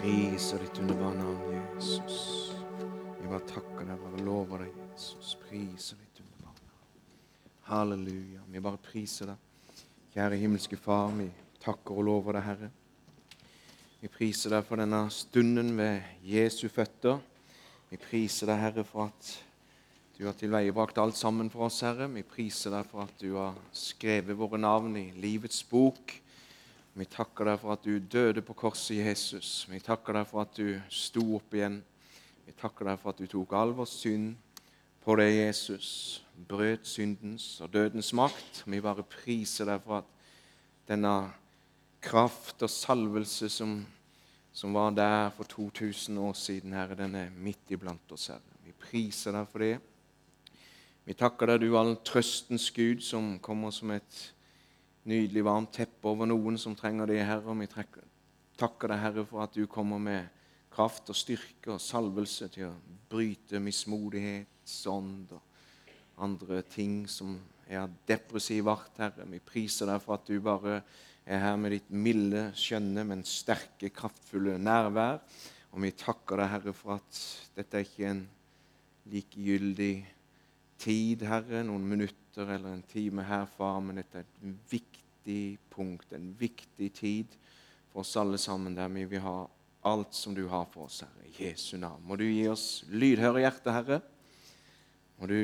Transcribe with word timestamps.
Priser 0.00 0.58
ditt 0.58 0.78
underbare 0.80 1.14
navn, 1.14 1.56
Jesus. 1.76 2.52
Vi 3.20 3.26
bare 3.28 3.44
takker 3.44 3.84
deg, 3.84 3.98
bare 4.00 4.22
lover 4.24 4.62
deg, 4.64 4.78
Jesus. 4.94 5.34
Priser 5.42 5.98
ditt 6.00 6.22
underbare 6.22 6.70
navn. 6.70 6.86
Halleluja. 7.66 8.40
Vi 8.48 8.62
bare 8.64 8.80
priser 8.80 9.28
deg. 9.28 9.82
Kjære 10.14 10.38
himmelske 10.40 10.78
Far, 10.80 11.12
vi 11.18 11.26
takker 11.60 12.00
og 12.00 12.08
lover 12.08 12.38
deg, 12.38 12.46
Herre. 12.46 12.70
Vi 14.00 14.08
priser 14.08 14.56
deg 14.56 14.64
for 14.70 14.80
denne 14.80 15.02
stunden 15.12 15.68
ved 15.76 16.24
Jesu 16.24 16.64
føtter. 16.72 17.20
Vi 17.92 18.00
priser 18.00 18.48
deg, 18.48 18.64
Herre, 18.64 18.86
for 18.88 19.10
at 19.10 19.34
du 20.16 20.24
har 20.30 20.40
tilveiebrakt 20.40 20.96
alt 21.04 21.20
sammen 21.20 21.52
for 21.52 21.68
oss, 21.68 21.82
Herre. 21.84 22.08
Vi 22.16 22.24
priser 22.24 22.72
deg 22.72 22.88
for 22.88 23.04
at 23.04 23.20
du 23.20 23.34
har 23.36 23.60
skrevet 23.76 24.40
våre 24.40 24.64
navn 24.64 24.96
i 24.96 25.10
livets 25.20 25.60
bok. 25.68 26.16
Vi 26.98 27.06
takker 27.06 27.46
deg 27.46 27.60
for 27.62 27.76
at 27.76 27.84
du 27.86 27.98
døde 28.02 28.42
på 28.42 28.54
korset, 28.58 28.96
Jesus. 28.98 29.66
Vi 29.70 29.78
takker 29.78 30.16
deg 30.18 30.26
for 30.26 30.42
at 30.42 30.56
du 30.58 30.80
sto 30.90 31.22
opp 31.36 31.54
igjen. 31.54 31.78
Vi 32.46 32.54
takker 32.58 32.90
deg 32.90 32.98
for 32.98 33.12
at 33.12 33.20
du 33.22 33.30
tok 33.30 33.52
all 33.54 33.74
vår 33.78 33.86
synd 33.86 34.32
på 35.04 35.14
deg, 35.20 35.36
Jesus. 35.38 35.90
Brøt 36.48 36.88
syndens 36.90 37.60
og 37.62 37.70
dødens 37.72 38.10
makt. 38.16 38.64
Vi 38.66 38.82
bare 38.82 39.06
priser 39.06 39.70
deg 39.70 39.84
for 39.84 40.00
at 40.00 40.10
denne 40.90 41.14
kraft 42.02 42.64
og 42.66 42.72
salvelse 42.72 43.48
som, 43.52 43.78
som 44.52 44.74
var 44.74 44.90
der 44.96 45.30
for 45.36 45.46
2000 45.46 46.18
år 46.18 46.34
siden, 46.34 46.74
Herre, 46.74 46.98
den 46.98 47.14
er 47.14 47.30
midt 47.30 47.70
iblant 47.70 48.12
oss, 48.12 48.32
Herre. 48.32 48.58
Vi 48.66 48.74
priser 48.74 49.36
deg 49.36 49.46
for 49.52 49.62
det. 49.62 49.76
Vi 51.06 51.14
takker 51.14 51.52
deg, 51.52 51.62
du 51.62 51.78
all 51.78 51.94
trøstens 52.04 52.70
Gud, 52.74 53.00
som 53.04 53.36
kommer 53.42 53.70
som 53.74 53.92
et 53.94 54.20
nydelig, 55.08 55.44
varmt 55.44 55.72
teppe 55.74 56.10
over 56.10 56.28
noen 56.28 56.58
som 56.60 56.76
trenger 56.76 57.08
det, 57.10 57.22
Herre. 57.24 57.54
Vi 57.60 57.68
takker 57.70 58.92
deg, 58.92 59.00
Herre, 59.00 59.24
for 59.28 59.44
at 59.44 59.56
du 59.56 59.64
kommer 59.70 60.02
med 60.02 60.28
kraft 60.70 61.10
og 61.10 61.18
styrke 61.18 61.74
og 61.74 61.82
salvelse 61.82 62.50
til 62.52 62.68
å 62.70 62.74
bryte 63.10 63.60
mismodighet, 63.62 64.48
ånd 64.86 65.32
og 65.34 66.20
andre 66.22 66.60
ting 66.68 67.02
som 67.10 67.34
er 67.70 67.88
depressiv 68.06 68.68
art, 68.70 68.92
Herre. 69.00 69.26
Vi 69.30 69.40
priser 69.42 69.90
deg 69.90 70.02
for 70.04 70.18
at 70.18 70.28
du 70.28 70.36
bare 70.44 70.82
er 71.30 71.42
her 71.42 71.56
med 71.60 71.74
ditt 71.74 71.90
milde, 71.90 72.48
skjønne, 72.58 73.04
men 73.06 73.24
sterke, 73.26 73.90
kraftfulle 73.94 74.58
nærvær. 74.62 75.20
Og 75.70 75.84
vi 75.84 75.92
takker 75.94 76.42
deg, 76.42 76.52
Herre, 76.54 76.74
for 76.76 76.98
at 76.98 77.20
dette 77.56 77.78
er 77.78 77.86
ikke 77.86 78.08
en 78.10 78.24
likegyldig 79.10 79.94
tid, 80.80 81.26
Herre, 81.28 81.64
noen 81.66 81.86
minutter 81.86 82.54
eller 82.54 82.74
en 82.74 82.86
time 82.88 83.24
her, 83.26 83.46
far, 83.56 83.80
men 83.84 84.00
dette 84.00 84.22
er 84.22 84.26
et 84.26 84.56
viktig 84.70 84.89
punkt, 85.72 86.12
en 86.12 86.32
viktig 86.38 86.90
tid 86.96 87.36
for 87.90 88.02
oss 88.04 88.16
alle 88.20 88.38
sammen, 88.38 88.76
der 88.76 88.88
vi 88.92 89.06
vil 89.10 89.24
ha 89.24 89.38
alt 89.88 90.14
som 90.14 90.34
du 90.36 90.46
har 90.50 90.66
for 90.72 90.88
oss, 90.88 91.00
Herre. 91.04 91.26
I 91.30 91.48
Jesu 91.48 91.76
navn. 91.80 92.02
Må 92.04 92.18
du 92.20 92.26
gi 92.26 92.46
oss 92.50 92.84
lydhøre 92.90 93.44
hjerte, 93.44 93.74
Herre. 93.74 94.00
Må 95.20 95.30
du 95.30 95.40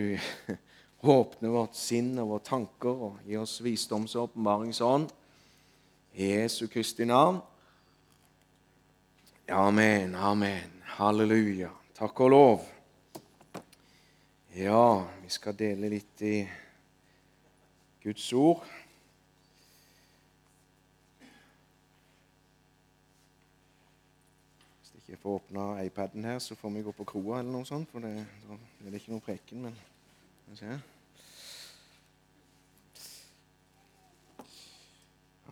åpne 1.17 1.53
vårt 1.53 1.77
sinn 1.79 2.15
og 2.19 2.35
våre 2.35 2.47
tanker 2.47 3.03
og 3.11 3.27
gi 3.27 3.39
oss 3.41 3.59
visdoms- 3.65 4.17
og 4.17 4.31
åpenbaringsånd. 4.31 5.11
I 6.17 6.31
Jesu 6.33 6.67
Kristi 6.73 7.05
navn. 7.09 7.43
Amen, 9.53 10.15
amen. 10.15 10.81
Halleluja. 10.97 11.71
Takk 11.95 12.21
og 12.25 12.31
lov. 12.33 12.65
Ja, 14.57 15.05
vi 15.23 15.29
skal 15.29 15.53
dele 15.53 15.91
litt 15.93 16.23
i 16.25 16.39
Guds 18.01 18.25
ord. 18.33 18.63
Hvis 24.81 24.95
jeg 24.95 24.96
ikke 25.07 25.23
får 25.23 25.35
åpna 25.35 25.83
iPaden 25.85 26.25
her, 26.25 26.39
så 26.39 26.55
får 26.55 26.71
vi 26.71 26.83
gå 26.83 26.93
på 26.93 27.05
kroa 27.05 27.39
eller 27.39 27.53
noe 27.53 27.67
sånt, 27.67 27.91
for 27.91 28.03
det, 28.03 28.27
da 28.49 28.57
er 28.87 28.91
det 28.91 29.01
ikke 29.01 29.13
noe 29.15 29.23
preken, 29.23 29.63
men 29.63 29.79
skal 30.43 30.51
vi 30.51 30.57
se. 30.59 30.81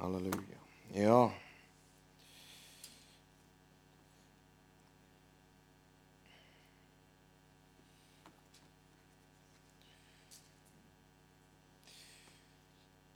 Halleluja. 0.00 0.58
Ja. 0.94 1.30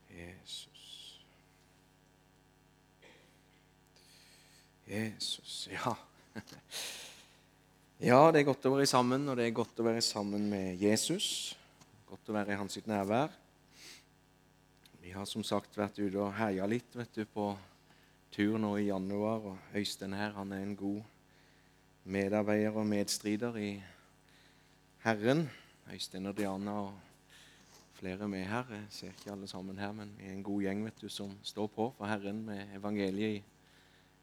Jesus. 0.09 1.25
Jesus, 4.87 5.69
ja. 5.73 6.08
Ja, 7.99 8.29
det 8.31 8.45
er 8.45 8.47
godt 8.47 8.67
å 8.69 8.71
være 8.77 8.87
sammen, 8.87 9.25
og 9.27 9.35
det 9.41 9.49
er 9.49 9.57
godt 9.57 9.81
å 9.83 9.85
være 9.89 10.03
sammen 10.07 10.45
med 10.47 10.79
Jesus. 10.79 11.57
Godt 12.07 12.29
å 12.31 12.37
være 12.37 12.55
i 12.55 12.59
hans 12.61 12.77
sitt 12.79 12.87
nærvær. 12.87 13.33
Vi 15.03 15.11
har 15.11 15.27
som 15.27 15.43
sagt 15.43 15.75
vært 15.75 15.99
ute 15.99 16.21
og 16.23 16.37
herja 16.39 16.69
litt 16.71 16.95
vet 16.95 17.19
du, 17.19 17.25
på 17.27 17.49
tur 18.31 18.55
nå 18.63 18.77
i 18.79 18.87
januar. 18.87 19.49
og 19.51 19.75
Øystein 19.75 20.15
her 20.15 20.31
han 20.37 20.55
er 20.55 20.63
en 20.63 20.77
god 20.79 21.03
medarbeider 22.07 22.79
og 22.79 22.87
medstrider 22.87 23.59
i 23.59 23.73
Herren. 25.03 25.49
Øystein 25.91 26.31
og 26.31 26.37
Diana 26.39 26.77
og 26.85 26.95
flere 27.99 28.31
med 28.31 28.47
her. 28.47 28.71
Jeg 28.71 28.87
ser 28.95 29.19
ikke 29.19 29.35
alle 29.35 29.51
sammen 29.51 29.83
her, 29.83 29.91
men 29.93 30.15
vi 30.21 30.31
er 30.31 30.37
en 30.37 30.47
god 30.47 30.63
gjeng 30.69 30.87
vet 30.87 31.03
du, 31.03 31.09
som 31.11 31.35
står 31.43 31.67
på 31.75 31.91
for 31.99 32.07
Herren 32.07 32.45
med 32.47 32.79
evangeliet 32.79 33.41
i 33.41 33.45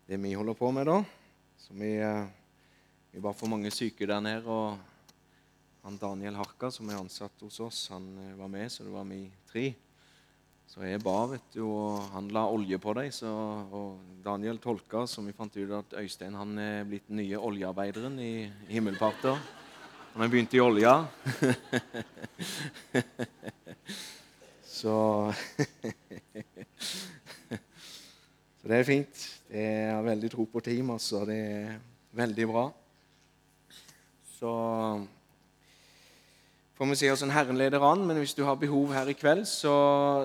det 0.07 0.23
vi 0.23 0.33
holder 0.33 0.55
på 0.55 0.71
med. 0.71 0.85
da. 0.85 1.25
Så 1.57 1.73
vi, 1.73 1.97
eh, 1.97 2.25
vi 3.11 3.23
var 3.23 3.33
for 3.33 3.51
mange 3.51 3.71
syke 3.71 4.07
der 4.07 4.21
nede. 4.21 4.45
og 4.45 4.77
han 5.85 5.97
Daniel 6.01 6.35
Harka, 6.35 6.71
som 6.71 6.89
er 6.89 6.97
ansatt 6.97 7.41
hos 7.45 7.59
oss, 7.59 7.89
han 7.93 8.17
eh, 8.17 8.38
var 8.39 8.47
med, 8.49 8.71
så 8.71 8.83
det 8.83 8.93
var 8.93 9.05
vi 9.05 9.31
tre. 9.45 9.75
Så 10.65 10.81
jeg 10.81 11.03
ba, 11.03 11.27
vet 11.29 11.53
du, 11.53 11.61
og 11.67 12.09
han 12.15 12.31
la 12.33 12.47
olje 12.49 12.79
på 12.81 12.94
dem. 12.97 13.11
Og 13.71 13.99
Daniel 14.25 14.57
tolka, 14.57 15.05
som 15.07 15.27
vi 15.27 15.33
fant 15.38 15.55
ut 15.55 15.71
at 15.77 15.94
Øystein 16.01 16.33
han 16.33 16.57
er 16.57 16.83
blitt 16.89 17.07
den 17.07 17.17
nye 17.21 17.38
oljearbeideren 17.38 18.19
i 18.19 18.51
Himmelparter. 18.67 19.38
Han 20.15 20.25
har 20.25 20.33
begynt 20.33 20.57
i 20.57 20.63
olja. 20.63 20.95
så 24.79 24.95
Så 28.65 28.69
det 28.71 28.77
er 28.79 28.88
fint. 28.88 29.23
Jeg 29.51 29.91
har 29.94 30.01
veldig 30.01 30.31
tro 30.33 30.47
på 30.50 30.61
team, 30.66 30.89
altså. 30.95 31.22
Det 31.29 31.38
er 31.38 31.75
veldig 32.17 32.47
bra. 32.50 32.63
Så 34.39 34.53
får 36.75 36.89
vi 36.89 36.97
se 37.00 37.11
hvordan 37.11 37.33
Herren 37.35 37.59
leder 37.59 37.85
an. 37.85 38.07
Men 38.07 38.17
hvis 38.17 38.33
du 38.33 38.44
har 38.47 38.57
behov 38.59 38.94
her 38.94 39.07
i 39.11 39.17
kveld, 39.17 39.45
så, 39.45 39.75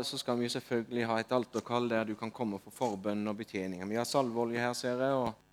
så 0.05 0.19
skal 0.19 0.41
vi 0.41 0.49
selvfølgelig 0.49 1.07
ha 1.07 1.21
et 1.21 1.37
alterkall 1.37 1.91
der 1.91 2.09
du 2.09 2.15
kan 2.19 2.33
komme 2.33 2.59
for 2.65 2.75
forbønn 2.75 3.29
og 3.29 3.37
betjeninger. 3.43 3.87
Vi 3.87 4.01
har 4.01 4.09
salveolje 4.09 4.65
her, 4.65 4.73
ser 4.73 5.05
jeg. 5.05 5.13
og 5.13 5.50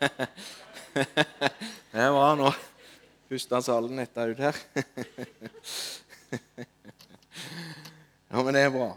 Det 1.92 2.10
bra. 2.14 2.34
Nå 2.38 2.50
første 3.30 3.60
salen 3.62 4.02
etter 4.02 4.32
ut 4.32 4.40
her. 4.42 4.56
Ja, 8.30 8.42
men 8.46 8.54
det 8.54 8.60
er 8.62 8.68
bra. 8.70 8.92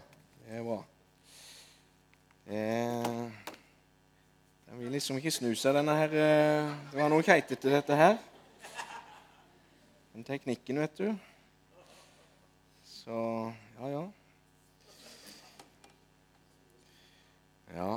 Det 0.46 0.52
er 0.54 0.62
bra. 0.62 0.76
Er 2.46 3.30
Den 4.68 4.78
vil 4.78 4.92
liksom 4.94 5.18
ikke 5.18 5.32
snu 5.34 5.48
seg, 5.58 5.74
denne 5.74 5.96
her 5.98 6.12
Det 6.14 7.00
var 7.00 7.10
noe 7.10 7.26
keitete, 7.26 7.72
dette 7.72 7.98
her. 7.98 8.14
Den 10.14 10.22
teknikken, 10.22 10.78
vet 10.84 10.94
du. 11.02 11.08
Så 12.86 13.18
ja, 13.80 13.90
ja. 13.90 14.04
Ja. 17.74 17.90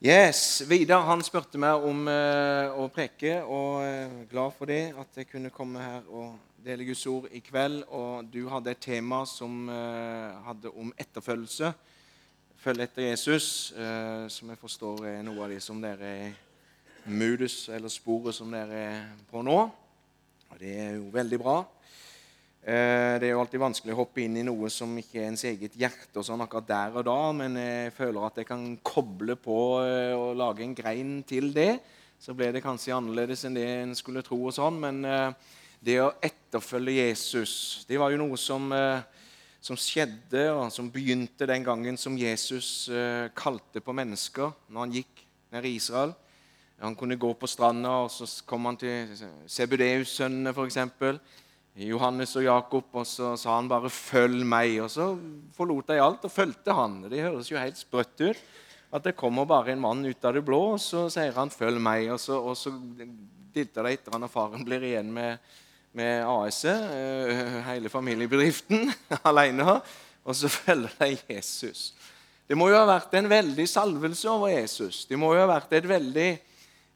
Yes, 0.00 0.62
Vidar 0.64 1.02
han 1.04 1.20
spurte 1.20 1.60
meg 1.60 1.82
om 1.84 2.06
eh, 2.08 2.70
å 2.72 2.86
preke, 2.88 3.34
og 3.44 3.82
eh, 3.84 4.14
glad 4.30 4.54
for 4.56 4.70
det, 4.70 4.94
at 4.96 5.18
jeg 5.20 5.26
kunne 5.28 5.50
komme 5.52 5.76
her 5.76 6.06
og 6.08 6.38
dele 6.64 6.86
Guds 6.88 7.02
ord 7.04 7.26
i 7.36 7.42
kveld. 7.44 7.82
Og 7.92 8.30
du 8.32 8.46
hadde 8.48 8.72
et 8.72 8.80
tema 8.80 9.18
som 9.28 9.68
eh, 9.68 10.38
hadde 10.46 10.72
om 10.72 10.88
etterfølgelse. 10.96 11.74
Følge 12.64 12.86
etter 12.88 13.10
Jesus, 13.10 13.50
eh, 13.76 14.24
som 14.32 14.48
jeg 14.48 14.62
forstår 14.62 15.04
er 15.10 15.20
noe 15.26 15.44
av 15.44 15.52
det 15.52 15.60
som 15.60 15.84
dere 15.84 16.14
er 16.24 16.32
modus, 17.04 17.66
eller 17.68 17.92
sporet 17.92 18.40
som 18.40 18.56
dere 18.56 18.80
er 18.86 19.06
på 19.28 19.44
nå. 19.44 19.58
Og 20.48 20.64
det 20.64 20.78
er 20.80 20.94
jo 20.94 21.10
veldig 21.12 21.42
bra. 21.44 21.58
Eh, 22.60 23.16
det 23.16 23.24
er 23.24 23.30
jo 23.32 23.40
alltid 23.40 23.62
vanskelig 23.62 23.94
å 23.94 24.02
hoppe 24.02 24.20
inn 24.20 24.34
i 24.36 24.44
noe 24.44 24.68
som 24.68 24.90
ikke 25.00 25.22
er 25.22 25.30
ens 25.30 25.46
eget 25.48 25.78
hjerte, 25.80 26.12
og 26.20 26.26
sånn 26.26 26.42
akkurat 26.44 26.66
der 26.68 26.98
og 27.00 27.06
da, 27.08 27.20
men 27.32 27.56
jeg 27.56 27.94
føler 27.96 28.26
at 28.26 28.40
jeg 28.42 28.48
kan 28.50 28.66
koble 28.84 29.38
på 29.40 29.56
eh, 29.80 30.12
og 30.12 30.36
lage 30.36 30.66
en 30.66 30.76
grein 30.76 31.14
til 31.24 31.54
det. 31.56 31.78
Så 32.20 32.36
ble 32.36 32.50
det 32.52 32.60
kanskje 32.60 32.92
annerledes 32.92 33.46
enn 33.48 33.56
det 33.56 33.64
en 33.78 33.96
skulle 33.96 34.20
tro. 34.26 34.42
og 34.44 34.52
sånn, 34.52 34.76
Men 34.82 35.00
eh, 35.08 35.56
det 35.80 35.96
å 36.04 36.12
etterfølge 36.20 36.98
Jesus 36.98 37.86
det 37.88 37.96
var 37.96 38.12
jo 38.12 38.20
noe 38.20 38.36
som, 38.36 38.68
som 39.64 39.78
skjedde, 39.80 40.50
og 40.52 40.68
som 40.68 40.90
begynte 40.92 41.48
den 41.48 41.64
gangen 41.64 41.96
som 41.96 42.18
Jesus 42.20 42.90
kalte 43.32 43.80
på 43.80 43.94
mennesker 43.96 44.52
når 44.68 44.84
han 44.84 44.92
gikk 44.98 45.22
ned 45.56 45.64
i 45.64 45.78
Israel. 45.78 46.12
Han 46.84 46.96
kunne 46.96 47.16
gå 47.16 47.32
på 47.36 47.48
stranda, 47.48 48.02
og 48.04 48.12
så 48.12 48.28
kom 48.48 48.68
han 48.68 48.76
til 48.80 49.08
Sebudeus-sønnene, 49.48 50.52
f.eks. 50.52 50.78
Johannes 51.78 52.32
og 52.36 52.44
Jakob, 52.44 52.88
og 52.98 53.06
så 53.06 53.36
sa 53.38 53.54
han 53.56 53.68
bare 53.68 53.88
'følg 53.88 54.42
meg'. 54.44 54.82
Og 54.82 54.90
så 54.90 55.18
forlot 55.54 55.86
de 55.86 56.00
alt 56.02 56.24
og 56.24 56.30
fulgte 56.32 56.74
han. 56.74 57.02
Det 57.08 57.22
høres 57.22 57.50
jo 57.50 57.58
helt 57.58 57.78
sprøtt 57.78 58.20
ut. 58.20 58.36
At 58.92 59.04
det 59.04 59.16
kommer 59.16 59.46
bare 59.46 59.72
en 59.72 59.80
mann 59.80 60.04
ut 60.04 60.24
av 60.24 60.34
det 60.34 60.44
blå, 60.44 60.72
og 60.74 60.80
så 60.80 61.08
sier 61.08 61.32
han 61.32 61.50
'følg 61.50 61.78
meg'. 61.78 62.12
Og 62.12 62.20
så, 62.20 62.34
og 62.42 62.56
så 62.56 62.72
dilter 63.54 63.82
de 63.84 63.92
etter 63.92 64.12
han, 64.12 64.22
og 64.22 64.30
faren 64.30 64.64
blir 64.64 64.82
igjen 64.82 65.12
med, 65.12 65.38
med 65.92 66.24
AS-et, 66.24 66.90
eh, 66.90 67.62
hele 67.62 67.88
familiebedriften, 67.88 68.92
alene. 69.24 69.80
Og 70.24 70.36
så 70.36 70.48
følger 70.48 70.90
de 70.98 71.18
Jesus. 71.28 71.94
Det 72.48 72.56
må 72.58 72.68
jo 72.68 72.74
ha 72.76 72.84
vært 72.84 73.14
en 73.14 73.28
veldig 73.30 73.68
salvelse 73.68 74.28
over 74.28 74.48
Jesus. 74.48 75.04
Det 75.06 75.18
må 75.18 75.34
jo 75.34 75.40
ha 75.40 75.46
vært 75.46 75.72
et 75.72 75.88
veldig 75.88 76.30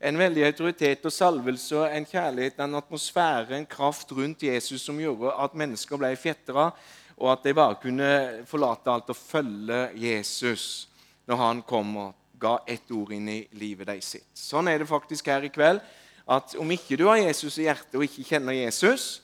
en 0.04 0.18
veldig 0.20 0.44
autoritet 0.44 1.06
og 1.08 1.12
salvelse 1.14 1.76
og 1.78 1.86
en 1.88 2.04
kjærlighet, 2.04 2.58
en 2.60 2.76
atmosfære, 2.76 3.56
en 3.56 3.68
kraft 3.68 4.10
rundt 4.12 4.44
Jesus 4.44 4.84
som 4.84 4.98
gjorde 5.00 5.32
at 5.40 5.56
mennesker 5.56 6.00
ble 6.00 6.10
fjetra, 6.20 6.68
og 7.16 7.30
at 7.32 7.46
de 7.46 7.54
bare 7.56 7.78
kunne 7.80 8.10
forlate 8.48 8.90
alt 8.90 9.12
og 9.14 9.16
følge 9.16 9.86
Jesus 9.96 10.88
når 11.24 11.40
han 11.40 11.62
kom 11.64 11.96
og 12.02 12.40
ga 12.40 12.58
ett 12.68 12.90
ord 12.92 13.14
inn 13.16 13.30
i 13.32 13.38
livet 13.56 13.88
de 13.88 13.96
sitt. 14.04 14.26
Sånn 14.36 14.68
er 14.68 14.82
det 14.82 14.90
faktisk 14.90 15.30
her 15.32 15.46
i 15.46 15.52
kveld. 15.52 15.80
at 16.28 16.56
Om 16.60 16.70
ikke 16.74 16.98
du 17.00 17.06
har 17.08 17.22
Jesus 17.22 17.56
i 17.58 17.68
hjertet 17.68 17.96
og 17.96 18.04
ikke 18.04 18.26
kjenner 18.28 18.52
Jesus, 18.52 19.22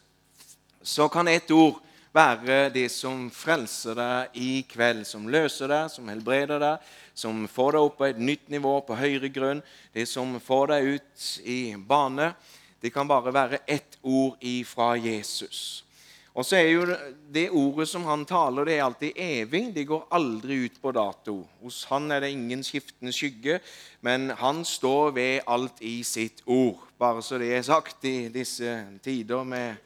så 0.81 1.09
kan 1.13 1.29
ett 1.29 1.51
ord 1.51 1.81
være 2.15 2.71
det 2.75 2.89
som 2.93 3.29
frelser 3.31 3.99
deg 3.99 4.39
i 4.39 4.63
kveld, 4.69 5.05
som 5.07 5.29
løser 5.31 5.71
deg, 5.71 5.91
som 5.93 6.09
helbreder 6.11 6.63
deg, 6.63 6.89
som 7.15 7.45
får 7.51 7.77
deg 7.77 7.87
opp 7.87 8.01
på 8.01 8.09
et 8.09 8.23
nytt 8.23 8.49
nivå, 8.51 8.81
på 8.87 8.99
høyere 8.99 9.31
grunn, 9.33 9.63
det 9.95 10.09
som 10.11 10.39
får 10.43 10.73
deg 10.75 10.91
ut 10.97 11.29
i 11.45 11.61
bane. 11.77 12.33
Det 12.81 12.91
kan 12.95 13.09
bare 13.09 13.33
være 13.35 13.63
ett 13.69 13.99
ord 14.03 14.41
ifra 14.41 14.95
Jesus. 14.97 15.85
Og 16.31 16.47
så 16.47 16.57
er 16.61 16.69
jo 16.71 16.87
Det 17.31 17.51
ordet 17.51 17.89
som 17.89 18.05
han 18.07 18.25
taler, 18.27 18.65
det 18.65 18.75
er 18.75 18.85
alltid 18.85 19.13
evig. 19.17 19.75
Det 19.75 19.85
går 19.87 20.09
aldri 20.11 20.65
ut 20.67 20.81
på 20.83 20.91
dato. 20.93 21.47
Hos 21.63 21.85
han 21.91 22.11
er 22.11 22.21
det 22.21 22.31
ingen 22.31 22.63
skiftende 22.67 23.13
skygge, 23.13 23.61
men 24.01 24.31
han 24.31 24.65
står 24.65 25.13
ved 25.15 25.41
alt 25.47 25.79
i 25.81 26.03
sitt 26.03 26.43
ord. 26.47 26.79
Bare 26.99 27.23
så 27.23 27.39
det 27.39 27.53
er 27.55 27.63
sagt 27.63 28.05
i 28.05 28.29
disse 28.29 28.99
tider 29.03 29.45
med 29.45 29.77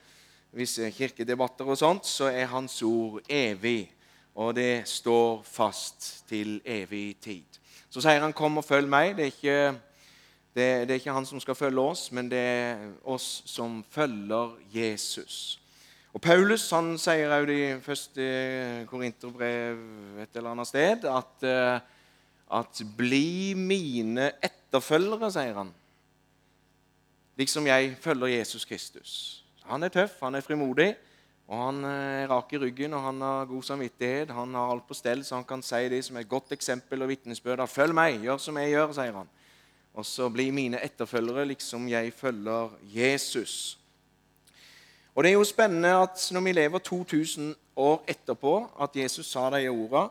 visse 0.54 0.90
kirkedebatter 0.90 1.64
og 1.64 1.78
sånt, 1.78 2.06
så 2.06 2.30
er 2.30 2.46
hans 2.46 2.82
ord 2.82 3.20
evig 3.28 3.94
og 4.34 4.54
det 4.56 4.88
står 4.88 5.42
fast 5.46 6.24
til 6.28 6.58
evig 6.64 7.16
tid. 7.22 7.44
Så 7.90 8.00
sier 8.00 8.20
han, 8.20 8.32
'Kom 8.32 8.58
og 8.58 8.64
følg 8.64 8.88
meg'. 8.88 9.16
Det 9.16 9.20
er, 9.20 9.24
ikke, 9.24 9.80
det, 10.54 10.88
det 10.88 10.90
er 10.90 10.94
ikke 10.94 11.12
han 11.12 11.26
som 11.26 11.40
skal 11.40 11.54
følge 11.54 11.80
oss, 11.80 12.12
men 12.12 12.30
det 12.30 12.38
er 12.38 12.92
oss 13.04 13.42
som 13.46 13.84
følger 13.90 14.56
Jesus. 14.74 15.60
Og 16.14 16.20
Paulus 16.20 16.70
han 16.70 16.98
sier 16.98 17.30
også 17.30 17.52
i 17.52 17.80
første 17.80 18.86
Korinterbrev 18.90 19.78
et 20.22 20.28
eller 20.34 20.50
annet 20.50 20.66
sted 20.66 21.04
at, 21.04 21.42
eh, 21.42 21.80
at 22.52 22.82
'bli 22.96 23.54
mine 23.54 24.32
etterfølgere', 24.42 25.30
sier 25.30 25.54
han. 25.54 25.74
Liksom 27.36 27.66
jeg 27.66 27.96
følger 28.00 28.26
Jesus 28.26 28.64
Kristus. 28.64 29.43
Han 29.68 29.82
er 29.82 29.92
tøff, 29.92 30.20
han 30.20 30.34
er 30.34 30.44
frimodig. 30.44 30.94
Og 31.48 31.58
Han 31.60 31.84
er 31.84 32.24
eh, 32.24 32.30
rak 32.30 32.52
i 32.52 32.58
ryggen 32.58 32.94
og 32.96 33.02
han 33.04 33.20
har 33.20 33.44
god 33.44 33.62
samvittighet. 33.62 34.30
Han 34.30 34.54
har 34.54 34.70
alt 34.72 34.86
på 34.88 34.94
stell, 34.94 35.24
så 35.24 35.34
han 35.34 35.44
kan 35.44 35.62
si 35.62 35.88
det 35.88 36.04
som 36.04 36.16
et 36.16 36.28
godt 36.28 36.52
eksempel 36.52 37.02
og 37.02 37.08
vitnesbyrd. 37.08 37.68
'Følg 37.68 37.94
meg, 37.94 38.20
gjør 38.22 38.38
som 38.38 38.56
jeg 38.56 38.72
gjør', 38.72 38.92
sier 38.92 39.12
han. 39.12 39.28
Og 39.94 40.06
så 40.06 40.28
blir 40.28 40.52
mine 40.52 40.80
etterfølgere 40.80 41.44
liksom 41.44 41.88
jeg 41.88 42.12
følger 42.12 42.70
Jesus. 42.82 43.78
Og 45.14 45.24
Det 45.24 45.30
er 45.30 45.34
jo 45.34 45.44
spennende 45.44 46.02
at 46.02 46.28
når 46.32 46.40
vi 46.40 46.52
lever 46.52 46.78
2000 46.78 47.54
år 47.76 48.04
etterpå, 48.08 48.70
at 48.80 48.96
Jesus 48.96 49.26
sa 49.26 49.50
de 49.50 49.68
ordene, 49.68 50.08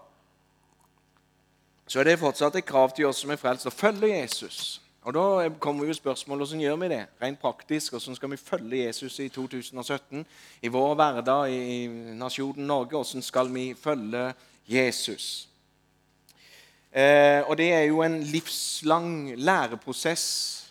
så 1.87 1.99
er 1.99 2.03
det 2.03 2.19
fortsatt 2.19 2.55
et 2.55 2.65
krav 2.65 2.95
til 2.95 3.05
oss 3.05 3.17
som 3.17 3.31
er 3.31 3.35
frelst, 3.35 3.67
å 3.67 3.69
følge 3.69 4.07
Jesus. 4.07 4.82
Og 5.03 5.13
Da 5.13 5.49
kommer 5.59 5.85
jo 5.85 5.93
spørsmålet 5.93 6.47
hvordan 6.47 6.61
gjør 6.63 6.75
vi 6.75 6.87
det 6.93 7.05
rent 7.21 7.39
praktisk. 7.39 7.91
Hvordan 7.91 8.15
skal 8.15 8.31
vi 8.31 8.37
følge 8.37 8.85
Jesus 8.85 9.19
i 9.19 9.29
2017 9.29 10.25
i 10.61 10.67
vår 10.67 10.93
hverdag 10.95 11.51
i 11.51 11.87
nasjonen 12.15 12.67
Norge? 12.67 12.95
Hvordan 12.95 13.21
skal 13.21 13.53
vi 13.53 13.73
følge 13.75 14.33
Jesus? 14.67 15.49
Eh, 16.93 17.43
og 17.49 17.57
Det 17.57 17.73
er 17.73 17.83
jo 17.89 18.01
en 18.01 18.21
livslang 18.23 19.35
læreprosess 19.35 20.63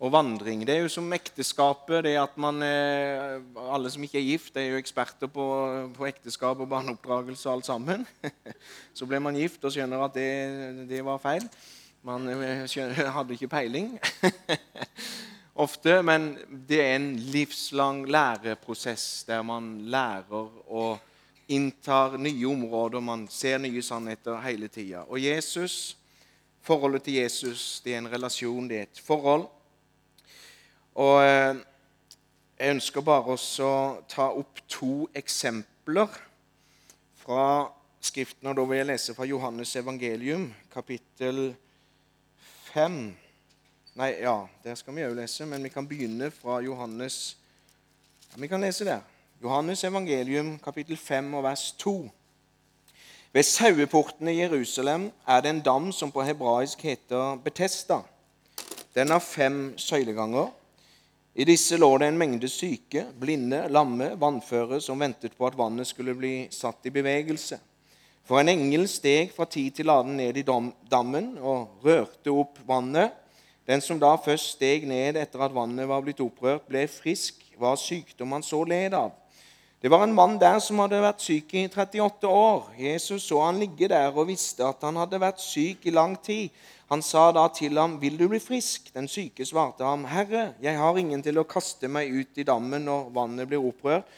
og 0.00 0.12
vandring. 0.12 0.66
Det 0.66 0.74
er 0.74 0.82
jo 0.82 0.88
som 0.88 1.12
ekteskapet. 1.12 2.04
det 2.04 2.16
at 2.16 2.38
man, 2.38 2.62
eh, 2.62 3.40
Alle 3.74 3.90
som 3.90 4.02
ikke 4.02 4.18
er 4.18 4.30
gift, 4.30 4.56
er 4.56 4.70
jo 4.70 4.76
eksperter 4.76 5.26
på, 5.26 5.92
på 5.96 6.06
ekteskap 6.06 6.60
og 6.60 6.68
barneoppdragelse 6.68 7.48
og 7.48 7.54
alt 7.54 7.66
sammen. 7.66 8.06
Så 8.94 9.06
blir 9.06 9.18
man 9.18 9.36
gift 9.36 9.64
og 9.64 9.72
skjønner 9.72 10.04
at 10.04 10.14
det, 10.14 10.88
det 10.88 11.04
var 11.04 11.18
feil. 11.18 11.48
Man 12.04 12.28
eh, 12.28 12.66
hadde 13.16 13.32
ikke 13.32 13.48
peiling 13.48 13.94
ofte, 15.64 16.02
men 16.04 16.34
det 16.68 16.82
er 16.82 16.98
en 16.98 17.14
livslang 17.16 18.02
læreprosess 18.04 19.24
der 19.24 19.40
man 19.42 19.86
lærer 19.88 20.50
og 20.68 20.98
inntar 21.48 22.18
nye 22.20 22.50
områder, 22.50 23.00
man 23.00 23.24
ser 23.32 23.56
nye 23.58 23.80
sannheter 23.82 24.36
hele 24.44 24.68
tida. 24.68 25.06
Og 25.08 25.16
Jesus, 25.22 25.96
forholdet 26.60 27.06
til 27.08 27.22
Jesus, 27.22 27.80
det 27.80 27.94
er 27.94 28.02
en 28.02 28.12
relasjon, 28.12 28.68
det 28.68 28.78
er 28.78 28.82
et 28.90 29.02
forhold. 29.06 29.48
Og 31.00 31.24
eh, 31.24 31.56
jeg 32.58 32.76
ønsker 32.76 33.00
bare 33.00 33.38
å 33.40 33.80
ta 34.12 34.28
opp 34.28 34.60
to 34.68 35.08
eksempler 35.16 36.20
fra 37.24 37.48
Skriften. 38.04 38.50
og 38.52 38.56
Da 38.60 38.68
vil 38.68 38.82
jeg 38.82 38.92
lese 38.92 39.14
fra 39.16 39.24
Johannes 39.24 39.76
evangelium, 39.80 40.50
kapittel 40.68 41.46
1 41.54 41.63
5 42.74 43.14
Nei, 43.94 44.08
ja, 44.18 44.48
der 44.64 44.74
skal 44.74 44.96
vi 44.96 45.04
òg 45.06 45.12
lese, 45.14 45.44
men 45.46 45.62
vi 45.62 45.70
kan 45.70 45.86
begynne 45.86 46.26
fra 46.34 46.56
Johannes 46.64 47.36
ja, 48.32 48.40
Vi 48.42 48.48
kan 48.50 48.64
lese 48.66 48.82
der. 48.88 49.04
Johannes 49.38 49.84
evangelium, 49.86 50.56
kapittel 50.58 50.96
5 50.98 51.28
og 51.38 51.44
vers 51.44 51.68
2. 51.78 51.92
Ved 53.32 53.46
saueporten 53.46 54.28
i 54.28 54.40
Jerusalem 54.40 55.04
er 55.22 55.40
det 55.40 55.52
en 55.52 55.60
dam 55.62 55.92
som 55.92 56.10
på 56.10 56.24
hebraisk 56.26 56.82
heter 56.82 57.38
Betesta. 57.44 58.00
Den 58.94 59.14
har 59.14 59.22
fem 59.22 59.78
søyleganger. 59.78 60.50
I 61.34 61.46
disse 61.46 61.78
lå 61.78 61.92
det 61.98 62.08
en 62.10 62.18
mengde 62.18 62.50
syke, 62.50 63.06
blinde, 63.20 63.68
lamme, 63.70 64.16
vannføre 64.18 64.80
som 64.80 64.98
ventet 64.98 65.38
på 65.38 65.46
at 65.46 65.58
vannet 65.58 65.86
skulle 65.86 66.18
bli 66.18 66.48
satt 66.50 66.90
i 66.90 66.94
bevegelse. 66.94 67.60
For 68.24 68.40
en 68.40 68.48
engel 68.48 68.86
steg 68.88 69.34
fra 69.36 69.44
tid 69.44 69.74
til 69.76 69.90
annen 69.92 70.16
ned 70.16 70.38
i 70.40 70.44
dammen 70.44 71.34
og 71.36 71.84
rørte 71.84 72.32
opp 72.32 72.62
vannet. 72.64 73.12
Den 73.68 73.84
som 73.84 74.00
da 74.00 74.14
først 74.20 74.56
steg 74.56 74.86
ned 74.88 75.18
etter 75.20 75.44
at 75.44 75.52
vannet 75.52 75.88
var 75.88 76.00
blitt 76.04 76.22
opprørt, 76.24 76.64
ble 76.68 76.86
frisk, 76.88 77.42
var 77.60 77.76
sykdom 77.80 78.32
han 78.32 78.44
så 78.44 78.62
led 78.68 78.96
av. 78.96 79.12
Det 79.84 79.90
var 79.92 80.06
en 80.06 80.14
mann 80.16 80.38
der 80.40 80.56
som 80.64 80.80
hadde 80.80 81.02
vært 81.04 81.20
syk 81.20 81.52
i 81.52 81.66
38 81.68 82.28
år. 82.28 82.70
Jesus 82.80 83.26
så 83.28 83.42
han 83.44 83.60
ligge 83.60 83.90
der 83.92 84.16
og 84.16 84.30
visste 84.30 84.64
at 84.64 84.80
han 84.88 84.96
hadde 84.96 85.20
vært 85.20 85.44
syk 85.44 85.84
i 85.84 85.92
lang 85.92 86.16
tid. 86.16 86.48
Han 86.88 87.04
sa 87.04 87.30
da 87.32 87.48
til 87.48 87.76
ham, 87.76 88.00
'Vil 88.00 88.16
du 88.16 88.28
bli 88.28 88.38
frisk?' 88.40 88.92
Den 88.94 89.08
syke 89.08 89.44
svarte 89.44 89.84
ham, 89.84 90.04
'Herre, 90.04 90.54
jeg 90.62 90.78
har 90.78 90.96
ingen 90.96 91.22
til 91.22 91.38
å 91.38 91.44
kaste 91.44 91.88
meg 91.88 92.08
ut 92.08 92.38
i 92.38 92.42
dammen 92.42 92.84
når 92.84 93.12
vannet 93.12 93.48
blir 93.48 93.60
opprørt.' 93.60 94.08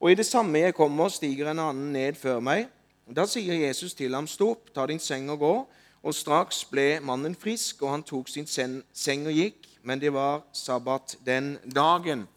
Og 0.00 0.10
i 0.10 0.14
det 0.14 0.26
samme 0.26 0.58
jeg 0.58 0.74
kommer, 0.74 1.08
stiger 1.08 1.50
en 1.50 1.58
annen 1.58 1.92
ned 1.92 2.14
før 2.16 2.40
meg. 2.40 2.68
Da 3.06 3.22
sier 3.30 3.54
Jesus 3.54 3.94
til 3.94 4.14
ham, 4.14 4.26
'Stå 4.26 4.50
opp, 4.50 4.74
ta 4.74 4.86
din 4.86 4.98
seng 4.98 5.30
og 5.30 5.38
gå.' 5.38 5.66
Og 6.02 6.14
straks 6.14 6.64
ble 6.64 7.00
mannen 7.00 7.34
frisk, 7.34 7.82
og 7.82 7.90
han 7.90 8.02
tok 8.02 8.28
sin 8.28 8.46
seng 8.46 9.26
og 9.26 9.32
gikk. 9.32 9.66
Men 9.82 10.00
det 10.00 10.12
var 10.12 10.42
sabbat 10.52 11.16
den 11.26 11.58
dagen. 11.74 12.28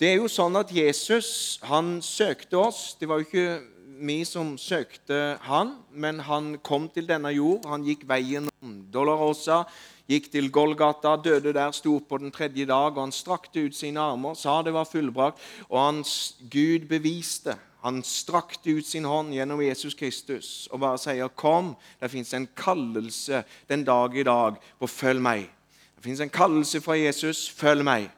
Det 0.00 0.08
er 0.08 0.14
jo 0.16 0.28
sånn 0.28 0.56
at 0.56 0.72
Jesus 0.72 1.58
han 1.62 2.02
søkte 2.02 2.56
oss. 2.56 2.96
Det 3.00 3.08
var 3.08 3.20
jo 3.20 3.24
ikke 3.28 3.62
vi 4.00 4.24
som 4.24 4.58
søkte 4.58 5.38
han, 5.40 5.76
men 5.92 6.20
han 6.20 6.58
kom 6.58 6.88
til 6.88 7.06
denne 7.06 7.28
jord. 7.28 7.64
Han 7.66 7.84
gikk 7.84 8.08
veien 8.08 8.48
om 8.62 8.88
Dolorosa, 8.92 9.64
gikk 10.08 10.32
til 10.32 10.50
Golgata, 10.50 11.16
døde 11.16 11.52
der, 11.52 11.72
sto 11.72 11.96
opp 11.96 12.08
på 12.08 12.18
den 12.18 12.32
tredje 12.32 12.66
dag. 12.66 12.96
og 12.96 13.00
Han 13.00 13.12
strakte 13.12 13.66
ut 13.66 13.76
sine 13.76 14.00
armer, 14.00 14.34
sa 14.34 14.62
det 14.62 14.72
var 14.72 14.84
fullbrakt, 14.84 15.38
og 15.68 15.78
hans 15.78 16.36
Gud 16.50 16.88
beviste. 16.88 17.56
Han 17.84 18.00
strakte 18.02 18.72
ut 18.78 18.86
sin 18.88 19.04
hånd 19.04 19.34
gjennom 19.36 19.60
Jesus 19.60 19.94
Kristus 19.94 20.68
og 20.72 20.80
bare 20.80 20.98
sier, 20.98 21.28
'Kom, 21.28 21.76
det 22.00 22.10
fins 22.10 22.34
en 22.34 22.48
kallelse 22.56 23.44
den 23.68 23.84
dag 23.84 24.16
i 24.16 24.22
dag 24.22 24.56
på 24.80 24.86
følg 24.86 25.20
meg.' 25.20 25.50
Det 25.96 26.04
fins 26.04 26.20
en 26.20 26.30
kallelse 26.30 26.80
fra 26.80 26.96
Jesus, 26.96 27.48
følg 27.48 27.84
meg. 27.84 28.10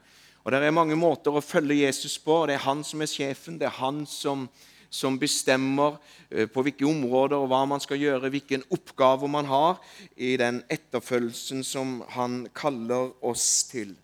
Og 0.45 0.53
Det 0.53 0.63
er 0.63 0.71
mange 0.71 0.97
måter 0.97 1.35
å 1.35 1.41
følge 1.43 1.87
Jesus 1.87 2.19
på. 2.19 2.47
Det 2.47 2.55
er 2.55 2.63
han 2.63 2.85
som 2.85 3.03
er 3.03 3.07
sjefen. 3.11 3.59
Det 3.59 3.67
er 3.67 3.81
han 3.81 4.07
som, 4.07 4.49
som 4.91 5.19
bestemmer 5.19 5.97
eh, 6.31 6.47
på 6.47 6.63
hvilke 6.63 6.87
områder 6.87 7.37
og 7.37 7.49
hva 7.49 7.65
man 7.67 7.81
skal 7.81 7.99
gjøre, 7.99 8.31
hvilken 8.31 8.63
oppgave 8.71 9.29
man 9.29 9.45
har 9.51 9.81
i 10.17 10.37
den 10.37 10.63
etterfølgelsen 10.71 11.65
som 11.65 12.03
han 12.09 12.47
kaller 12.55 13.11
oss 13.27 13.65
til. 13.65 13.97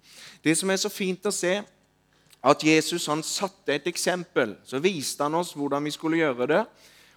Det 0.43 0.59
som 0.59 0.71
er 0.71 0.77
så 0.83 0.91
fint 0.91 1.27
å 1.27 1.31
se, 1.31 1.61
at 2.43 2.65
Jesus 2.67 3.07
han 3.07 3.23
satte 3.23 3.75
et 3.75 3.87
eksempel. 3.87 4.57
Så 4.67 4.83
viste 4.83 5.23
han 5.23 5.39
oss 5.39 5.55
hvordan 5.55 5.85
vi 5.87 5.95
skulle 5.95 6.19
gjøre 6.19 6.49
det. 6.51 6.63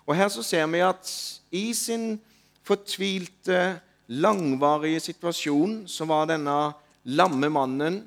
Og 0.05 0.15
Her 0.15 0.29
så 0.29 0.43
ser 0.45 0.67
vi 0.69 0.83
at 0.85 1.09
i 1.51 1.73
sin 1.73 2.19
fortvilte, 2.65 3.81
langvarige 4.07 4.99
situasjon 5.01 5.87
så 5.89 6.05
var 6.05 6.27
denne 6.29 6.75
lamme 7.09 7.49
mannen 7.49 8.03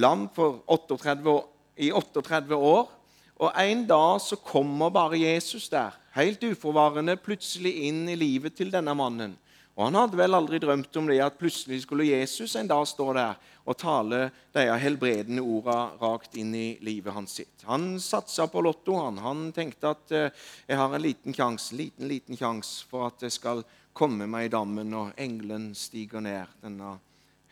lam 0.00 0.28
for 0.32 0.62
38 0.66 1.28
år, 1.28 1.44
i 1.76 1.90
38 1.92 2.56
år. 2.56 2.88
Og 3.36 3.52
En 3.60 3.84
dag 3.86 4.20
så 4.20 4.36
kommer 4.36 4.88
bare 4.90 5.20
Jesus 5.20 5.68
der, 5.68 5.92
helt 6.16 6.42
uforvarende, 6.42 7.16
plutselig 7.16 7.74
inn 7.84 8.08
i 8.08 8.16
livet 8.16 8.56
til 8.56 8.72
denne 8.72 8.94
mannen. 8.94 9.36
Og 9.78 9.84
Han 9.84 9.94
hadde 9.94 10.18
vel 10.18 10.34
aldri 10.34 10.58
drømt 10.58 10.96
om 10.98 11.06
det 11.06 11.20
at 11.22 11.36
plutselig 11.38 11.84
skulle 11.84 12.08
Jesus 12.08 12.56
en 12.58 12.66
dag 12.66 12.82
stå 12.90 13.12
der 13.14 13.36
og 13.68 13.76
tale 13.78 14.24
de 14.56 14.64
helbredende 14.82 15.44
ordene 15.44 16.00
rakt 16.00 16.34
inn 16.40 16.50
i 16.56 16.78
livet 16.82 17.14
hans 17.14 17.36
sitt. 17.38 17.62
Han 17.68 17.92
satsa 18.02 18.48
på 18.50 18.62
Lotto. 18.64 18.96
Han, 18.98 19.20
han 19.22 19.44
tenkte 19.54 19.92
at 19.92 20.14
eh, 20.16 20.46
jeg 20.66 20.80
har 20.80 20.94
en 20.96 21.04
liten 21.04 21.36
sjanse 21.36 21.78
liten, 21.78 22.08
liten 22.10 22.38
sjans 22.38 22.80
for 22.90 23.06
at 23.12 23.22
jeg 23.22 23.36
skal 23.36 23.62
komme 23.94 24.26
meg 24.26 24.48
i 24.48 24.52
dammen 24.56 24.90
når 24.90 25.12
engelen 25.20 25.70
stiger 25.78 26.24
ned, 26.26 26.58
denne 26.64 26.96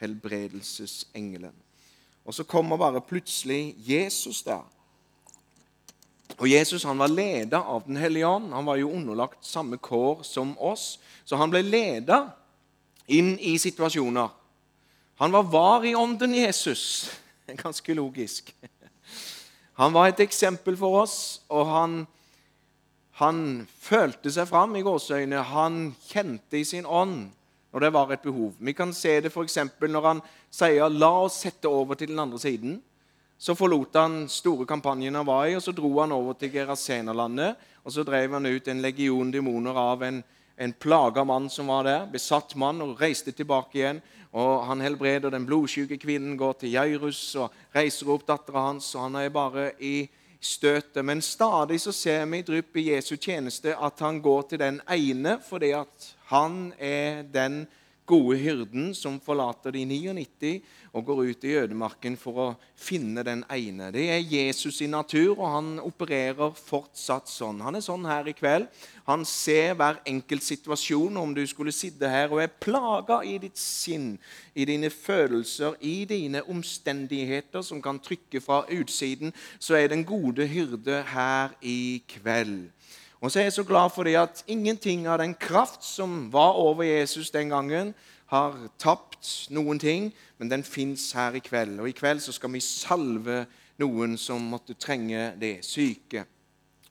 helbredelsesengelen. 0.02 1.54
Og 2.26 2.34
så 2.34 2.42
kommer 2.48 2.80
bare 2.80 3.04
plutselig 3.06 3.76
Jesus 3.86 4.42
der. 4.42 4.66
Og 6.36 6.48
Jesus 6.50 6.84
han 6.84 6.98
var 7.00 7.08
leder 7.08 7.58
av 7.64 7.86
Den 7.86 7.96
hellige 7.96 8.28
ånd. 8.28 8.52
Han 8.52 8.66
var 8.66 8.76
jo 8.76 8.92
underlagt 8.92 9.44
samme 9.44 9.78
kår 9.80 10.22
som 10.22 10.52
oss. 10.58 10.98
Så 11.24 11.36
han 11.40 11.50
ble 11.50 11.62
leder 11.64 12.28
inn 13.06 13.38
i 13.38 13.56
situasjoner. 13.58 14.28
Han 15.16 15.32
var 15.32 15.46
var 15.48 15.84
i 15.84 15.94
ånden, 15.94 16.34
Jesus. 16.34 17.10
Ganske 17.64 17.94
logisk. 17.94 18.52
Han 19.76 19.92
var 19.92 20.08
et 20.08 20.20
eksempel 20.24 20.76
for 20.76 21.02
oss, 21.02 21.42
og 21.52 21.66
han, 21.68 21.96
han 23.20 23.40
følte 23.80 24.32
seg 24.32 24.48
fram 24.48 24.76
i 24.76 24.84
gåseøynene. 24.84 25.42
Han 25.52 25.80
kjente 26.08 26.60
i 26.60 26.64
sin 26.64 26.88
ånd 26.88 27.30
når 27.72 27.84
det 27.84 27.90
var 27.92 28.12
et 28.12 28.24
behov. 28.24 28.54
Vi 28.56 28.72
kan 28.72 28.94
se 28.96 29.18
det 29.20 29.32
f.eks. 29.32 29.58
når 29.80 30.06
han 30.08 30.22
sier 30.50 30.88
'la 30.88 31.10
oss 31.26 31.42
sette 31.44 31.68
over 31.68 31.94
til 31.94 32.08
den 32.08 32.18
andre 32.18 32.38
siden'. 32.40 32.80
Så 33.38 33.54
forlot 33.54 33.94
han 33.94 34.28
store 34.32 34.64
kampanjen 34.66 35.14
han 35.14 35.26
var 35.28 35.46
i, 35.46 35.56
og 35.56 35.62
så 35.62 35.72
dro 35.76 35.90
han 36.00 36.14
over 36.16 36.38
til 36.40 36.54
Gerasenerlandet. 36.54 37.56
Og 37.84 37.92
så 37.92 38.04
drev 38.06 38.32
han 38.32 38.48
ut 38.48 38.68
en 38.68 38.82
legion 38.82 39.30
demoner 39.30 39.76
av 39.76 40.02
en, 40.02 40.22
en 40.56 40.72
plaga 40.72 41.24
mann 41.24 41.50
som 41.52 41.68
var 41.68 41.84
der, 41.84 42.06
besatt 42.10 42.56
mann, 42.56 42.80
og 42.82 42.96
reiste 43.00 43.34
tilbake 43.36 43.78
igjen. 43.78 44.00
Og 44.36 44.66
Han 44.66 44.80
helbreder 44.80 45.30
den 45.30 45.46
blodsjuke 45.46 45.98
kvinnen, 46.00 46.36
går 46.36 46.56
til 46.60 46.72
Jairus 46.72 47.20
og 47.40 47.52
reiser 47.76 48.10
opp 48.12 48.26
dattera 48.26 48.70
hans. 48.70 48.94
og 48.94 49.06
Han 49.06 49.20
er 49.20 49.28
bare 49.32 49.70
i 49.80 50.08
støtet. 50.40 51.04
Men 51.04 51.22
stadig 51.22 51.80
så 51.80 51.92
ser 51.92 52.24
vi 52.26 52.40
i 52.40 52.46
drypp 52.46 52.76
i 52.76 52.88
Jesu 52.90 53.16
tjeneste 53.16 53.76
at 53.76 54.00
han 54.00 54.20
går 54.22 54.42
til 54.50 54.60
den 54.60 54.80
ene 54.90 55.38
fordi 55.44 55.72
at 55.76 56.12
han 56.32 56.72
er 56.78 57.22
den 57.22 57.66
gode 58.06 58.36
hyrden 58.38 58.92
som 58.94 59.18
forlater 59.22 59.74
de 59.74 59.82
99 59.88 60.52
og 60.96 61.04
går 61.04 61.22
ut 61.30 61.44
i 61.44 61.54
ødemarken 61.60 62.16
for 62.16 62.40
å 62.40 62.46
finne 62.78 63.24
den 63.26 63.42
ene. 63.52 63.90
Det 63.92 64.06
er 64.14 64.22
Jesus 64.22 64.80
i 64.80 64.88
natur, 64.88 65.34
og 65.34 65.46
han 65.52 65.70
opererer 65.82 66.54
fortsatt 66.56 67.28
sånn. 67.28 67.60
Han 67.66 67.76
er 67.76 67.84
sånn 67.84 68.06
her 68.08 68.28
i 68.30 68.34
kveld. 68.36 68.70
Han 69.06 69.26
ser 69.28 69.74
hver 69.76 70.00
enkelt 70.08 70.46
situasjon. 70.46 71.18
Om 71.20 71.34
du 71.36 71.42
skulle 71.50 71.74
sitte 71.74 72.08
her 72.10 72.32
og 72.32 72.40
er 72.42 72.54
plaga 72.62 73.20
i 73.26 73.36
ditt 73.42 73.60
sinn, 73.60 74.14
i 74.54 74.64
dine 74.68 74.90
følelser, 74.92 75.76
i 75.84 76.06
dine 76.08 76.44
omstendigheter 76.48 77.64
som 77.66 77.82
kan 77.84 78.00
trykke 78.00 78.40
fra 78.40 78.62
utsiden, 78.72 79.34
så 79.58 79.76
er 79.76 79.92
den 79.92 80.06
gode 80.06 80.48
hyrde 80.48 81.02
her 81.12 81.52
i 81.60 82.00
kveld. 82.16 82.70
Og 83.20 83.30
så 83.30 83.40
er 83.40 83.48
jeg 83.48 83.56
så 83.56 83.64
glad 83.64 83.90
for 83.94 84.04
det 84.04 84.16
at 84.20 84.44
ingenting 84.46 85.06
av 85.08 85.18
den 85.18 85.34
kraft 85.34 85.84
som 85.84 86.26
var 86.32 86.58
over 86.60 86.84
Jesus 86.84 87.30
den 87.30 87.48
gangen, 87.48 87.94
har 88.26 88.56
tapt 88.82 89.46
noen 89.54 89.78
ting, 89.78 90.08
men 90.38 90.50
den 90.50 90.64
fins 90.66 91.12
her 91.14 91.36
i 91.38 91.42
kveld. 91.44 91.78
Og 91.78 91.88
i 91.88 91.94
kveld 91.94 92.20
så 92.24 92.34
skal 92.34 92.50
vi 92.52 92.62
salve 92.64 93.44
noen 93.78 94.16
som 94.18 94.42
måtte 94.50 94.74
trenge 94.74 95.30
det, 95.38 95.60
syke. 95.64 96.24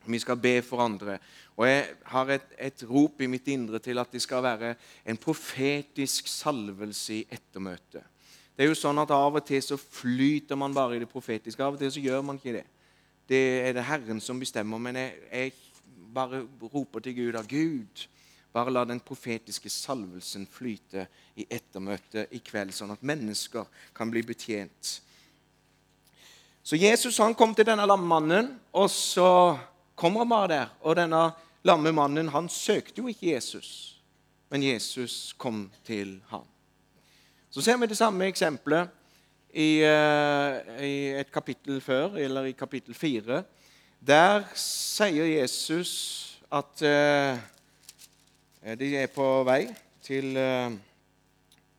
Vi 0.06 0.20
skal 0.22 0.40
be 0.40 0.62
for 0.64 0.84
andre. 0.86 1.18
Og 1.58 1.68
jeg 1.68 1.86
har 2.12 2.32
et, 2.36 2.48
et 2.60 2.84
rop 2.88 3.22
i 3.22 3.30
mitt 3.32 3.48
indre 3.52 3.80
til 3.84 4.00
at 4.00 4.12
det 4.12 4.22
skal 4.24 4.44
være 4.46 4.76
en 5.06 5.20
profetisk 5.20 6.30
salvelse 6.32 7.20
i 7.20 7.26
ettermøtet. 7.32 8.04
Det 8.56 8.64
er 8.64 8.72
jo 8.72 8.78
sånn 8.80 9.02
at 9.02 9.12
Av 9.12 9.36
og 9.36 9.44
til 9.44 9.60
så 9.64 9.76
flyter 9.76 10.56
man 10.56 10.76
bare 10.76 10.96
i 10.96 11.02
det 11.04 11.12
profetiske. 11.12 11.64
Av 11.64 11.76
og 11.76 11.82
til 11.82 11.92
så 11.92 12.04
gjør 12.04 12.24
man 12.24 12.40
ikke 12.40 12.56
det. 12.56 12.66
Det 13.28 13.42
er 13.66 13.74
det 13.76 13.84
Herren 13.84 14.22
som 14.24 14.40
bestemmer. 14.40 14.80
Men 14.80 15.00
jeg, 15.02 15.18
jeg 15.32 15.56
bare 16.16 16.46
roper 16.72 17.04
til 17.04 17.18
Gud 17.20 17.40
av 17.40 17.48
Gud. 17.50 18.06
Bare 18.56 18.72
la 18.72 18.86
den 18.88 19.02
profetiske 19.04 19.70
salvelsen 19.70 20.46
flyte 20.48 21.10
i 21.36 21.44
ettermøtet 21.52 22.32
i 22.32 22.40
kveld, 22.40 22.72
sånn 22.72 22.94
at 22.96 23.04
mennesker 23.04 23.68
kan 23.96 24.12
bli 24.12 24.24
betjent. 24.24 25.00
Så 26.66 26.80
Jesus 26.80 27.20
han 27.22 27.36
kom 27.38 27.52
til 27.54 27.68
denne 27.68 27.86
lammemannen, 27.86 28.54
og 28.74 28.88
så 28.90 29.28
kommer 29.94 30.24
han 30.24 30.32
bare 30.32 30.52
der. 30.54 30.72
Og 30.82 30.96
denne 30.98 31.28
lamme 31.68 31.92
mannen 31.94 32.32
han 32.34 32.48
søkte 32.50 33.04
jo 33.04 33.12
ikke 33.12 33.34
Jesus, 33.36 33.70
men 34.50 34.64
Jesus 34.64 35.36
kom 35.38 35.68
til 35.86 36.18
ham. 36.32 36.48
Så 37.52 37.62
ser 37.62 37.78
vi 37.78 37.92
det 37.92 38.00
samme 38.00 38.28
eksempelet 38.32 38.90
i, 39.52 39.84
uh, 39.84 40.80
i 40.84 40.96
et 41.20 41.30
kapittel 41.32 41.78
før, 41.84 42.18
eller 42.20 42.50
i 42.50 42.58
kapittel 42.58 42.96
fire. 42.98 43.44
Der 44.06 44.44
sier 44.54 45.26
Jesus 45.26 46.38
at 46.54 46.82
uh, 46.86 47.40
de 48.78 48.90
er 49.00 49.08
på 49.10 49.26
vei 49.48 49.64
til 50.06 50.36
uh, 50.38 50.76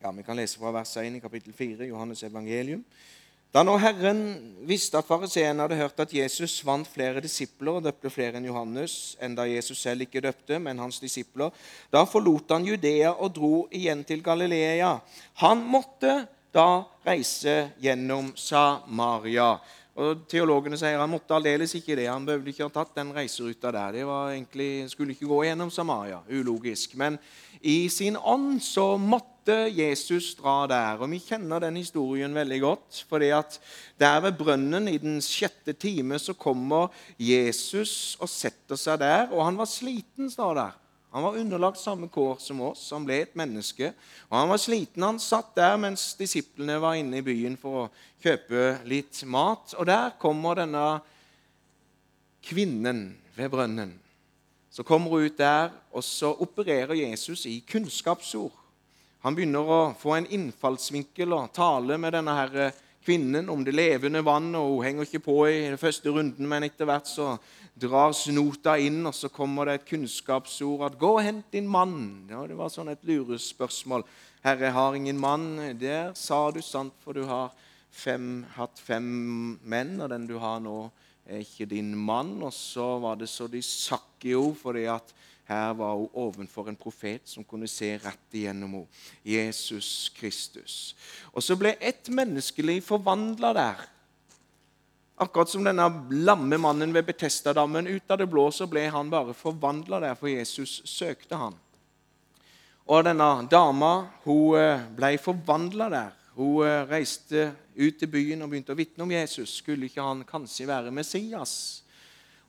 ja, 0.02 0.11
Vi 0.11 0.25
kan 0.26 0.35
lese 0.35 0.59
fra 0.59 0.73
vers 0.75 0.97
1 0.99 1.21
i 1.21 1.23
kapittel 1.23 1.54
4 1.54 1.87
Johannes 1.87 2.25
evangelium. 2.26 2.83
Da 3.54 3.62
nå 3.62 3.76
Herren 3.78 4.25
visste 4.66 4.99
at 4.99 5.06
fariseerne 5.06 5.62
hadde 5.62 5.78
hørt 5.78 6.02
at 6.02 6.16
Jesus 6.18 6.59
vant 6.66 6.90
flere 6.90 7.23
disipler 7.23 7.78
og 7.78 7.87
døpte 7.87 8.11
flere 8.11 8.40
enn 8.40 8.50
Johannes, 8.50 9.14
enda 9.23 9.47
Jesus 9.47 9.78
selv 9.87 10.02
ikke 10.02 10.25
døpte, 10.26 10.59
men 10.59 10.83
hans 10.83 10.99
disipler, 10.99 11.54
da 11.95 12.02
forlot 12.11 12.50
han 12.56 12.66
Judea 12.66 13.14
og 13.14 13.37
dro 13.38 13.54
igjen 13.71 14.02
til 14.09 14.26
Galilea. 14.26 14.97
Han 15.47 15.62
måtte 15.62 16.25
da 16.50 16.83
reise 17.06 17.68
gjennom 17.78 18.35
Samaria. 18.35 19.52
Og 19.96 20.26
Teologene 20.28 20.76
sier 20.76 21.00
han 21.00 21.08
måtte 21.08 21.32
aldeles 21.32 21.72
ikke 21.78 21.94
det. 21.96 22.10
Han 22.10 22.26
behøvde 22.28 22.52
ikke 22.52 22.66
ha 22.66 22.72
tatt 22.74 22.98
den 22.98 23.14
reiseruta 23.16 23.72
der. 23.72 23.94
Det 23.96 24.04
var 24.04 24.34
egentlig, 24.34 24.90
skulle 24.92 25.16
ikke 25.16 25.28
gå 25.30 25.38
gjennom 25.46 25.72
Samaria. 25.72 26.18
Ulogisk. 26.28 26.98
Men 27.00 27.16
i 27.64 27.88
sin 27.88 28.18
ånd 28.20 28.60
så 28.60 28.98
måtte 29.00 29.56
Jesus 29.72 30.34
dra 30.36 30.66
der. 30.68 31.00
Og 31.00 31.08
Vi 31.14 31.22
kjenner 31.24 31.64
den 31.64 31.80
historien 31.80 32.34
veldig 32.36 32.60
godt. 32.60 33.04
fordi 33.08 33.30
at 33.32 33.58
Der 33.98 34.20
ved 34.20 34.36
brønnen 34.36 34.88
i 34.88 34.98
den 34.98 35.22
sjette 35.22 35.72
time 35.72 36.18
så 36.18 36.34
kommer 36.34 36.92
Jesus 37.18 38.18
og 38.20 38.28
setter 38.28 38.76
seg 38.76 39.00
der. 39.00 39.32
Og 39.32 39.44
han 39.44 39.56
var 39.56 39.64
sliten, 39.64 40.28
står 40.30 40.54
der. 40.54 40.86
Han 41.16 41.25
var 41.25 41.37
underlagt 41.40 41.78
samme 41.80 42.11
kår 42.12 42.37
som 42.44 42.58
oss. 42.61 42.90
Han 42.92 43.06
ble 43.08 43.23
et 43.25 43.37
menneske. 43.40 43.87
Og 44.28 44.35
han 44.37 44.50
var 44.50 44.58
sliten. 44.61 45.00
Han 45.00 45.16
satt 45.16 45.54
der 45.56 45.78
mens 45.80 46.11
disiplene 46.18 46.76
var 46.82 46.99
inne 47.00 47.23
i 47.23 47.25
byen 47.25 47.54
for 47.56 47.78
å 47.78 47.85
kjøpe 48.20 48.82
litt 48.85 49.23
mat. 49.25 49.73
Og 49.80 49.88
der 49.88 50.12
kommer 50.20 50.61
denne 50.61 50.82
kvinnen 52.44 53.00
ved 53.32 53.49
brønnen. 53.49 53.94
Så 54.68 54.85
kommer 54.85 55.16
hun 55.16 55.25
ut 55.25 55.40
der, 55.40 55.73
og 55.88 56.04
så 56.04 56.35
opererer 56.37 56.92
Jesus 57.00 57.46
i 57.49 57.62
kunnskapsord. 57.64 58.52
Han 59.25 59.38
begynner 59.38 59.73
å 59.73 59.82
få 59.96 60.18
en 60.18 60.28
innfallsvinkel 60.28 61.32
og 61.32 61.49
tale 61.56 61.96
med 61.96 62.12
denne 62.12 62.37
her 62.37 62.58
kvinnen 63.06 63.49
om 63.49 63.64
det 63.64 63.73
levende 63.73 64.20
vann. 64.20 64.52
og 64.52 64.75
Hun 64.75 64.85
henger 64.85 65.08
ikke 65.08 65.25
på 65.30 65.38
i 65.49 65.62
den 65.70 65.80
første 65.80 66.12
runden, 66.12 66.44
men 66.44 66.68
etter 66.68 66.85
hvert 66.85 67.08
så 67.08 67.38
drar 67.76 68.12
snota 68.16 68.76
inn, 68.80 69.04
og 69.06 69.14
så 69.14 69.28
kommer 69.28 69.68
det 69.68 69.75
et 69.75 69.88
kunnskapsord 69.90 70.87
at 70.87 70.99
'Gå 70.99 71.11
og 71.18 71.23
hent 71.23 71.52
din 71.52 71.68
mann'. 71.68 72.30
Ja, 72.30 72.47
Det 72.47 72.56
var 72.56 72.68
sånn 72.68 72.88
et 72.88 73.04
lurespørsmål. 73.04 74.04
'Herre, 74.42 74.64
jeg 74.64 74.73
har 74.73 74.95
ingen 74.95 75.18
mann.' 75.18 75.78
Der 75.78 76.14
sa 76.14 76.50
du 76.50 76.62
sant, 76.62 76.92
for 77.04 77.12
du 77.12 77.25
har 77.25 77.52
fem, 77.90 78.47
hatt 78.56 78.78
fem 78.78 79.59
menn, 79.62 80.00
og 80.00 80.11
den 80.11 80.26
du 80.26 80.38
har 80.38 80.61
nå, 80.61 80.90
er 81.26 81.38
ikke 81.38 81.68
din 81.68 81.95
mann. 81.95 82.42
Og 82.42 82.52
så 82.52 82.99
var 82.99 83.16
det 83.16 83.28
så 83.28 83.47
de 83.50 83.62
sakk 83.62 84.25
i 84.25 84.35
henne, 84.35 84.54
fordi 84.54 84.85
at 84.85 85.14
her 85.47 85.73
var 85.78 85.95
hun 85.95 86.09
ovenfor 86.14 86.68
en 86.68 86.76
profet 86.76 87.28
som 87.28 87.45
kunne 87.45 87.68
se 87.68 87.92
rett 88.02 88.35
igjennom 88.35 88.73
henne. 88.73 88.87
Jesus 89.25 90.11
Kristus. 90.16 90.97
Og 91.33 91.42
så 91.42 91.56
ble 91.56 91.76
ett 91.80 92.09
menneskeliv 92.09 92.83
forvandla 92.83 93.52
der. 93.54 93.95
Akkurat 95.16 95.49
som 95.49 95.64
denne 95.64 95.87
lamme 96.12 96.58
mannen 96.61 96.92
ved 96.92 97.06
Betestadammen. 97.08 97.87
Ut 97.87 98.11
av 98.11 98.18
det 98.20 98.26
blå 98.28 98.50
så 98.52 98.66
ble 98.68 98.82
han 98.92 99.08
bare 99.08 99.32
forvandla 99.32 100.00
der, 100.02 100.18
for 100.18 100.28
Jesus 100.28 100.82
søkte 100.85 101.38
han. 101.40 101.56
Og 102.85 103.00
denne 103.06 103.28
dama 103.49 104.11
hun 104.26 104.58
eh, 104.61 104.85
ble 104.92 105.16
forvandla 105.18 105.88
der. 105.94 106.12
Hun 106.37 106.66
eh, 106.66 106.85
reiste 106.90 107.49
ut 107.78 107.96
til 107.96 108.11
byen 108.12 108.44
og 108.44 108.52
begynte 108.52 108.76
å 108.76 108.78
vitne 108.78 109.06
om 109.06 109.14
Jesus. 109.16 109.56
Skulle 109.62 109.88
ikke 109.88 110.04
han 110.04 110.20
kanskje 110.28 110.68
være 110.68 110.92
Messias? 110.92 111.56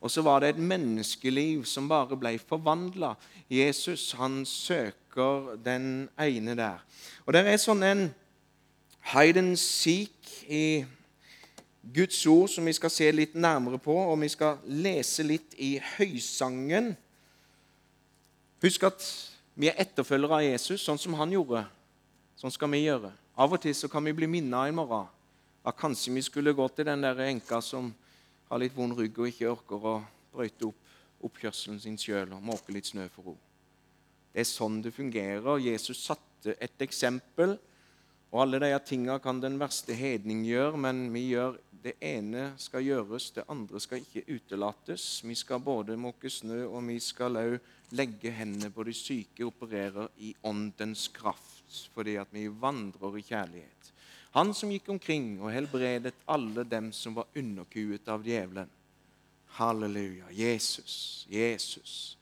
Og 0.04 0.12
så 0.12 0.22
var 0.22 0.44
det 0.44 0.52
et 0.52 0.60
menneskeliv 0.60 1.64
som 1.66 1.88
bare 1.88 2.20
ble 2.20 2.34
forvandla. 2.36 3.14
Jesus 3.48 4.12
han 4.20 4.42
søker 4.44 5.56
den 5.64 6.10
ene 6.20 6.52
der. 6.60 6.84
Og 7.24 7.32
Det 7.32 7.46
er 7.48 7.58
sånn 7.64 7.82
en 7.82 8.06
hide 9.16 9.40
and 9.40 9.56
seek 9.56 10.36
i 10.52 10.84
Guds 11.94 12.20
ord 12.26 12.48
som 12.52 12.66
vi 12.68 12.74
skal 12.76 12.92
se 12.92 13.08
litt 13.14 13.36
nærmere 13.38 13.78
på, 13.80 13.94
og 13.94 14.18
vi 14.20 14.28
skal 14.32 14.58
lese 14.66 15.24
litt 15.24 15.54
i 15.56 15.76
Høysangen. 15.96 16.92
Husk 18.62 18.88
at 18.88 19.04
vi 19.58 19.70
er 19.70 19.78
etterfølgere 19.80 20.40
av 20.40 20.44
Jesus, 20.44 20.82
sånn 20.84 21.00
som 21.00 21.16
han 21.18 21.32
gjorde. 21.32 21.64
Sånn 22.38 22.52
skal 22.54 22.70
vi 22.74 22.84
gjøre. 22.84 23.12
Av 23.38 23.54
og 23.54 23.62
til 23.62 23.74
så 23.74 23.88
kan 23.90 24.04
vi 24.04 24.16
bli 24.18 24.28
minnet 24.30 24.68
en 24.70 24.76
morgen 24.78 25.08
at 25.68 25.76
kanskje 25.78 26.14
vi 26.14 26.22
skulle 26.24 26.54
gå 26.56 26.66
til 26.72 26.86
den 26.88 27.02
der 27.04 27.18
enka 27.26 27.60
som 27.64 27.90
har 28.48 28.60
litt 28.62 28.76
vond 28.76 28.96
rygg 28.96 29.18
og 29.18 29.30
ikke 29.30 29.50
orker 29.50 29.88
å 29.90 29.96
brøyte 30.32 30.70
opp 30.70 30.84
oppkjørselen 31.26 31.80
sin 31.82 31.96
sjøl 31.98 32.30
og 32.36 32.44
måke 32.46 32.74
litt 32.74 32.90
snø 32.92 33.08
for 33.10 33.32
henne. 33.32 33.44
Det 34.32 34.44
er 34.44 34.46
sånn 34.46 34.76
det 34.84 34.92
fungerer. 34.94 35.58
Jesus 35.58 36.04
satte 36.04 36.54
et 36.62 36.84
eksempel. 36.84 37.56
Og 38.28 38.42
alle 38.44 38.60
disse 38.60 38.78
tingene 38.90 39.16
kan 39.24 39.40
den 39.40 39.56
verste 39.58 39.96
hedning 39.96 40.42
gjøre, 40.46 40.76
men 40.78 41.06
vi 41.14 41.30
gjør 41.30 41.56
det 41.82 41.94
ene 42.04 42.52
skal 42.58 42.84
gjøres, 42.84 43.30
det 43.36 43.46
andre 43.48 43.80
skal 43.80 44.02
ikke 44.02 44.24
utelates. 44.28 45.04
Vi 45.24 45.34
skal 45.38 45.62
både 45.62 45.96
måke 46.00 46.30
snø, 46.30 46.64
og 46.66 46.82
vi 46.88 46.98
skal 47.02 47.38
òg 47.38 47.58
legge 47.96 48.32
hendene 48.34 48.70
på 48.74 48.84
de 48.84 48.94
syke, 48.96 49.46
operere 49.46 50.08
i 50.20 50.34
åndens 50.44 51.08
kraft 51.14 51.54
fordi 51.92 52.14
at 52.16 52.30
vi 52.32 52.46
vandrer 52.48 53.18
i 53.18 53.22
kjærlighet. 53.26 53.90
Han 54.32 54.54
som 54.56 54.70
gikk 54.72 54.88
omkring 54.92 55.34
og 55.40 55.52
helbredet 55.52 56.14
alle 56.28 56.64
dem 56.64 56.90
som 56.96 57.16
var 57.16 57.28
underkuet 57.36 58.08
av 58.08 58.24
djevelen. 58.24 58.70
Halleluja. 59.58 60.28
Jesus, 60.32 61.26
Jesus. 61.28 62.16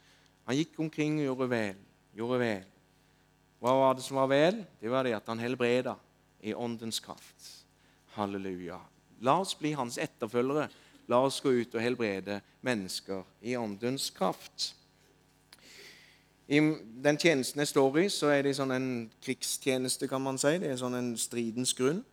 Han 0.47 0.57
gikk 0.59 0.79
omkring 0.83 1.21
og 1.21 1.29
gjorde 1.29 1.49
vel. 1.51 1.79
Gjorde 2.17 2.41
vel. 2.41 2.67
Hva 3.63 3.75
var 3.75 3.97
det 3.97 4.05
som 4.07 4.19
var 4.21 4.31
vel? 4.31 4.61
Det 4.81 4.91
var 4.93 5.07
det 5.07 5.17
at 5.19 5.31
han 5.31 5.43
helbreda 5.43 5.97
i 6.47 6.55
åndens 6.55 7.01
kraft. 7.03 7.49
Halleluja. 8.15 8.79
La 9.25 9.39
oss 9.41 9.55
bli 9.59 9.73
hans 9.77 9.99
etterfølgere. 9.99 10.69
La 11.09 11.21
oss 11.23 11.41
gå 11.41 11.53
ut 11.55 11.75
og 11.75 11.83
helbrede 11.83 12.41
mennesker 12.67 13.23
i 13.41 13.55
åndens 13.57 14.11
kraft. 14.11 14.73
I 16.49 16.61
den 17.03 17.19
tjenesten 17.19 17.63
jeg 17.63 17.69
står 17.69 17.99
i, 18.05 18.09
så 18.11 18.31
er 18.31 18.45
det 18.47 18.57
sånn 18.59 18.75
en 18.75 18.91
krigstjeneste, 19.25 20.07
kan 20.11 20.23
man 20.23 20.39
si. 20.39 20.53
Det 20.63 20.71
er 20.71 20.79
sånn 20.79 20.95
en 20.95 21.15
stridens 21.19 21.75
grunn. 21.75 22.05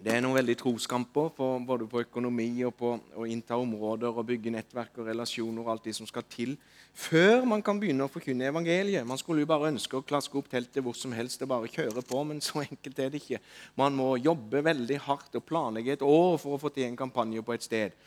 Det 0.00 0.14
er 0.16 0.22
noen 0.24 0.38
veldig 0.38 0.54
troskamper 0.56 1.26
på, 1.36 1.46
både 1.68 1.84
på 1.84 2.00
økonomi 2.00 2.62
og 2.64 2.70
på 2.78 2.94
å 3.20 3.26
innta 3.28 3.58
områder 3.60 4.08
og 4.08 4.24
bygge 4.30 4.52
nettverk 4.54 4.94
og 4.96 5.10
relasjoner 5.10 5.60
og 5.60 5.74
alt 5.74 5.90
det 5.90 5.92
som 5.98 6.08
skal 6.08 6.24
til 6.24 6.54
før 6.96 7.44
man 7.44 7.60
kan 7.60 7.76
begynne 7.76 8.06
å 8.06 8.10
forkynne 8.10 8.48
evangeliet. 8.48 9.04
Man 9.04 9.20
skulle 9.20 9.44
jo 9.44 9.50
bare 9.50 9.68
ønske 9.68 9.98
å 9.98 10.06
klaske 10.08 10.40
opp 10.40 10.48
teltet 10.48 10.80
hvor 10.86 10.96
som 10.96 11.12
helst 11.12 11.44
og 11.44 11.52
bare 11.52 11.68
kjøre 11.68 12.00
på, 12.00 12.22
men 12.24 12.40
så 12.40 12.64
enkelt 12.64 12.96
er 13.04 13.12
det 13.12 13.20
ikke. 13.20 13.42
Man 13.76 13.94
må 14.00 14.14
jobbe 14.16 14.64
veldig 14.64 14.98
hardt 15.04 15.36
og 15.36 15.44
planlegge 15.44 15.98
et 15.98 16.08
år 16.08 16.40
for 16.40 16.56
å 16.56 16.62
få 16.64 16.72
til 16.72 16.88
en 16.88 16.98
kampanje 16.98 17.44
på 17.44 17.58
et 17.58 17.68
sted. 17.68 18.00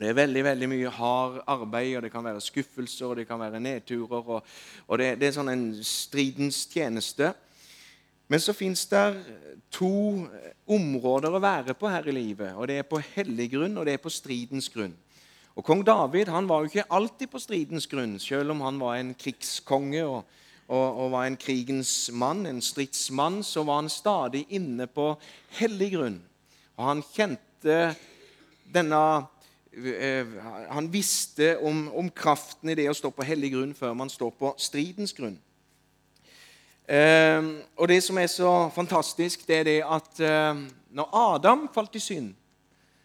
Det 0.00 0.08
er 0.08 0.16
veldig 0.16 0.48
veldig 0.48 0.72
mye 0.72 0.96
hard 0.96 1.40
arbeid, 1.44 1.92
og 1.98 2.06
det 2.06 2.14
kan 2.14 2.24
være 2.24 2.40
skuffelser 2.40 3.10
og 3.10 3.18
det 3.20 3.28
kan 3.28 3.40
være 3.44 3.60
nedturer. 3.60 4.24
Og, 4.24 4.52
og 4.88 4.98
det, 5.04 5.12
det, 5.20 5.28
er 5.28 5.36
sånn 5.36 5.52
en 5.52 5.66
stridens 5.84 6.64
tjeneste. 6.72 7.34
Men 8.32 8.40
så 8.40 8.54
fins 8.56 8.86
det 8.88 9.02
to 9.72 9.92
områder 10.72 11.34
å 11.36 11.40
være 11.42 11.74
på 11.76 11.90
her 11.92 12.06
i 12.08 12.14
livet. 12.16 12.54
og 12.56 12.68
Det 12.68 12.78
er 12.80 12.86
på 12.88 13.00
hellig 13.12 13.50
grunn, 13.52 13.76
og 13.76 13.84
det 13.84 13.98
er 13.98 14.00
på 14.00 14.12
stridens 14.12 14.70
grunn. 14.72 14.94
Og 15.52 15.64
Kong 15.64 15.82
David 15.84 16.30
han 16.32 16.48
var 16.48 16.62
jo 16.62 16.70
ikke 16.70 16.88
alltid 16.88 17.28
på 17.28 17.40
stridens 17.42 17.86
grunn, 17.86 18.16
selv 18.16 18.54
om 18.54 18.62
han 18.64 18.78
var 18.80 18.96
en 18.96 19.12
krigskonge 19.12 20.06
og, 20.06 20.22
og, 20.64 20.86
og 21.04 21.10
var 21.12 21.28
en 21.28 21.36
krigens 21.36 22.08
mann, 22.16 22.46
en 22.48 22.62
stridsmann, 22.64 23.42
så 23.44 23.66
var 23.68 23.82
han 23.82 23.92
stadig 23.92 24.46
inne 24.48 24.88
på 24.88 25.10
hellig 25.58 25.90
grunn. 25.98 26.18
Og 26.80 26.88
han 26.88 27.04
kjente 27.12 27.82
denne 28.72 29.02
Eh, 29.72 30.26
han 30.68 30.92
visste 30.92 31.56
om, 31.64 31.86
om, 31.96 32.10
kraften 32.12 32.68
i 32.68 32.74
det 32.76 32.90
å 32.90 32.96
stå 32.96 33.08
på 33.08 33.24
hellig 33.24 33.54
grunn 33.54 33.70
før 33.72 33.94
man 33.96 34.10
står 34.12 34.34
på 34.36 34.50
stridens 34.60 35.14
grunn. 35.16 35.38
Eh, 36.92 37.44
og 37.76 37.88
Det 37.88 38.02
som 38.04 38.18
er 38.18 38.26
så 38.28 38.68
fantastisk, 38.74 39.46
det 39.48 39.56
er 39.56 39.64
det 39.64 39.78
at 39.80 40.20
eh, 40.20 40.58
når 40.92 41.14
Adam 41.16 41.68
falt 41.72 41.96
i 41.96 42.02
synd, 42.02 42.34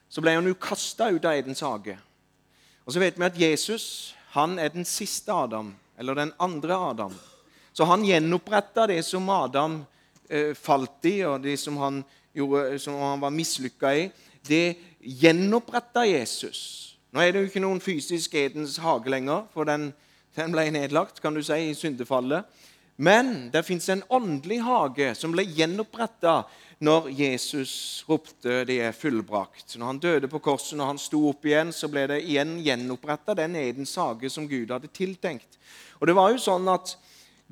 så 0.09 0.21
ble 0.21 0.33
han 0.35 0.47
jo 0.47 0.57
kasta 0.59 1.07
ut 1.07 1.23
av 1.23 1.37
Edens 1.37 1.63
hage. 1.63 1.95
Og 2.83 2.93
så 2.93 2.99
vet 2.99 3.15
vi 3.19 3.27
at 3.27 3.39
Jesus 3.39 4.13
han 4.35 4.59
er 4.59 4.73
den 4.73 4.85
siste 4.85 5.31
Adam, 5.31 5.71
eller 5.97 6.13
den 6.19 6.33
andre 6.39 6.75
Adam. 6.75 7.15
Så 7.73 7.87
han 7.87 8.03
gjenoppretta 8.03 8.87
det 8.91 8.99
som 9.05 9.29
Adam 9.29 9.79
eh, 10.29 10.51
falt 10.53 11.05
i, 11.07 11.21
og 11.23 11.41
det 11.41 11.55
som 11.59 11.77
han, 11.79 12.03
gjorde, 12.35 12.79
som 12.83 12.99
han 12.99 13.23
var 13.23 13.31
mislykka 13.31 13.93
i. 13.95 14.09
Det 14.43 14.75
gjenoppretta 14.99 16.03
Jesus. 16.05 16.97
Nå 17.11 17.23
er 17.23 17.31
det 17.31 17.39
jo 17.39 17.51
ikke 17.53 17.63
noen 17.63 17.79
fysisk 17.79 18.35
Edens 18.35 18.77
hage 18.83 19.09
lenger, 19.09 19.47
for 19.53 19.63
den, 19.63 19.93
den 20.35 20.51
ble 20.51 20.67
nedlagt 20.75 21.23
kan 21.23 21.33
du 21.33 21.39
si, 21.39 21.69
i 21.71 21.77
syndefallet. 21.77 22.43
Men 22.97 23.49
det 23.53 23.61
fins 23.63 23.89
en 23.93 24.03
åndelig 24.09 24.57
hage 24.65 25.11
som 25.15 25.33
ble 25.35 25.43
gjenoppretta 25.45 26.39
når 26.81 27.09
Jesus 27.13 28.03
ropte 28.09 28.65
'det 28.65 28.79
er 28.81 28.91
fullbrakt'. 28.91 29.77
Når 29.77 29.85
han 29.85 29.99
døde 29.99 30.27
på 30.27 30.39
korset, 30.39 30.79
og 30.79 30.87
han 30.87 30.97
sto 30.97 31.29
opp 31.29 31.45
igjen, 31.45 31.73
så 31.73 31.87
ble 31.87 32.07
det 32.07 32.23
igjen 32.23 32.57
gjenoppretta 32.57 33.35
den 33.35 33.55
Edens 33.55 33.95
hage 33.95 34.29
som 34.29 34.47
Gud 34.47 34.71
hadde 34.71 34.87
tiltenkt. 34.87 35.57
Og 36.01 36.07
det 36.07 36.15
var 36.15 36.31
jo 36.31 36.37
sånn 36.37 36.67
at 36.67 36.97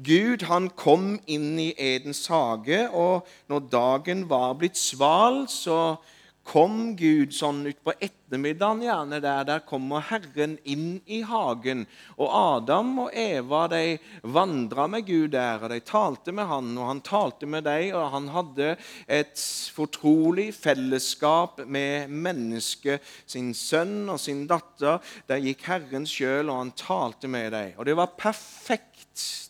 Gud 0.01 0.41
han 0.43 0.69
kom 0.69 1.19
inn 1.27 1.59
i 1.59 1.73
Edens 1.77 2.27
hage, 2.27 2.89
og 2.91 3.27
når 3.47 3.69
dagen 3.69 4.29
var 4.29 4.53
blitt 4.53 4.77
sval, 4.77 5.47
så 5.47 5.97
kom 6.45 6.93
Gud 6.95 7.33
sånn 7.33 7.63
utpå 7.65 7.95
ettermiddagen 7.97 8.83
gjerne 8.85 9.17
der. 9.23 9.45
Der 9.47 9.63
kommer 9.65 10.03
Herren 10.11 10.55
inn 10.63 10.99
i 11.09 11.21
hagen. 11.25 11.85
Og 12.15 12.29
Adam 12.29 12.91
og 13.07 13.17
Eva 13.17 13.63
de 13.71 13.97
vandra 14.35 14.85
med 14.91 15.07
Gud 15.07 15.33
der, 15.33 15.63
og 15.65 15.73
de 15.73 15.81
talte 15.85 16.35
med 16.35 16.47
han, 16.49 16.69
og 16.77 16.89
han 16.91 17.01
talte 17.05 17.49
med 17.49 17.65
dem. 17.65 17.95
Og 17.97 18.13
han 18.13 18.29
hadde 18.35 18.69
et 19.09 19.45
fortrolig 19.75 20.51
fellesskap 20.55 21.65
med 21.65 22.13
mennesket, 22.13 23.03
sin 23.25 23.53
sønn 23.57 24.05
og 24.13 24.21
sin 24.21 24.45
datter. 24.49 25.01
Der 25.29 25.41
gikk 25.41 25.65
Herren 25.65 26.05
sjøl, 26.09 26.53
og 26.53 26.61
han 26.61 26.73
talte 26.77 27.31
med 27.31 27.51
dem. 27.57 27.73
Og 27.79 27.89
det 27.89 27.97
var 27.97 28.13
perfekt. 28.19 28.93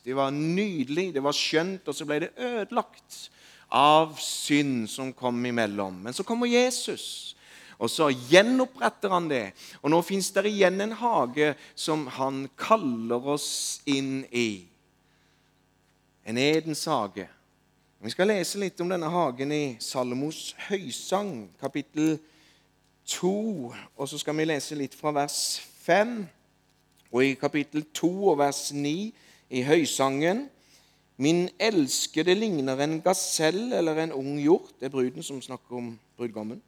Det 0.05 0.13
var 0.15 0.29
nydelig, 0.31 1.09
det 1.15 1.23
var 1.25 1.35
skjønt, 1.35 1.87
og 1.89 1.95
så 1.97 2.05
ble 2.07 2.23
det 2.23 2.35
ødelagt 2.37 3.25
av 3.75 4.15
synd 4.23 4.89
som 4.89 5.11
kom 5.13 5.45
imellom. 5.45 5.97
Men 6.03 6.15
så 6.15 6.23
kommer 6.23 6.47
Jesus, 6.47 7.35
og 7.75 7.91
så 7.91 8.07
gjenoppretter 8.09 9.11
han 9.11 9.27
det. 9.27 9.49
Og 9.83 9.91
nå 9.91 9.99
fins 10.07 10.31
det 10.31 10.45
igjen 10.47 10.79
en 10.79 10.95
hage 10.95 11.51
som 11.75 12.05
han 12.15 12.45
kaller 12.55 13.27
oss 13.35 13.81
inn 13.83 14.23
i. 14.31 14.63
En 16.23 16.39
Edens 16.39 16.85
hage. 16.87 17.27
Vi 17.99 18.13
skal 18.13 18.31
lese 18.31 18.61
litt 18.61 18.79
om 18.79 18.89
denne 18.91 19.09
hagen 19.11 19.51
i 19.51 19.75
Salomos 19.83 20.53
høysang, 20.69 21.49
kapittel 21.59 22.15
2. 23.11 23.35
Og 23.97 24.09
så 24.09 24.19
skal 24.21 24.39
vi 24.39 24.47
lese 24.47 24.77
litt 24.79 24.95
fra 24.95 25.11
vers 25.15 25.59
5. 25.83 26.17
Og 27.11 27.23
i 27.25 27.35
kapittel 27.39 27.83
2 27.91 28.11
og 28.31 28.39
vers 28.39 28.69
9 28.71 28.95
i 29.51 29.63
høysangen 29.67 30.45
Min 31.17 31.47
elskede 31.59 32.35
ligner 32.35 32.79
en 32.83 32.99
gasell 33.01 33.71
eller 33.73 34.03
en 34.03 34.13
ung 34.15 34.35
hjort. 34.41 34.73
Det 34.79 34.89
er 34.89 34.95
bruden 34.95 35.23
som 35.23 35.41
snakker 35.41 35.77
om 35.79 35.93
brudgommen. 36.17 36.61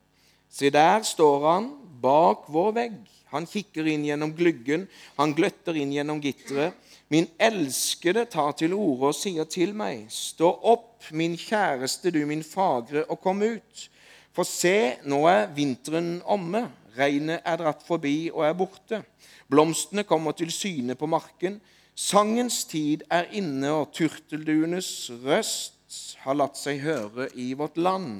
Se, 0.49 0.69
der 0.71 1.03
står 1.03 1.43
han 1.51 1.71
bak 2.01 2.47
vår 2.47 2.71
vegg. 2.77 2.97
Han 3.33 3.47
kikker 3.49 3.87
inn 3.91 4.05
gjennom 4.07 4.31
gluggen, 4.31 4.85
han 5.17 5.33
gløtter 5.35 5.75
inn 5.75 5.91
gjennom 5.91 6.21
gitteret. 6.23 6.77
Min 7.11 7.27
elskede 7.39 8.23
tar 8.31 8.53
til 8.59 8.75
orde 8.75 9.11
og 9.11 9.15
sier 9.15 9.47
til 9.51 9.73
meg, 9.75 10.05
Stå 10.11 10.47
opp, 10.47 11.09
min 11.11 11.35
kjæreste, 11.39 12.11
du 12.11 12.21
min 12.27 12.43
fagre, 12.43 13.03
og 13.07 13.19
kom 13.23 13.43
ut. 13.43 13.87
For 14.35 14.47
se, 14.47 14.97
nå 15.03 15.23
er 15.27 15.47
vinteren 15.55 16.21
omme, 16.23 16.67
regnet 16.97 17.43
er 17.43 17.59
dratt 17.59 17.83
forbi 17.87 18.29
og 18.33 18.45
er 18.47 18.55
borte. 18.55 19.01
Blomstene 19.47 20.03
kommer 20.07 20.35
til 20.35 20.51
syne 20.51 20.95
på 20.95 21.07
marken. 21.07 21.59
Sangens 21.97 22.61
tid 22.69 23.01
er 23.09 23.25
inne, 23.33 23.71
og 23.73 23.89
turtelduenes 23.97 25.09
røst 25.25 25.95
har 26.21 26.37
latt 26.37 26.59
seg 26.59 26.83
høre 26.83 27.25
i 27.33 27.55
vårt 27.57 27.79
land. 27.81 28.19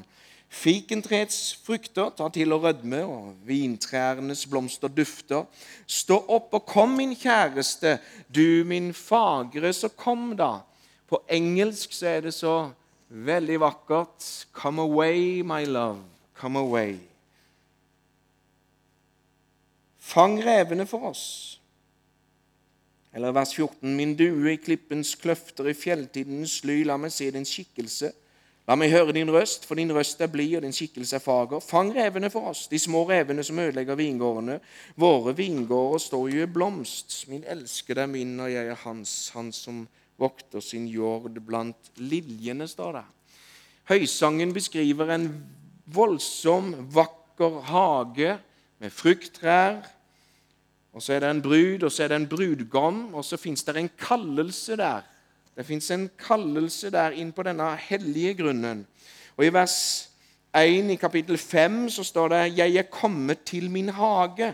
Fikentreets 0.49 1.51
frukter 1.61 2.09
tar 2.17 2.31
til 2.33 2.55
å 2.55 2.57
rødme, 2.63 3.03
og 3.05 3.35
vintrærnes 3.45 4.47
blomster 4.49 4.89
dufter. 4.89 5.45
Stå 5.85 6.17
opp 6.25 6.55
og 6.57 6.65
kom, 6.65 6.95
min 6.97 7.13
kjæreste, 7.13 7.99
du 8.33 8.63
min 8.65 8.93
fagre, 8.97 9.69
så 9.75 9.91
kom 9.93 10.31
da. 10.39 10.63
På 11.07 11.21
engelsk 11.29 11.93
så 11.93 12.09
er 12.15 12.25
det 12.25 12.33
så 12.33 12.55
veldig 13.09 13.59
vakkert. 13.61 14.25
Come 14.57 14.81
away, 14.81 15.43
my 15.45 15.65
love. 15.69 16.01
Come 16.33 16.57
away. 16.59 16.97
Fang 19.99 20.39
revene 20.41 20.87
for 20.89 21.11
oss. 21.11 21.56
Eller 23.13 23.31
vers 23.31 23.53
14.: 23.55 23.95
Min 23.95 24.15
due 24.15 24.53
i 24.53 24.61
klippens 24.61 25.15
kløfter, 25.15 25.69
i 25.69 25.73
fjelltidens 25.73 26.63
ly, 26.63 26.83
la 26.83 26.97
meg 26.97 27.11
se 27.11 27.29
din 27.31 27.45
skikkelse. 27.47 28.11
La 28.67 28.75
meg 28.75 28.91
høre 28.91 29.13
din 29.15 29.29
røst, 29.31 29.63
for 29.63 29.79
din 29.79 29.93
røst 29.95 30.19
er 30.21 30.27
blid, 30.27 30.57
og 30.57 30.65
din 30.65 30.75
skikkelse 30.75 31.15
er 31.15 31.23
fager. 31.23 31.61
Fang 31.63 31.93
revene 31.95 32.27
for 32.29 32.49
oss, 32.49 32.65
de 32.67 32.79
små 32.79 33.05
revene 33.07 33.43
som 33.47 33.59
ødelegger 33.63 33.95
vingårdene. 33.95 34.57
Våre 34.99 35.31
vingårder 35.37 36.03
står 36.03 36.25
jo 36.33 36.43
i 36.43 36.49
blomst. 36.51 37.21
Min 37.31 37.45
elskede 37.47 38.03
er 38.03 38.11
min, 38.11 38.35
og 38.43 38.51
jeg 38.51 38.67
er 38.67 38.81
hans, 38.83 39.13
han 39.35 39.53
som 39.55 39.85
vokter 40.19 40.59
sin 40.59 40.89
jord 40.91 41.39
blant 41.47 41.93
liljene, 41.95 42.67
står 42.67 42.99
det. 42.99 43.05
Høysangen 43.87 44.51
beskriver 44.51 45.13
en 45.15 45.29
voldsom, 45.95 46.73
vakker 46.91 47.61
hage 47.69 48.33
med 48.83 48.91
frukttrær, 48.91 49.79
og 50.97 51.03
så 51.03 51.13
er 51.13 51.21
det 51.21 51.29
en 51.29 51.41
brud, 51.45 51.83
og 51.85 51.91
så 51.93 52.03
er 52.03 52.09
det 52.09 52.17
en 52.17 52.29
brudgom, 52.29 53.13
og 53.13 53.25
så 53.25 53.37
fins 53.37 53.61
det 53.63 53.75
en 53.77 53.89
kallelse 54.01 54.77
der. 54.79 55.03
Det 55.57 55.65
fins 55.65 55.91
en 55.93 56.07
kallelse 56.17 56.89
der 56.89 57.13
inn 57.13 57.29
på 57.37 57.43
denne 57.45 57.67
hellige 57.77 58.33
grunnen. 58.39 58.81
Og 59.37 59.45
I 59.45 59.51
vers 59.53 59.75
1 60.57 60.89
i 60.89 60.95
kapittel 60.97 61.37
5 61.37 61.89
så 61.89 62.03
står 62.03 62.27
det 62.27 62.57
'Jeg 62.57 62.75
er 62.75 62.89
kommet 62.89 63.43
til 63.45 63.69
min 63.69 63.89
hage'. 63.89 64.53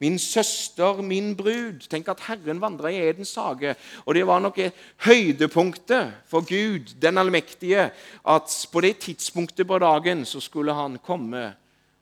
Min 0.00 0.18
søster, 0.18 1.02
min 1.02 1.36
brud. 1.36 1.88
Tenk 1.88 2.08
at 2.08 2.20
Herren 2.20 2.60
vandra 2.60 2.88
i 2.88 3.08
Edens 3.08 3.34
hage. 3.34 3.74
Og 4.06 4.14
det 4.14 4.26
var 4.26 4.38
nok 4.38 4.58
høydepunktet 4.96 6.12
for 6.26 6.40
Gud, 6.40 7.00
den 7.02 7.18
allmektige, 7.18 7.90
at 8.28 8.68
på 8.72 8.80
det 8.80 8.98
tidspunktet 8.98 9.66
på 9.66 9.78
dagen 9.78 10.24
så 10.24 10.40
skulle 10.40 10.74
han 10.74 10.98
komme 10.98 11.54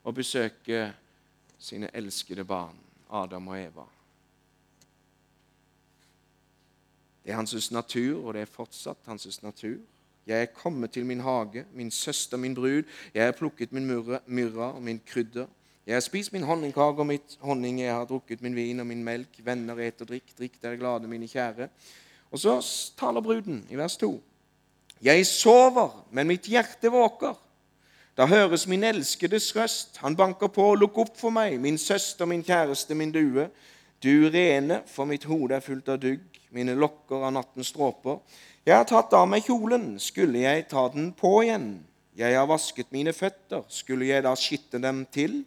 og 0.04 0.14
besøke 0.14 0.92
sine 1.58 1.88
elskede 1.94 2.44
barn. 2.44 2.87
Adam 3.10 3.48
og 3.48 3.60
Eva. 3.60 3.86
Det 7.24 7.32
er 7.32 7.36
hans 7.36 7.70
natur, 7.70 8.26
og 8.26 8.34
det 8.34 8.42
er 8.42 8.50
fortsatt 8.52 9.06
hans 9.06 9.42
natur. 9.42 9.76
Jeg 10.26 10.42
er 10.42 10.52
kommet 10.52 10.90
til 10.92 11.06
min 11.06 11.20
hage, 11.20 11.64
min 11.72 11.90
søster, 11.90 12.36
min 12.36 12.54
brud. 12.54 12.82
Jeg 13.14 13.24
har 13.24 13.32
plukket 13.32 13.72
min 13.72 13.86
myrra 14.26 14.72
og 14.72 14.82
min 14.82 15.00
krydder. 15.06 15.46
Jeg 15.86 15.96
har 15.96 16.00
spist 16.00 16.32
min 16.32 16.42
honningkake 16.42 17.00
og 17.00 17.06
mitt 17.06 17.38
honning. 17.40 17.80
Jeg 17.80 17.94
har 17.94 18.04
drukket 18.04 18.42
min 18.44 18.56
vin 18.56 18.80
og 18.80 18.86
min 18.86 19.04
melk. 19.04 19.40
Venner, 19.44 19.78
et 19.80 20.00
drikk. 20.00 20.34
Drikk 20.38 20.58
dere 20.62 20.76
glade, 20.76 21.08
mine 21.08 21.28
kjære. 21.28 21.68
Og 22.30 22.38
så 22.38 22.58
taler 22.98 23.24
bruden 23.24 23.62
i 23.70 23.76
vers 23.76 23.96
2. 23.96 24.10
Jeg 25.02 25.26
sover, 25.26 26.04
men 26.10 26.28
mitt 26.28 26.48
hjerte 26.50 26.92
våker. 26.92 27.36
Da 28.18 28.26
høres 28.26 28.64
min 28.66 28.82
elskedes 28.82 29.52
røst. 29.54 30.00
Han 30.02 30.16
banker 30.18 30.50
på. 30.50 30.72
Lukk 30.74 30.96
opp 30.98 31.18
for 31.20 31.30
meg, 31.30 31.54
min 31.62 31.76
søster, 31.78 32.26
min 32.26 32.42
kjæreste, 32.42 32.96
min 32.98 33.12
due. 33.14 33.44
Du 34.02 34.26
rene, 34.34 34.80
for 34.90 35.06
mitt 35.06 35.26
hode 35.30 35.54
er 35.54 35.62
fullt 35.62 35.90
av 35.94 36.00
dugg, 36.02 36.24
mine 36.50 36.74
lokker 36.74 37.22
av 37.28 37.36
nattens 37.36 37.70
stråper. 37.70 38.18
Jeg 38.66 38.74
har 38.74 38.88
tatt 38.90 39.14
av 39.14 39.28
meg 39.30 39.46
kjolen, 39.46 39.92
skulle 40.02 40.42
jeg 40.42 40.66
ta 40.70 40.88
den 40.90 41.12
på 41.14 41.30
igjen? 41.44 41.68
Jeg 42.18 42.34
har 42.34 42.50
vasket 42.50 42.90
mine 42.90 43.14
føtter, 43.14 43.62
skulle 43.70 44.10
jeg 44.10 44.26
da 44.26 44.34
skitte 44.34 44.82
dem 44.82 45.04
til? 45.14 45.44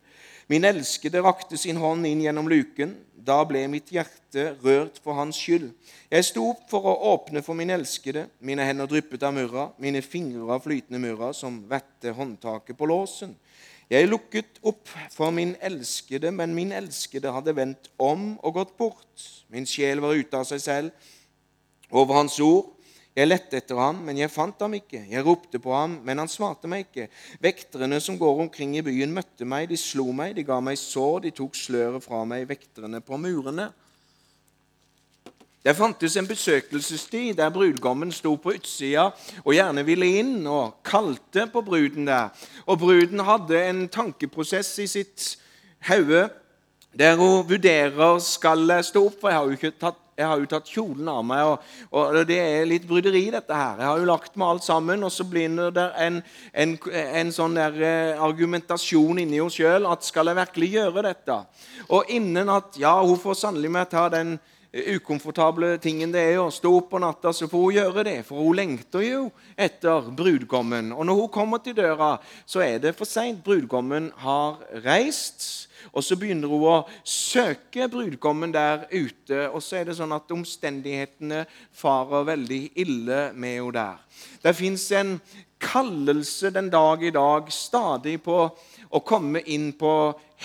Min 0.50 0.66
elskede 0.66 1.22
rakte 1.22 1.58
sin 1.60 1.80
hånd 1.82 2.08
inn 2.08 2.24
gjennom 2.26 2.50
luken. 2.50 2.96
Da 3.22 3.44
ble 3.46 3.62
mitt 3.70 3.92
hjerte 3.94 4.56
rørt 4.64 4.98
for 5.04 5.14
hans 5.20 5.38
skyld. 5.38 5.70
Jeg 6.10 6.26
sto 6.26 6.48
opp 6.54 6.64
for 6.72 6.88
å 6.90 6.96
åpne 7.14 7.44
for 7.46 7.58
min 7.58 7.70
elskede. 7.74 8.26
Mine 8.42 8.66
hender 8.66 8.90
dryppet 8.90 9.24
av 9.28 9.36
murra, 9.36 9.70
mine 9.78 10.02
fingre 10.02 10.56
av 10.56 10.66
flytende 10.66 11.02
murra 11.04 11.30
som 11.38 11.62
vette 11.70 12.16
håndtaket 12.18 12.78
på 12.80 12.90
låsen. 12.90 13.36
Jeg 13.92 14.08
lukket 14.08 14.62
opp 14.64 14.88
for 15.12 15.36
min 15.36 15.54
elskede, 15.60 16.32
men 16.32 16.56
min 16.56 16.72
elskede 16.72 17.34
hadde 17.36 17.56
vendt 17.58 17.90
om 18.00 18.38
og 18.40 18.56
gått 18.56 18.78
bort. 18.80 19.26
Min 19.52 19.68
sjel 19.68 20.00
var 20.00 20.16
ute 20.16 20.40
av 20.40 20.48
seg 20.48 20.64
selv 20.64 21.12
over 21.92 22.22
hans 22.22 22.40
ord. 22.40 22.72
Jeg 23.12 23.28
lette 23.28 23.60
etter 23.60 23.76
ham, 23.76 23.98
men 24.08 24.16
jeg 24.22 24.32
fant 24.32 24.62
ham 24.64 24.72
ikke. 24.78 25.02
Jeg 25.12 25.26
ropte 25.26 25.60
på 25.60 25.74
ham, 25.76 25.98
men 26.08 26.22
han 26.22 26.32
svarte 26.32 26.70
meg 26.72 26.86
ikke. 26.86 27.10
Vekterne 27.44 28.00
som 28.00 28.16
går 28.20 28.46
omkring 28.46 28.78
i 28.80 28.84
byen, 28.86 29.12
møtte 29.12 29.44
meg. 29.44 29.68
De 29.68 29.80
slo 29.80 30.08
meg, 30.16 30.38
de 30.38 30.46
ga 30.48 30.62
meg 30.64 30.80
sår, 30.80 31.26
de 31.26 31.34
tok 31.36 31.58
sløret 31.60 32.06
fra 32.06 32.24
meg, 32.28 32.48
vekterne 32.48 33.04
på 33.04 33.20
murene. 33.20 33.68
Det 35.62 35.76
fantes 35.78 36.16
en 36.18 36.26
besøkelsestid 36.26 37.36
der 37.38 37.52
brudgommen 37.54 38.10
sto 38.12 38.32
på 38.42 38.56
utsida 38.58 39.12
og 39.44 39.52
gjerne 39.54 39.84
ville 39.86 40.08
inn 40.18 40.48
og 40.50 40.80
kalte 40.88 41.46
på 41.54 41.62
bruden 41.62 42.08
der. 42.10 42.32
Og 42.66 42.80
bruden 42.82 43.22
hadde 43.28 43.60
en 43.68 43.84
tankeprosess 43.94 44.80
i 44.82 44.88
sitt 44.90 45.28
hode 45.86 46.24
der 46.98 47.14
hun 47.16 47.46
vurderer 47.48 48.18
skal 48.26 48.66
jeg 48.74 48.88
stå 48.90 49.06
opp, 49.06 49.20
for 49.22 49.30
jeg 49.30 49.38
har 49.38 49.46
jo 49.52 49.60
ikke 49.60 49.78
tatt 49.80 50.01
jeg 50.18 50.28
har 50.28 50.42
jo 50.42 50.50
tatt 50.52 50.70
kjolen 50.70 51.08
av 51.10 51.24
meg, 51.26 51.48
og, 51.48 51.66
og, 51.96 52.20
det 52.28 52.38
er 52.42 52.70
litt 52.70 52.86
bryderi, 52.90 53.24
dette 53.34 53.56
her. 53.56 53.80
Jeg 53.82 53.90
har 53.90 54.02
jo 54.02 54.10
lagt 54.10 54.38
meg 54.40 54.54
alt 54.54 54.66
sammen, 54.68 55.04
og 55.08 55.14
så 55.14 55.26
blir 55.28 55.72
det 55.74 55.88
en, 56.06 56.22
en, 56.54 56.78
en 57.02 57.34
sånn 57.34 57.58
der 57.58 57.78
eh, 57.82 58.22
argumentasjon 58.22 59.24
inni 59.24 59.40
henne 59.40 59.52
sjøl 59.54 59.88
at 59.90 60.06
skal 60.06 60.32
jeg 60.32 60.40
virkelig 60.42 60.72
gjøre 60.76 61.06
dette? 61.08 61.38
Og 61.90 62.12
innen 62.14 62.52
at 62.54 62.78
ja, 62.82 62.94
hun 63.02 63.20
får 63.20 63.40
sannelig 63.46 63.72
meg 63.74 63.90
ta 63.92 64.08
den 64.14 64.38
ukomfortable 64.72 65.74
tingen 65.84 66.14
det 66.14 66.22
er 66.32 66.38
å 66.40 66.52
stå 66.54 66.70
opp 66.78 66.92
på 66.94 67.02
natta, 67.04 67.34
så 67.36 67.50
får 67.52 67.66
hun 67.66 67.76
gjøre 67.76 68.06
det. 68.08 68.18
For 68.28 68.40
hun 68.40 68.56
lengter 68.56 69.04
jo 69.04 69.26
etter 69.60 70.08
brudgommen. 70.16 70.94
Og 70.96 71.08
når 71.08 71.20
hun 71.26 71.34
kommer 71.34 71.64
til 71.64 71.76
døra, 71.76 72.14
så 72.46 72.64
er 72.64 72.80
det 72.84 72.96
for 72.96 73.10
seint. 73.10 73.44
Brudgommen 73.44 74.12
har 74.24 74.62
reist. 74.86 75.68
Og 75.92 76.04
så 76.06 76.18
begynner 76.20 76.52
hun 76.52 76.66
å 76.70 76.78
søke 77.04 77.88
brudgommen 77.92 78.54
der 78.54 78.88
ute, 78.92 79.48
og 79.50 79.62
så 79.64 79.82
er 79.82 79.90
det 79.90 79.98
sånn 79.98 80.16
at 80.16 80.32
omstendighetene 80.32 81.46
farer 81.76 82.28
veldig 82.34 82.62
ille 82.84 83.22
med 83.34 83.58
henne 83.58 83.78
der. 83.78 84.04
Det 84.44 84.56
fins 84.58 84.86
en 84.98 85.18
kallelse 85.62 86.50
den 86.54 86.70
dag 86.74 87.04
i 87.04 87.14
dag 87.14 87.52
stadig 87.54 88.18
på 88.26 88.38
å 88.92 89.00
komme 89.06 89.42
inn 89.48 89.72
på 89.78 89.92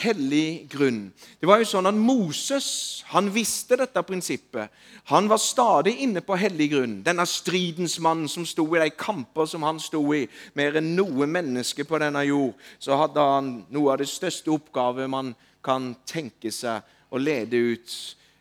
hellig 0.02 0.68
grunn. 0.70 1.08
Det 1.40 1.48
var 1.48 1.60
jo 1.60 1.68
sånn 1.68 1.88
at 1.88 1.96
Moses 1.98 2.68
han 3.10 3.30
visste 3.34 3.78
dette 3.80 4.02
prinsippet. 4.06 4.70
Han 5.10 5.28
var 5.30 5.40
stadig 5.42 5.96
inne 6.04 6.22
på 6.24 6.38
hellig 6.38 6.68
grunn. 6.74 6.98
Denne 7.06 7.26
stridens 7.26 7.98
mann 8.02 8.26
som 8.30 8.46
sto 8.46 8.66
i 8.76 8.82
de 8.82 8.90
kamper 8.94 9.48
som 9.50 9.66
han 9.66 9.80
sto 9.82 10.02
i, 10.14 10.26
mer 10.54 10.78
enn 10.78 10.94
noe 10.98 11.26
menneske 11.30 11.86
på 11.88 12.00
denne 12.02 12.22
jord, 12.28 12.54
så 12.78 12.98
hadde 13.00 13.26
han 13.32 13.50
noe 13.74 13.94
av 13.94 14.00
det 14.02 14.10
største 14.10 14.52
oppgave 14.54 15.08
man 15.10 15.34
kan 15.66 15.94
tenke 16.06 16.52
seg, 16.54 16.84
å 17.10 17.18
lede 17.22 17.58
ut 17.74 17.92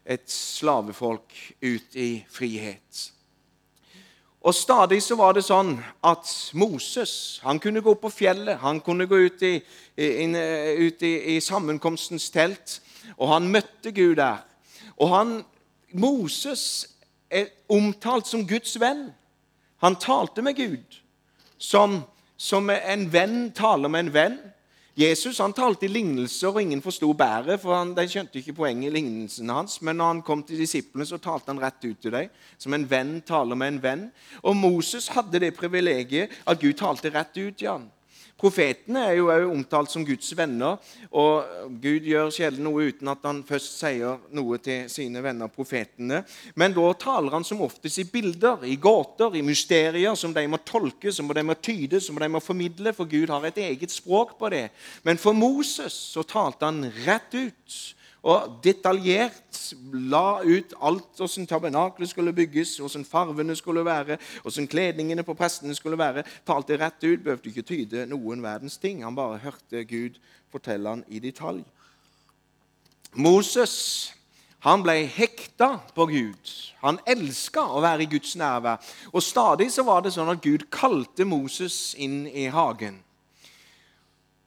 et 0.06 0.26
slavefolk 0.30 1.34
ut 1.62 1.98
i 1.98 2.10
frihet. 2.30 3.15
Og 4.46 4.54
Stadig 4.54 5.00
så 5.02 5.16
var 5.18 5.34
det 5.34 5.42
sånn 5.48 5.72
at 6.06 6.30
Moses 6.54 7.40
han 7.42 7.58
kunne 7.62 7.82
gå 7.82 7.96
på 7.98 8.12
fjellet, 8.14 8.60
han 8.62 8.78
kunne 8.86 9.08
gå 9.10 9.18
ut 9.26 9.42
i, 9.42 9.56
in, 9.98 10.36
ut 10.38 11.02
i, 11.02 11.14
i 11.34 11.40
sammenkomstens 11.42 12.30
telt, 12.30 12.76
og 13.18 13.32
han 13.32 13.50
møtte 13.50 13.90
Gud 13.96 14.20
der. 14.20 14.44
Og 15.02 15.10
han, 15.16 15.32
Moses 15.98 16.86
er 17.26 17.50
omtalt 17.74 18.30
som 18.30 18.46
Guds 18.46 18.78
venn. 18.80 19.08
Han 19.82 19.98
talte 19.98 20.46
med 20.46 20.62
Gud 20.62 21.02
som, 21.58 22.04
som 22.38 22.70
en 22.70 23.10
venn 23.14 23.50
taler 23.58 23.90
med 23.90 24.06
en 24.06 24.14
venn. 24.14 24.38
Jesus 24.96 25.42
han 25.44 25.52
talte 25.52 25.90
i 25.90 25.92
lignelser, 25.92 26.54
og 26.54 26.62
ingen 26.62 26.80
forsto 26.82 27.10
bæret, 27.20 27.60
for 27.60 27.76
han, 27.76 27.90
de 27.98 28.06
skjønte 28.08 28.40
ikke 28.40 28.54
poenget 28.56 28.88
i 28.88 28.96
lignelsene 28.96 29.58
hans. 29.58 29.82
Men 29.84 30.00
når 30.00 30.14
han 30.14 30.22
kom 30.24 30.44
til 30.48 30.62
disiplene, 30.62 31.04
så 31.08 31.20
talte 31.20 31.52
han 31.52 31.60
rett 31.60 31.84
ut 31.84 32.00
til 32.00 32.16
dem, 32.16 32.30
som 32.58 32.74
en 32.78 32.86
venn 32.88 33.18
taler 33.28 33.60
med 33.60 33.74
en 33.74 33.82
venn. 33.84 34.06
Og 34.40 34.56
Moses 34.56 35.10
hadde 35.12 35.42
det 35.44 35.52
privilegiet 35.58 36.32
at 36.48 36.62
Gud 36.62 36.80
talte 36.80 37.12
rett 37.12 37.36
ut 37.36 37.58
til 37.60 37.74
ham. 37.74 37.90
Profetene 38.36 39.00
er 39.08 39.14
jo 39.16 39.30
også 39.32 39.52
omtalt 39.54 39.92
som 39.94 40.04
Guds 40.04 40.34
venner, 40.36 40.76
og 41.16 41.70
Gud 41.80 42.04
gjør 42.04 42.34
sjelden 42.36 42.66
noe 42.68 42.90
uten 42.90 43.08
at 43.08 43.24
han 43.24 43.40
først 43.48 43.78
sier 43.80 44.20
noe 44.36 44.60
til 44.60 44.90
sine 44.92 45.24
venner, 45.24 45.48
profetene. 45.48 46.20
Men 46.60 46.76
da 46.76 46.90
taler 47.00 47.38
han 47.38 47.48
som 47.48 47.64
oftest 47.64 48.04
i 48.04 48.08
bilder, 48.12 48.66
i 48.68 48.76
gåter, 48.76 49.38
i 49.40 49.46
mysterier 49.46 50.20
som 50.20 50.36
de 50.36 50.44
må 50.52 50.60
tolke, 50.68 51.14
som 51.16 51.32
de 51.32 51.46
må 51.48 51.56
tyde, 51.64 52.04
som 52.04 52.20
de 52.20 52.30
må 52.32 52.44
formidle, 52.44 52.92
for 52.98 53.08
Gud 53.08 53.32
har 53.32 53.48
et 53.48 53.62
eget 53.70 53.96
språk 53.96 54.36
på 54.40 54.52
det. 54.52 54.68
Men 55.08 55.22
for 55.22 55.38
Moses 55.38 55.96
så 56.12 56.26
talte 56.28 56.68
han 56.68 56.92
rett 57.06 57.40
ut 57.40 57.80
og 58.26 58.58
detaljert 58.66 59.60
la 60.10 60.42
ut 60.42 60.74
alt 60.82 61.20
hvordan 61.20 61.46
tabernaklet 61.50 62.10
skulle 62.10 62.34
bygges, 62.34 62.78
hvordan 62.82 63.06
farvene 63.06 63.56
skulle 63.56 63.86
være, 63.86 64.18
hvordan 64.42 64.68
kledningene 64.68 65.24
på 65.24 65.38
prestene 65.38 65.76
skulle 65.78 66.00
være. 66.00 66.26
Talte 66.48 66.80
rett 66.82 67.04
ut, 67.04 67.22
behøvde 67.24 67.52
ikke 67.52 67.68
tyde 67.70 68.08
noen 68.10 68.42
verdens 68.44 68.80
ting. 68.82 69.04
Han 69.06 69.18
bare 69.18 69.44
hørte 69.46 69.86
Gud 69.86 70.18
fortelle 70.52 70.90
han 70.90 71.06
i 71.08 71.22
detalj. 71.22 71.62
Moses 73.16 73.76
han 74.66 74.82
ble 74.82 75.04
hekta 75.14 75.76
på 75.94 76.08
Gud. 76.10 76.52
Han 76.82 76.98
elska 77.06 77.68
å 77.70 77.84
være 77.86 78.08
i 78.08 78.10
Guds 78.10 78.34
nærvær. 78.40 78.82
Og 79.14 79.22
Stadig 79.22 79.70
så 79.70 79.86
var 79.86 80.02
det 80.02 80.16
sånn 80.16 80.32
at 80.34 80.42
Gud 80.42 80.66
kalte 80.74 81.28
Moses 81.30 81.94
inn 82.02 82.24
i 82.26 82.48
hagen. 82.50 82.98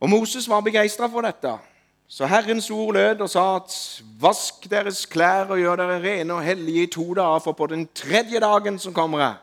Og 0.03 0.11
Moses 0.11 0.49
var 0.51 0.65
begeistra 0.67 1.07
for 1.11 1.23
dette. 1.23 1.55
Så 2.09 2.27
Herrens 2.27 2.71
ord 2.71 2.95
lød 2.95 3.21
og 3.21 3.29
sa 3.31 3.43
at 3.59 3.75
vask 4.21 4.65
deres 4.71 5.03
klær 5.07 5.51
og 5.53 5.61
gjør 5.61 5.77
dere 5.77 5.99
rene 6.01 6.39
og 6.39 6.45
hellige 6.45 6.87
i 6.87 6.91
to 6.93 7.05
dager, 7.15 7.43
for 7.45 7.53
på 7.53 7.67
den 7.69 7.85
tredje 7.95 8.41
dagen 8.41 8.79
som 8.81 8.95
kommer 8.97 9.21
jeg 9.21 9.35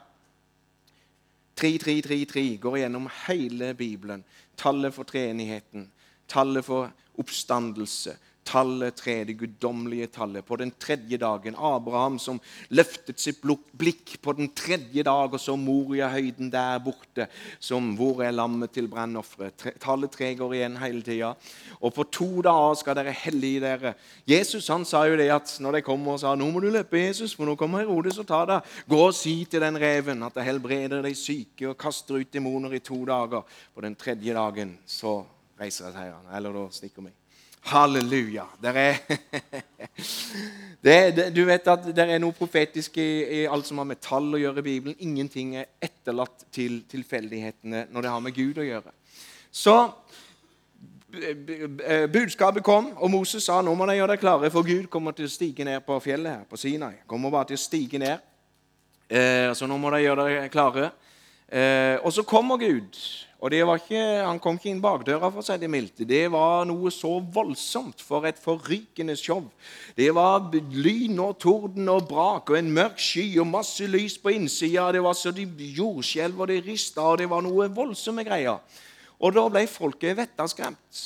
3-3-3-3 1.61 2.57
går 2.59 2.77
gjennom 2.81 3.05
hele 3.27 3.73
Bibelen. 3.73 4.25
Tallet 4.57 4.93
for 4.93 5.03
treenigheten, 5.03 5.91
tallet 6.27 6.65
for 6.65 6.89
oppstandelse, 7.19 8.17
tallet 8.45 8.95
tre, 8.95 9.15
det 9.25 9.35
guddommelige 9.39 10.07
tallet. 10.13 10.45
På 10.45 10.55
den 10.59 10.71
tredje 10.79 11.17
dagen. 11.17 11.55
Abraham 11.57 12.19
som 12.21 12.39
løftet 12.69 13.19
sitt 13.21 13.41
blikk 13.41 14.15
på 14.21 14.35
den 14.37 14.51
tredje 14.55 15.03
dag 15.03 15.33
og 15.33 15.41
så 15.41 15.55
Moriahøyden 15.59 16.51
der 16.53 16.79
borte. 16.79 17.27
som 17.59 17.95
Hvor 17.97 18.23
er 18.23 18.31
lammet 18.31 18.71
til 18.71 18.87
brannofferet? 18.87 19.79
Tallet 19.81 20.11
tre 20.11 20.33
går 20.35 20.53
igjen 20.53 20.77
hele 20.77 21.01
tida. 21.01 21.33
Og 21.81 21.93
på 21.93 22.03
to 22.03 22.41
dager 22.41 22.75
skal 22.79 22.95
dere 22.95 23.11
hellige 23.11 23.63
dere. 23.65 23.93
Jesus 24.27 24.67
han 24.67 24.85
sa 24.85 25.05
jo 25.07 25.17
det 25.17 25.29
at 25.33 25.57
når 25.59 25.79
de 25.79 25.81
kommer 25.81 26.13
og 26.13 26.19
sa 26.19 26.35
nå 26.35 26.49
må 26.51 26.61
du 26.61 26.69
løpe, 26.69 26.99
Jesus, 26.99 27.33
for 27.35 27.45
nå 27.45 27.55
kommer 27.55 27.83
Herodes 27.83 28.19
og 28.21 28.27
tar 28.27 28.47
deg. 28.51 28.73
Gå 28.87 29.01
og 29.07 29.15
si 29.15 29.45
til 29.49 29.61
den 29.61 29.79
reven 29.81 30.23
at 30.23 30.37
jeg 30.37 30.51
helbreder 30.51 31.01
de 31.01 31.15
syke 31.15 31.69
og 31.71 31.77
kaster 31.77 32.21
ut 32.21 32.33
demoner 32.33 32.73
i 32.77 32.83
to 32.83 33.01
dager. 33.05 33.43
På 33.73 33.81
den 33.81 33.95
tredje 33.95 34.33
dagen 34.33 34.77
så 34.85 35.23
reiser 35.59 35.89
jeg 35.89 35.95
seg, 35.95 36.33
eller 36.35 36.55
da 36.55 36.65
stikker 36.73 37.05
meg. 37.05 37.24
Halleluja. 37.65 38.45
Er 38.63 38.73
det, 40.85 41.15
det, 41.15 41.35
Du 41.35 41.45
vet 41.45 41.67
at 41.67 41.87
det 41.95 42.05
er 42.05 42.21
noe 42.21 42.35
profetisk 42.35 42.99
i, 43.01 43.09
i, 43.23 43.39
alt 43.49 43.65
som 43.65 43.81
har 43.81 43.87
med 43.89 44.01
tall 44.03 44.27
å 44.35 44.41
gjøre 44.41 44.61
i 44.61 44.67
Bibelen. 44.67 44.99
Ingenting 44.99 45.55
er 45.57 45.71
etterlatt 45.81 46.45
til 46.53 46.83
tilfeldighetene 46.91 47.87
når 47.89 48.05
det 48.05 48.13
har 48.13 48.21
med 48.21 48.37
Gud 48.37 48.61
å 48.61 48.67
gjøre. 48.67 48.93
Så 49.49 49.75
budskapet 52.11 52.63
kom, 52.63 52.91
og 52.97 53.11
Moses 53.11 53.45
sa 53.47 53.61
nå 53.63 53.73
må 53.77 53.87
de 53.87 53.97
gjøre 53.97 54.15
deg 54.15 54.21
klare, 54.21 54.51
for 54.51 54.67
Gud 54.67 54.89
kommer 54.91 55.15
til 55.15 55.29
å 55.29 55.31
stige 55.31 55.65
ned 55.65 55.85
på 55.85 55.97
fjellet 56.03 56.41
her 56.41 56.47
på 56.49 56.59
Sinai. 56.59 56.97
Kommer 57.07 57.33
bare 57.33 57.53
til 57.53 57.59
å 57.59 57.65
stige 57.65 58.01
ned. 58.01 58.19
Eh, 59.07 59.53
så 59.53 59.67
nå 59.69 59.77
må 59.79 59.91
de 59.93 60.01
gjøre 60.03 60.25
deg 60.27 60.51
klare. 60.53 60.89
Eh, 61.47 61.97
og 62.01 62.11
så 62.13 62.25
kommer 62.27 62.59
Gud. 62.61 62.97
Og 63.39 63.51
ikke, 63.51 64.23
Han 64.25 64.39
kom 64.39 64.55
ikke 64.55 64.69
inn 64.71 64.81
bakdøra, 64.81 65.29
for 65.29 65.41
å 65.41 65.45
si 65.45 65.57
det 65.59 65.69
mildt. 65.69 66.07
Det 66.07 66.31
var 66.31 66.65
noe 66.65 66.89
så 66.91 67.19
voldsomt 67.19 68.01
for 68.01 68.25
et 68.25 68.39
forrykende 68.39 69.15
show. 69.15 69.43
Det 69.95 70.13
var 70.15 70.49
lyn 70.71 71.19
og 71.19 71.37
torden 71.39 71.89
og 71.89 72.07
brak 72.07 72.49
og 72.49 72.57
en 72.57 72.71
mørk 72.71 72.97
sky 72.97 73.37
og 73.39 73.47
masse 73.47 73.85
lys 73.85 74.17
på 74.17 74.31
innsida. 74.33 74.91
Det 74.95 75.03
var 75.03 75.13
så 75.13 75.31
de 75.35 75.45
jordskjelv 75.45 76.39
og 76.39 76.47
de 76.47 76.61
rista, 76.61 77.01
og 77.01 77.19
det 77.19 77.29
var 77.29 77.43
noe 77.43 77.67
voldsomme 77.67 78.23
greier. 78.23 78.63
Og 79.19 79.35
da 79.35 79.45
ble 79.49 79.67
folket 79.67 80.17
vettaskremt. 80.17 81.03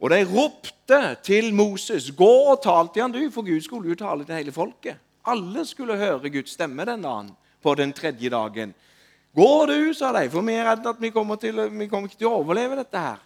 Og 0.00 0.10
de 0.10 0.24
ropte 0.24 1.16
til 1.26 1.54
Moses, 1.54 2.10
'Gå 2.10 2.34
og 2.52 2.62
tal 2.62 2.88
til 2.88 3.02
han 3.02 3.12
du', 3.12 3.30
for 3.30 3.42
Gud 3.42 3.60
skulle 3.60 3.88
jo 3.88 3.94
tale 3.94 4.24
til 4.24 4.34
hele 4.34 4.52
folket. 4.52 4.96
Alle 5.26 5.64
skulle 5.64 5.96
høre 5.96 6.30
Guds 6.30 6.50
stemme 6.50 6.84
den 6.84 7.02
dagen, 7.02 7.30
på 7.62 7.74
den 7.74 7.92
tredje 7.92 8.30
dagen. 8.30 8.74
Gå 9.36 9.66
du, 9.68 9.92
sa 9.94 10.12
de, 10.16 10.28
for 10.32 10.46
vi 10.46 10.56
er 10.56 10.70
redde 10.70 10.88
at 10.90 11.00
vi 11.00 11.12
kommer, 11.14 11.36
til, 11.36 11.60
vi 11.74 11.88
kommer 11.90 12.08
ikke 12.08 12.20
til 12.22 12.30
å 12.30 12.38
overleve 12.40 12.78
dette 12.80 13.02
her. 13.02 13.24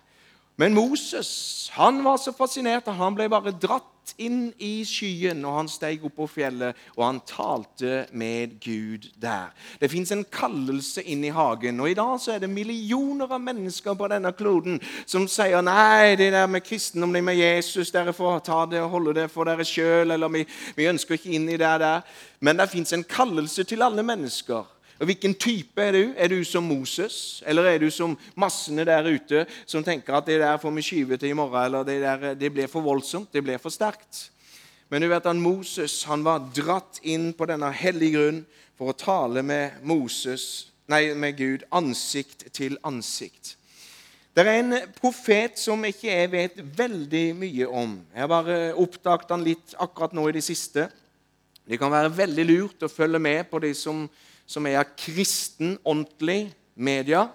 Men 0.61 0.75
Moses 0.77 1.71
han 1.73 2.03
var 2.05 2.19
så 2.21 2.35
fascinert 2.37 2.89
at 2.91 2.99
han 2.99 3.15
ble 3.17 3.31
bare 3.33 3.55
dratt 3.57 3.89
inn 4.21 4.51
i 4.61 4.83
skyen 4.85 5.45
og 5.47 5.55
han 5.57 5.69
steg 5.71 6.03
opp 6.05 6.17
på 6.19 6.27
fjellet, 6.29 6.77
og 6.99 7.05
han 7.07 7.21
talte 7.27 8.03
med 8.19 8.59
Gud 8.61 9.07
der. 9.23 9.53
Det 9.81 9.89
fins 9.93 10.11
en 10.13 10.25
kallelse 10.27 11.05
inn 11.09 11.23
i 11.25 11.33
hagen, 11.33 11.81
og 11.81 11.89
i 11.91 11.97
dag 11.97 12.19
så 12.21 12.35
er 12.35 12.43
det 12.43 12.51
millioner 12.51 13.31
av 13.31 13.41
mennesker 13.41 13.97
på 13.97 14.11
denne 14.13 14.35
kloden 14.37 14.81
som 15.07 15.29
sier 15.31 15.63
nei, 15.65 16.19
det 16.19 16.33
der 16.35 16.51
med 16.51 16.67
kristendom, 16.67 17.15
det 17.15 17.25
med 17.25 17.39
Jesus, 17.39 17.95
dere 17.95 18.13
får 18.17 18.43
ta 18.51 18.65
det 18.69 18.83
og 18.83 18.93
holde 18.99 19.17
det 19.23 19.29
for 19.33 19.49
dere 19.49 19.65
sjøl, 19.67 20.11
eller 20.11 20.35
vi, 20.35 20.45
vi, 20.77 20.91
ønsker 20.91 21.17
ikke 21.17 21.33
inn 21.39 21.49
i 21.49 21.59
det 21.61 21.73
der. 21.83 22.05
Men 22.43 22.59
det 22.59 22.71
fins 22.75 22.93
en 22.93 23.07
kallelse 23.07 23.65
til 23.65 23.87
alle 23.87 24.05
mennesker. 24.05 24.67
Og 25.03 25.09
Hvilken 25.11 25.33
type 25.35 25.83
er 25.83 25.97
du? 25.97 26.13
Er 26.15 26.29
du 26.31 26.45
som 26.47 26.63
Moses, 26.63 27.43
eller 27.47 27.67
er 27.67 27.81
du 27.83 27.89
som 27.91 28.13
massene 28.39 28.85
der 28.87 29.09
ute 29.11 29.41
som 29.67 29.83
tenker 29.83 30.15
at 30.15 30.29
det 30.31 30.39
der 30.39 30.61
får 30.63 30.71
vi 30.77 30.85
skyve 30.87 31.19
til 31.19 31.33
i 31.33 31.35
morgen, 31.35 31.65
eller 31.65 31.83
det, 31.83 31.97
der, 32.05 32.35
det 32.39 32.53
blir 32.55 32.71
for 32.71 32.87
voldsomt, 32.87 33.33
det 33.35 33.43
blir 33.43 33.59
for 33.59 33.75
sterkt? 33.75 34.29
Men 34.95 35.03
du 35.03 35.09
vet 35.11 35.27
at 35.27 35.43
Moses 35.43 36.05
han 36.07 36.23
var 36.23 36.47
dratt 36.55 37.03
inn 37.03 37.33
på 37.35 37.51
denne 37.51 37.73
hellige 37.75 38.15
grunn 38.15 38.41
for 38.79 38.93
å 38.93 38.97
tale 38.97 39.43
med, 39.43 39.83
Moses, 39.83 40.69
nei, 40.87 41.09
med 41.19 41.35
Gud 41.35 41.67
ansikt 41.75 42.53
til 42.55 42.79
ansikt. 42.87 43.57
Det 44.31 44.47
er 44.47 44.55
en 44.61 44.81
profet 44.95 45.59
som 45.59 45.83
ikke 45.83 46.13
jeg 46.13 46.31
vet 46.31 46.67
veldig 46.79 47.29
mye 47.43 47.67
om. 47.67 47.99
Jeg 48.15 48.23
har 48.23 48.31
bare 48.31 48.65
oppdaget 48.79 49.35
han 49.35 49.51
litt 49.51 49.75
akkurat 49.83 50.15
nå 50.15 50.31
i 50.31 50.39
det 50.39 50.47
siste. 50.47 50.87
Det 51.67 51.75
kan 51.81 51.91
være 51.91 52.15
veldig 52.23 52.53
lurt 52.55 52.87
å 52.87 52.99
følge 53.01 53.19
med 53.19 53.51
på 53.51 53.59
de 53.67 53.75
som 53.75 54.07
som 54.47 54.67
er 54.67 54.81
av 54.83 54.93
kristen, 54.99 55.77
ordentlig 55.85 56.53
media. 56.75 57.27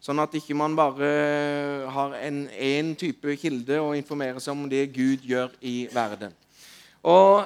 Sånn 0.00 0.20
at 0.22 0.32
ikke 0.36 0.56
man 0.56 0.76
bare 0.76 1.08
har 1.92 2.14
én 2.24 2.94
type 2.96 3.34
kilde 3.40 3.80
og 3.82 3.98
informerer 3.98 4.40
seg 4.40 4.56
om 4.56 4.68
det 4.70 4.86
Gud 4.94 5.26
gjør 5.28 5.52
i 5.60 5.82
verden. 5.92 6.32
Og 7.04 7.44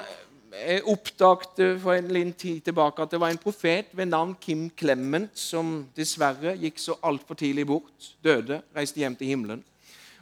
Jeg 0.55 0.85
oppdaget 0.87 1.81
for 1.83 1.97
en 1.97 2.07
liten 2.07 2.31
tid 2.33 2.61
tilbake 2.63 3.03
at 3.03 3.11
det 3.11 3.19
var 3.19 3.33
en 3.33 3.39
profet 3.41 3.89
ved 3.91 4.07
navn 4.07 4.35
Kim 4.39 4.69
Clement 4.77 5.33
som 5.35 5.81
dessverre 5.97 6.53
gikk 6.55 6.79
så 6.79 6.95
altfor 7.03 7.35
tidlig 7.35 7.65
bort. 7.67 8.13
Døde, 8.23 8.61
reiste 8.75 9.01
hjem 9.01 9.17
til 9.19 9.33
himmelen. 9.33 9.63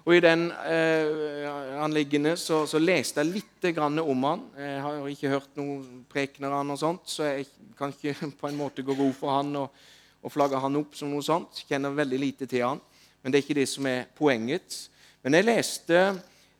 Og 0.03 0.17
I 0.17 0.23
den 0.23 0.49
eh, 0.51 1.79
anliggende 1.79 2.33
så, 2.39 2.65
så, 2.67 2.79
leste 2.81 3.23
jeg 3.23 3.37
litt 3.37 3.79
om 3.79 4.25
han. 4.27 4.41
Jeg 4.59 4.81
har 4.83 5.07
ikke 5.07 5.31
hørt 5.31 5.53
noen 5.55 6.03
prekener 6.11 6.51
av 6.51 6.59
han 6.59 6.73
og 6.75 6.79
sånt, 6.81 7.07
så 7.07 7.29
jeg 7.29 7.47
kan 7.79 7.93
ikke 7.93 8.27
på 8.41 8.49
en 8.49 8.59
måte 8.59 8.83
gå 8.83 8.95
god 8.97 9.13
for 9.15 9.37
han 9.37 9.55
og, 9.61 9.85
og 10.21 10.33
flagge 10.33 10.59
han 10.59 10.75
opp 10.81 10.97
som 10.99 11.13
noe 11.13 11.23
sånt. 11.23 11.63
Kjenner 11.69 11.95
veldig 11.95 12.19
lite 12.19 12.49
til 12.51 12.65
han. 12.67 12.83
Men 13.23 13.31
det 13.31 13.39
er 13.39 13.45
ikke 13.45 13.61
det 13.61 13.69
som 13.71 13.87
er 13.87 14.09
poenget. 14.17 14.81
Men 15.23 15.39
jeg 15.39 15.47
leste 15.47 15.99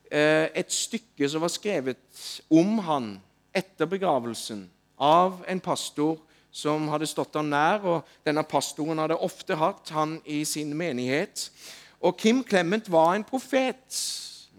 eh, 0.07 0.47
et 0.55 0.71
stykke 0.71 1.27
som 1.27 1.43
var 1.43 1.51
skrevet 1.51 2.23
om 2.47 2.77
han 2.87 3.17
etter 3.53 3.89
begravelsen 3.91 4.69
av 5.03 5.41
en 5.51 5.59
pastor 5.59 6.15
som 6.53 6.87
hadde 6.93 7.09
stått 7.09 7.35
ham 7.35 7.49
nær. 7.51 7.83
og 7.83 8.15
Denne 8.23 8.45
pastoren 8.47 9.01
hadde 9.03 9.19
ofte 9.19 9.57
hatt 9.59 9.91
han 9.91 10.19
i 10.23 10.45
sin 10.47 10.71
menighet. 10.77 11.49
Og 12.03 12.17
Kim 12.17 12.43
Clement 12.43 12.91
var 12.91 13.13
en 13.15 13.23
profet. 13.23 13.99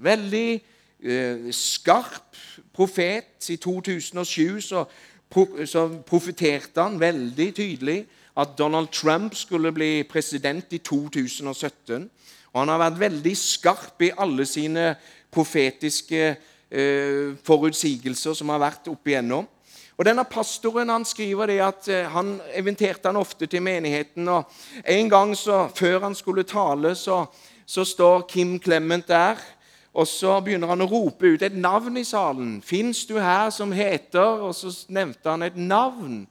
Veldig 0.00 0.64
eh, 1.04 1.52
skarp 1.52 2.38
profet. 2.72 3.50
I 3.50 3.56
2007 3.56 4.60
så, 4.60 4.84
så 5.66 5.88
profeterte 6.06 6.80
han 6.80 7.00
veldig 7.00 7.50
tydelig 7.54 8.06
at 8.36 8.56
Donald 8.58 8.88
Trump 8.88 9.34
skulle 9.34 9.72
bli 9.72 10.02
president 10.02 10.72
i 10.72 10.78
2017. 10.78 12.10
Og 12.52 12.60
han 12.60 12.72
har 12.72 12.80
vært 12.80 13.00
veldig 13.00 13.36
skarp 13.36 14.02
i 14.02 14.14
alle 14.18 14.46
sine 14.46 14.94
profetiske 15.34 16.22
eh, 16.70 17.34
forutsigelser 17.44 18.34
som 18.38 18.54
har 18.54 18.62
vært 18.62 18.88
opp 18.88 19.10
igjennom. 19.10 19.46
Og 19.96 20.06
denne 20.06 20.24
Pastoren 20.26 20.90
han 20.90 21.04
skriver 21.06 21.46
det 21.46 21.60
at 21.62 21.88
eh, 21.88 22.06
han 22.10 22.38
inviterte 22.56 23.08
han 23.08 23.20
ofte 23.20 23.46
til 23.46 23.62
menigheten. 23.62 24.28
og 24.28 24.50
En 24.84 25.10
gang 25.10 25.36
så, 25.36 25.68
før 25.74 26.00
han 26.00 26.14
skulle 26.14 26.42
tale, 26.42 26.94
så, 26.94 27.24
så 27.66 27.84
står 27.84 28.26
Kim 28.28 28.60
Clement 28.60 29.08
der. 29.08 29.38
Og 29.94 30.06
så 30.10 30.40
begynner 30.42 30.72
han 30.72 30.82
å 30.82 30.90
rope 30.90 31.36
ut 31.36 31.42
et 31.42 31.54
navn 31.54 31.96
i 31.96 32.04
salen. 32.04 32.62
'Fins 32.62 33.04
du 33.06 33.18
her 33.18 33.50
som 33.50 33.72
heter?' 33.72 34.42
Og 34.42 34.54
så 34.54 34.74
nevnte 34.88 35.30
han 35.30 35.42
et 35.42 35.56
navn. 35.56 36.26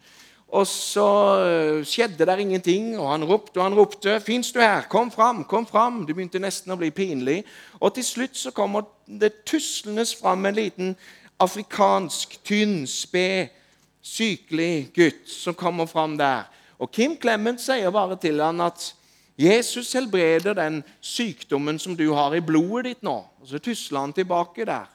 Og 0.54 0.67
så 0.67 1.08
eh, 1.41 1.86
skjedde 1.88 2.28
der 2.28 2.38
ingenting, 2.38 2.99
og 2.99 3.12
han 3.12 3.23
ropte 3.23 3.58
og 3.58 3.63
han 3.63 3.78
ropte. 3.80 4.19
'Fins 4.19 4.52
du 4.52 4.60
her? 4.60 4.82
Kom 4.89 5.12
fram! 5.12 5.43
Kom 5.43 5.65
fram!' 5.65 6.06
Det 6.06 6.15
begynte 6.15 6.43
nesten 6.43 6.76
å 6.76 6.78
bli 6.78 6.91
pinlig. 6.91 7.45
Og 7.80 7.95
til 7.95 8.04
slutt 8.04 8.38
så 8.38 8.52
kommer 8.52 8.84
det 9.08 9.45
tuslende 9.47 10.06
fram 10.21 10.45
en 10.45 10.56
liten 10.56 10.95
afrikansk, 11.41 12.38
tynn, 12.46 12.84
sped, 12.88 13.54
sykelig 14.04 14.91
gutt 14.96 15.30
som 15.30 15.56
kommer 15.58 15.88
fram 15.89 16.17
der. 16.19 16.50
Og 16.80 16.91
Kim 16.91 17.15
Clement 17.22 17.62
sier 17.62 17.93
bare 17.93 18.17
til 18.19 18.41
han 18.43 18.62
at 18.62 18.91
Jesus 19.39 19.93
helbreder 19.96 20.54
den 20.54 20.82
sykdommen 21.02 21.80
som 21.80 21.96
du 21.98 22.12
har 22.13 22.36
i 22.36 22.43
blodet 22.43 22.91
ditt 22.91 23.06
nå. 23.06 23.15
Og 23.41 23.48
Så 23.48 23.60
tusla 23.60 24.04
han 24.04 24.13
tilbake 24.13 24.65
der. 24.65 24.89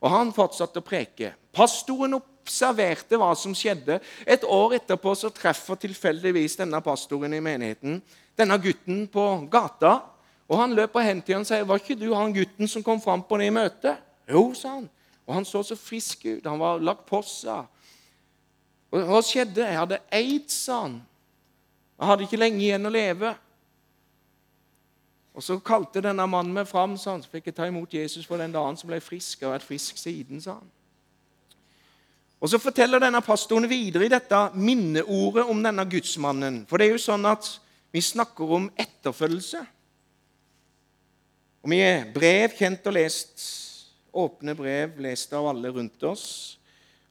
Og 0.00 0.10
han 0.10 0.32
fortsatte 0.32 0.80
å 0.80 0.86
preke. 0.86 1.34
Pastoren 1.52 2.16
observerte 2.16 3.18
hva 3.20 3.34
som 3.38 3.54
skjedde. 3.54 4.00
Et 4.26 4.44
år 4.44 4.78
etterpå 4.78 5.12
så 5.14 5.30
treffer 5.30 5.78
tilfeldigvis 5.84 6.56
denne 6.62 6.80
pastoren 6.82 7.34
i 7.34 7.42
menigheten 7.44 8.00
denne 8.38 8.58
gutten 8.58 9.06
på 9.12 9.26
gata. 9.50 10.00
Og 10.48 10.58
Han 10.58 10.74
løper 10.76 11.00
hen 11.00 11.22
til 11.22 11.34
han 11.34 11.40
og 11.40 11.46
sier, 11.46 11.64
'Var 11.64 11.78
ikke 11.78 12.00
du 12.00 12.14
han 12.14 12.32
gutten 12.32 12.68
som 12.68 12.82
kom 12.82 13.00
fram 13.00 13.22
på 13.22 13.38
det 13.38 13.52
møtet?' 13.52 13.96
'Jo', 14.28 14.54
sa 14.54 14.68
han. 14.68 14.90
Og 15.26 15.34
han 15.34 15.44
så 15.44 15.62
så 15.62 15.76
frisk 15.78 16.24
ut. 16.26 16.46
Han 16.46 16.58
var 16.58 16.82
lagt 16.82 17.06
på 17.06 17.22
seg. 17.26 17.68
Og 18.92 19.06
hva 19.08 19.22
skjedde? 19.24 19.64
Jeg 19.64 19.78
hadde 19.78 20.02
aids, 20.12 20.56
sa 20.66 20.82
han. 20.84 20.98
Jeg 21.98 22.10
hadde 22.10 22.26
ikke 22.26 22.40
lenge 22.40 22.60
igjen 22.64 22.88
å 22.88 22.92
leve. 22.92 23.32
Og 25.32 25.42
Så 25.42 25.58
kalte 25.64 26.02
denne 26.04 26.26
mannen 26.28 26.52
meg 26.52 26.68
fram, 26.68 26.96
sa 26.98 27.14
han, 27.14 27.22
så 27.22 27.30
fikk 27.32 27.48
jeg 27.48 27.56
ta 27.56 27.66
imot 27.68 27.94
Jesus 27.94 28.26
for 28.28 28.36
den 28.36 28.52
dagen 28.52 28.76
som 28.76 28.90
ble 28.90 29.00
frisk. 29.00 29.38
og 29.40 29.48
har 29.48 29.58
vært 29.58 29.68
frisk 29.70 29.96
siden, 29.96 30.40
sa 30.40 30.58
han. 30.58 30.70
Og 32.40 32.48
Så 32.48 32.58
forteller 32.58 32.98
denne 32.98 33.22
pastoren 33.22 33.68
videre 33.70 34.04
i 34.04 34.12
dette 34.12 34.50
minneordet 34.54 35.46
om 35.46 35.62
denne 35.62 35.86
gudsmannen. 35.88 36.66
For 36.66 36.76
det 36.76 36.88
er 36.88 36.96
jo 36.96 36.98
sånn 37.06 37.24
at 37.30 37.46
vi 37.92 38.00
snakker 38.00 38.50
om 38.58 38.70
etterfølgelse. 38.76 39.66
Og 41.62 41.70
vi 41.70 41.78
er 41.78 42.08
brev 42.12 42.56
kjent 42.58 42.86
og 42.86 42.96
lest 42.98 43.61
åpne 44.12 44.54
brev 44.54 45.00
lest 45.00 45.32
av 45.32 45.46
alle 45.50 45.72
rundt 45.72 46.02
oss. 46.02 46.58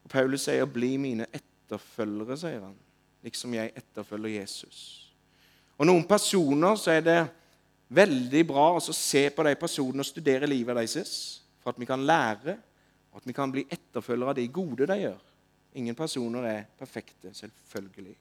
Og 0.03 0.09
Paulus 0.09 0.45
sier 0.47 0.65
'bli 0.65 0.97
mine 0.97 1.25
etterfølgere', 1.33 2.37
sier 2.37 2.61
han, 2.61 2.75
liksom 3.23 3.53
jeg 3.53 3.73
etterfølger 3.75 4.39
Jesus. 4.39 5.11
Og 5.77 5.85
Noen 5.85 6.03
personer 6.07 6.75
så 6.75 6.91
er 6.91 7.01
det 7.01 7.29
veldig 7.89 8.47
bra 8.47 8.71
å 8.77 8.79
se 8.79 9.29
på 9.29 9.43
de 9.43 9.55
personene 9.55 9.99
og 9.99 10.05
studere 10.05 10.47
livet 10.47 10.75
deres, 10.75 11.41
for 11.59 11.73
at 11.73 11.79
vi 11.79 11.85
kan 11.85 12.05
lære, 12.05 12.57
og 13.11 13.17
at 13.17 13.27
vi 13.27 13.33
kan 13.33 13.51
bli 13.51 13.65
etterfølgere 13.69 14.29
av 14.29 14.35
de 14.35 14.47
gode 14.47 14.87
de 14.87 14.97
gjør. 15.01 15.19
Ingen 15.73 15.95
personer 15.95 16.43
er 16.43 16.65
perfekte, 16.79 17.33
selvfølgelig. 17.33 18.15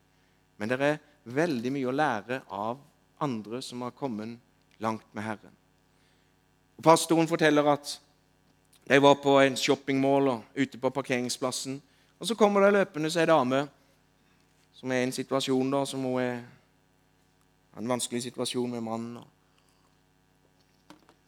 Men 0.57 0.69
det 0.69 0.81
er 0.81 0.99
veldig 1.25 1.73
mye 1.73 1.89
å 1.89 1.95
lære 1.95 2.43
av 2.49 2.81
andre 3.21 3.63
som 3.63 3.83
har 3.83 3.95
kommet 3.97 4.39
langt 4.81 5.07
med 5.13 5.25
Herren. 5.25 5.57
Og 6.79 6.85
Pastoren 6.85 7.29
forteller 7.29 7.67
at 7.69 7.99
jeg 8.91 9.03
var 9.03 9.15
på 9.23 9.37
en 9.39 9.55
shoppingmall 9.57 10.29
og 10.33 10.57
ute 10.59 10.79
på 10.79 10.91
parkeringsplassen. 10.91 11.77
Og 12.19 12.27
Så 12.27 12.35
kommer 12.35 12.61
det 12.61 12.73
løpende 12.73 13.21
ei 13.21 13.27
dame 13.27 13.69
som 14.75 14.91
er 14.91 15.05
i 15.05 15.07
en 15.07 15.13
situasjon 15.13 15.71
da, 15.71 15.85
som 15.87 16.03
hun 16.03 16.19
er 16.21 16.41
en 17.79 17.89
vanskelig 17.89 18.23
situasjon 18.23 18.71
med 18.71 18.81
mannen. 18.83 19.23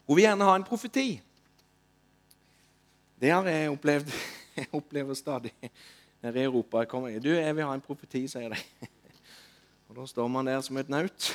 Hun 0.07 0.17
vil 0.17 0.25
gjerne 0.25 0.45
ha 0.45 0.57
en 0.57 0.67
profeti. 0.67 1.21
Det 3.21 3.31
har 3.31 3.47
jeg 3.47 3.71
opplevd. 3.71 4.11
Jeg 4.57 4.67
opplever 4.73 5.15
stadig 5.15 5.53
nede 6.23 6.41
i 6.41 6.43
Europa. 6.45 6.79
Jeg 6.79 6.89
kommer, 6.89 7.21
du, 7.21 7.31
jeg 7.33 7.57
vil 7.57 7.65
ha 7.65 7.73
en 7.75 7.81
profeti, 7.81 8.27
sier 8.29 8.53
de. 8.53 8.59
Og 9.89 9.97
Da 9.97 10.07
står 10.07 10.29
man 10.29 10.47
der 10.47 10.61
som 10.61 10.77
et 10.77 10.89
naut. 10.89 11.23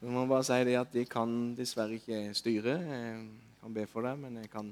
Så 0.00 0.04
må 0.04 0.18
man 0.18 0.28
bare 0.28 0.44
si 0.44 0.58
det 0.68 0.76
at 0.76 0.92
de 0.92 1.04
kan 1.08 1.54
dessverre 1.56 1.96
ikke 1.96 2.34
styre 2.34 2.76
kan 3.64 3.72
be 3.72 3.86
for 3.88 4.04
det, 4.04 4.12
men 4.20 4.36
jeg 4.42 4.50
kan, 4.52 4.68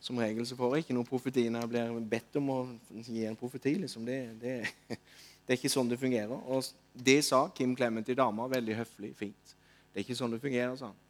som 0.00 0.20
regel 0.20 0.46
så 0.48 0.56
får 0.56 0.76
jeg 0.76 0.86
ikke 0.86 0.96
noen 0.96 1.08
profeti 1.08 1.44
når 1.52 1.66
jeg 1.66 1.72
blir 1.74 2.06
bedt 2.14 2.38
om 2.40 2.48
å 2.54 2.58
gi 3.04 3.26
en 3.28 3.36
profeti. 3.36 3.74
Liksom. 3.82 4.06
Det, 4.08 4.18
det, 4.40 4.54
det, 4.88 5.50
er 5.50 5.58
ikke 5.58 5.72
sånn 5.72 5.90
det 5.92 6.00
fungerer. 6.00 6.32
Og 6.32 6.64
det 6.96 7.18
sa 7.28 7.44
Kim 7.52 7.76
Clement 7.76 8.08
til 8.08 8.16
dama 8.16 8.48
veldig 8.48 8.78
høflig, 8.80 9.12
fint. 9.18 9.54
Det 9.92 10.00
er 10.00 10.06
ikke 10.06 10.16
sånn 10.16 10.32
det 10.32 10.40
fungerer, 10.40 10.74
sa 10.80 10.88
han. 10.88 11.00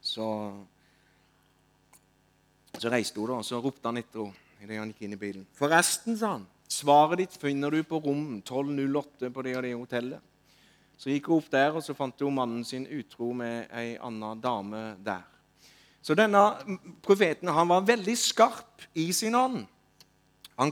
Så, 0.00 0.26
så 2.78 2.92
reiste 2.94 3.20
hun, 3.20 3.34
da, 3.34 3.40
og 3.42 3.44
så 3.46 3.60
ropte 3.60 3.90
han 3.90 4.00
etter 4.00 4.30
henne 4.30 4.44
idet 4.64 4.80
han 4.80 4.92
gikk 4.94 5.04
inn 5.04 5.16
i 5.18 5.20
bilen. 5.20 5.48
Forresten, 5.58 6.16
sa 6.16 6.38
han, 6.38 6.48
svaret 6.72 7.26
ditt 7.26 7.36
finner 7.38 7.74
du 7.74 7.82
på 7.84 8.00
rom 8.00 8.38
1208 8.40 9.28
på 9.34 9.44
det 9.44 9.58
og 9.58 9.66
det 9.66 9.74
hotellet. 9.76 10.36
Så 10.98 11.12
gikk 11.12 11.28
hun 11.28 11.42
opp 11.42 11.52
der, 11.52 11.76
og 11.76 11.84
så 11.84 11.94
fant 11.94 12.24
hun 12.24 12.34
mannen 12.40 12.64
sin 12.66 12.88
utro 12.88 13.34
med 13.36 13.68
ei 13.76 13.98
anna 14.02 14.32
dame 14.34 14.96
der. 15.04 15.26
Så 16.02 16.14
denne 16.18 16.40
profeten 17.04 17.50
han 17.52 17.68
var 17.68 17.86
veldig 17.86 18.14
skarp 18.18 18.86
i 18.94 19.10
sin 19.12 19.34
ånd. 19.34 19.66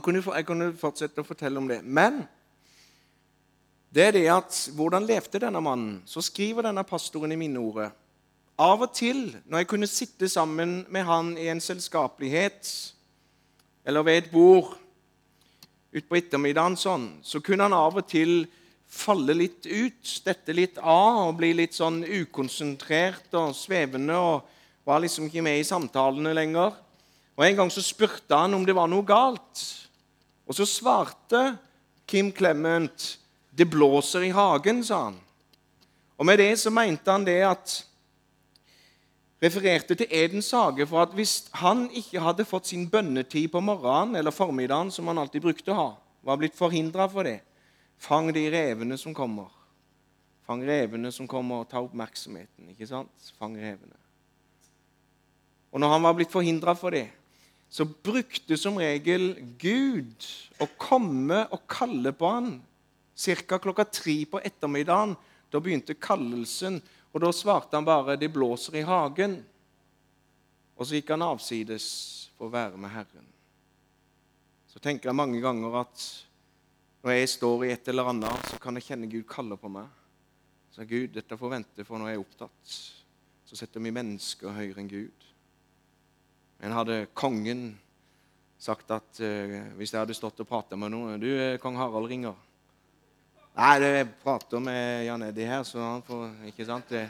Kunne, 0.03 0.19
jeg 0.19 0.47
kunne 0.47 0.73
fortsette 0.75 1.23
å 1.23 1.27
fortelle 1.27 1.59
om 1.61 1.69
det. 1.69 1.79
Men 1.83 2.25
det 3.93 4.03
er 4.09 4.17
det 4.17 4.25
at 4.31 4.57
hvordan 4.75 5.07
levde 5.07 5.39
denne 5.39 5.61
mannen? 5.63 6.01
Så 6.05 6.21
skriver 6.25 6.67
denne 6.67 6.83
pastoren 6.87 7.31
i 7.31 7.39
minneordet. 7.39 7.91
Av 8.57 8.81
og 8.81 8.93
til, 8.97 9.29
når 9.45 9.61
jeg 9.61 9.69
kunne 9.69 9.87
sitte 9.87 10.29
sammen 10.29 10.79
med 10.89 11.05
han 11.05 11.35
i 11.37 11.47
en 11.51 11.61
selskapelighet 11.61 12.71
eller 13.87 14.03
ved 14.03 14.17
et 14.17 14.31
bord 14.31 14.73
utpå 15.95 16.17
ettermiddagen, 16.17 16.75
sånn, 16.75 17.05
så 17.23 17.39
kunne 17.39 17.67
han 17.69 17.75
av 17.77 18.01
og 18.01 18.07
til 18.09 18.47
falle 18.87 19.35
litt 19.37 19.67
ut, 19.67 20.11
dette 20.25 20.55
litt 20.55 20.79
av 20.81 21.21
og 21.27 21.37
bli 21.39 21.53
litt 21.55 21.77
sånn 21.77 22.01
ukonsentrert 22.03 23.31
og 23.39 23.55
svevende. 23.55 24.17
og 24.17 24.56
var 24.87 25.03
liksom 25.03 25.27
ikke 25.27 25.43
med 25.43 25.59
i 25.59 25.67
samtalene 25.67 26.33
lenger. 26.33 26.75
Og 27.35 27.45
En 27.45 27.55
gang 27.55 27.71
så 27.71 27.83
spurte 27.83 28.35
han 28.35 28.53
om 28.55 28.65
det 28.65 28.75
var 28.75 28.87
noe 28.87 29.05
galt. 29.05 29.63
Og 30.47 30.55
så 30.55 30.65
svarte 30.65 31.57
Kim 32.07 32.31
Clement 32.31 33.19
'Det 33.51 33.69
blåser 33.69 34.21
i 34.21 34.31
hagen', 34.31 34.83
sa 34.83 35.03
han. 35.03 35.19
Og 36.17 36.25
Med 36.25 36.37
det 36.37 36.59
så 36.59 36.69
mente 36.69 37.11
han 37.11 37.25
det 37.25 37.41
at 37.41 37.85
refererte 39.41 39.95
til 39.95 40.07
Edens 40.09 40.51
hage. 40.51 40.87
For 40.87 41.01
at 41.01 41.13
hvis 41.13 41.49
han 41.53 41.89
ikke 41.91 42.19
hadde 42.19 42.45
fått 42.45 42.67
sin 42.67 42.89
bønnetid 42.89 43.51
på 43.51 43.59
morgenen 43.59 44.15
eller 44.15 44.31
formiddagen, 44.31 44.91
som 44.91 45.07
han 45.07 45.17
alltid 45.17 45.41
brukte 45.41 45.71
å 45.71 45.75
ha, 45.75 45.91
var 46.23 46.37
blitt 46.37 46.55
forhindra 46.55 47.07
for 47.09 47.23
det 47.23 47.41
Fang 47.99 48.33
de 48.33 48.43
revene 48.53 48.97
som 48.97 49.13
kommer. 49.13 49.49
Fang 50.45 50.61
revene 50.61 51.11
som 51.11 51.27
kommer, 51.27 51.55
og 51.55 51.69
ta 51.69 51.81
oppmerksomheten. 51.81 52.69
ikke 52.69 52.87
sant? 52.87 53.31
Fang 53.39 53.55
revene. 53.57 54.06
Og 55.71 55.81
når 55.81 55.93
han 55.93 56.05
var 56.05 56.17
blitt 56.17 56.33
forhindra 56.33 56.75
for 56.77 56.95
det, 56.95 57.07
så 57.69 57.83
brukte 57.85 58.55
som 58.57 58.79
regel 58.79 59.33
Gud 59.59 60.23
å 60.63 60.69
komme 60.79 61.43
og 61.51 61.65
kalle 61.67 62.13
på 62.15 62.29
han 62.31 62.53
ca. 63.17 63.59
klokka 63.59 63.85
tre 63.85 64.25
på 64.25 64.39
ettermiddagen. 64.39 65.15
Da 65.51 65.59
begynte 65.59 65.97
kallelsen, 65.99 66.81
og 67.11 67.21
da 67.21 67.31
svarte 67.31 67.77
han 67.77 67.85
bare 67.85 68.17
'Det 68.17 68.33
blåser 68.33 68.75
i 68.75 68.83
hagen'. 68.83 69.43
Og 70.77 70.85
så 70.85 70.93
gikk 70.95 71.09
han 71.09 71.21
avsides 71.21 72.29
for 72.37 72.47
å 72.47 72.53
være 72.53 72.77
med 72.77 72.91
Herren. 72.91 73.25
Så 74.67 74.79
tenker 74.79 75.09
jeg 75.09 75.15
mange 75.15 75.41
ganger 75.41 75.79
at 75.79 76.25
når 77.03 77.11
jeg 77.11 77.29
står 77.29 77.65
i 77.65 77.71
et 77.71 77.87
eller 77.87 78.09
annet, 78.11 78.45
så 78.51 78.59
kan 78.59 78.75
jeg 78.75 78.83
kjenne 78.83 79.09
Gud 79.09 79.23
kalle 79.27 79.57
på 79.57 79.69
meg. 79.69 79.87
Så 80.71 80.85
Gud, 80.85 81.07
dette 81.15 81.37
får 81.37 81.49
vente, 81.49 81.83
for 81.83 81.97
når 81.97 82.07
jeg 82.07 82.15
er 82.15 82.25
opptatt. 82.25 82.93
så 83.47 83.55
setter 83.55 83.79
vi 83.79 83.91
mennesker 83.95 84.51
høyere 84.51 84.81
enn 84.81 84.89
Gud. 84.91 85.26
Men 86.57 86.73
hadde 86.73 87.05
kongen 87.13 87.67
sagt 88.57 88.89
at 88.91 89.21
uh, 89.21 89.57
hvis 89.77 89.93
jeg 89.93 90.01
hadde 90.01 90.17
stått 90.17 90.41
og 90.41 90.49
prata 90.49 90.77
med 90.79 90.93
noen 90.93 91.21
Du, 91.21 91.29
eh, 91.29 91.59
kong 91.61 91.77
Harald 91.77 92.09
ringer. 92.09 92.35
Nei, 93.57 93.75
jeg 93.81 94.09
prater 94.21 94.61
med 94.61 95.05
Jan 95.07 95.27
Eddie 95.27 95.49
her, 95.49 95.63
så 95.65 95.81
han 95.81 96.03
får 96.05 96.49
Ikke 96.51 96.65
sant? 96.65 96.89
Det, 96.89 97.05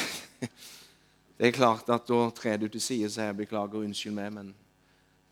det 1.38 1.48
er 1.48 1.56
klart 1.56 1.88
at 1.92 2.08
da 2.08 2.22
trer 2.36 2.60
du 2.60 2.68
til 2.68 2.80
side 2.80 3.10
så 3.12 3.28
jeg 3.28 3.36
'beklager, 3.36 3.84
unnskyld 3.84 4.16
meg', 4.16 4.32
men 4.32 4.54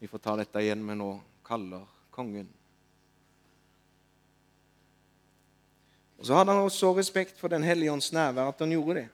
vi 0.00 0.06
får 0.06 0.18
ta 0.18 0.36
dette 0.36 0.62
igjen. 0.62 0.84
Men 0.84 1.00
nå 1.00 1.10
kaller 1.44 1.84
kongen. 2.10 2.48
Og 6.18 6.26
Så 6.26 6.34
hadde 6.34 6.52
han 6.52 6.64
også 6.66 6.96
respekt 6.96 7.38
for 7.38 7.48
Den 7.48 7.62
hellige 7.62 7.92
ånds 7.92 8.12
nærvær 8.12 8.48
at 8.48 8.58
han 8.58 8.72
gjorde 8.74 8.94
det. 9.00 9.08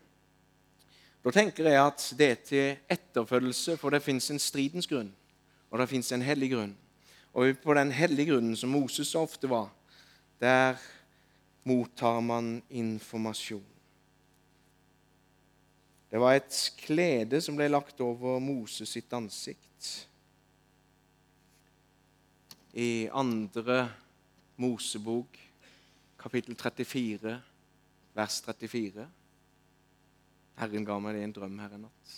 Da 1.24 1.32
tenker 1.32 1.70
jeg 1.70 1.80
at 1.80 2.02
det 2.18 2.26
er 2.28 2.40
til 2.44 2.90
etterfølgelse, 2.92 3.78
for 3.80 3.94
det 3.94 4.02
fins 4.04 4.26
en 4.28 4.40
stridens 4.42 4.88
grunn, 4.88 5.08
og 5.72 5.80
det 5.80 5.88
fins 5.88 6.12
en 6.12 6.24
hellig 6.24 6.50
grunn. 6.52 6.74
Og 7.32 7.56
på 7.62 7.74
den 7.74 7.92
hellige 7.96 8.34
grunnen, 8.34 8.56
som 8.56 8.70
Moses 8.70 9.08
så 9.08 9.22
ofte 9.24 9.48
var, 9.48 9.70
der 10.40 10.76
mottar 11.64 12.20
man 12.20 12.58
informasjon. 12.68 13.64
Det 16.12 16.20
var 16.20 16.36
et 16.36 16.60
klede 16.84 17.40
som 17.42 17.56
ble 17.56 17.70
lagt 17.72 17.98
over 18.04 18.36
Moses 18.38 18.92
sitt 18.92 19.16
ansikt. 19.16 19.88
I 22.76 23.08
andre 23.10 23.88
Mosebok, 24.60 25.40
kapittel 26.20 26.54
34, 26.54 27.38
vers 28.14 28.42
34 28.44 29.08
Herren 30.60 30.86
ga 30.86 30.98
meg 31.02 31.16
det 31.16 31.24
i 31.24 31.26
en 31.28 31.34
drøm 31.34 31.58
her 31.58 31.74
en 31.74 31.86
natt. 31.88 32.14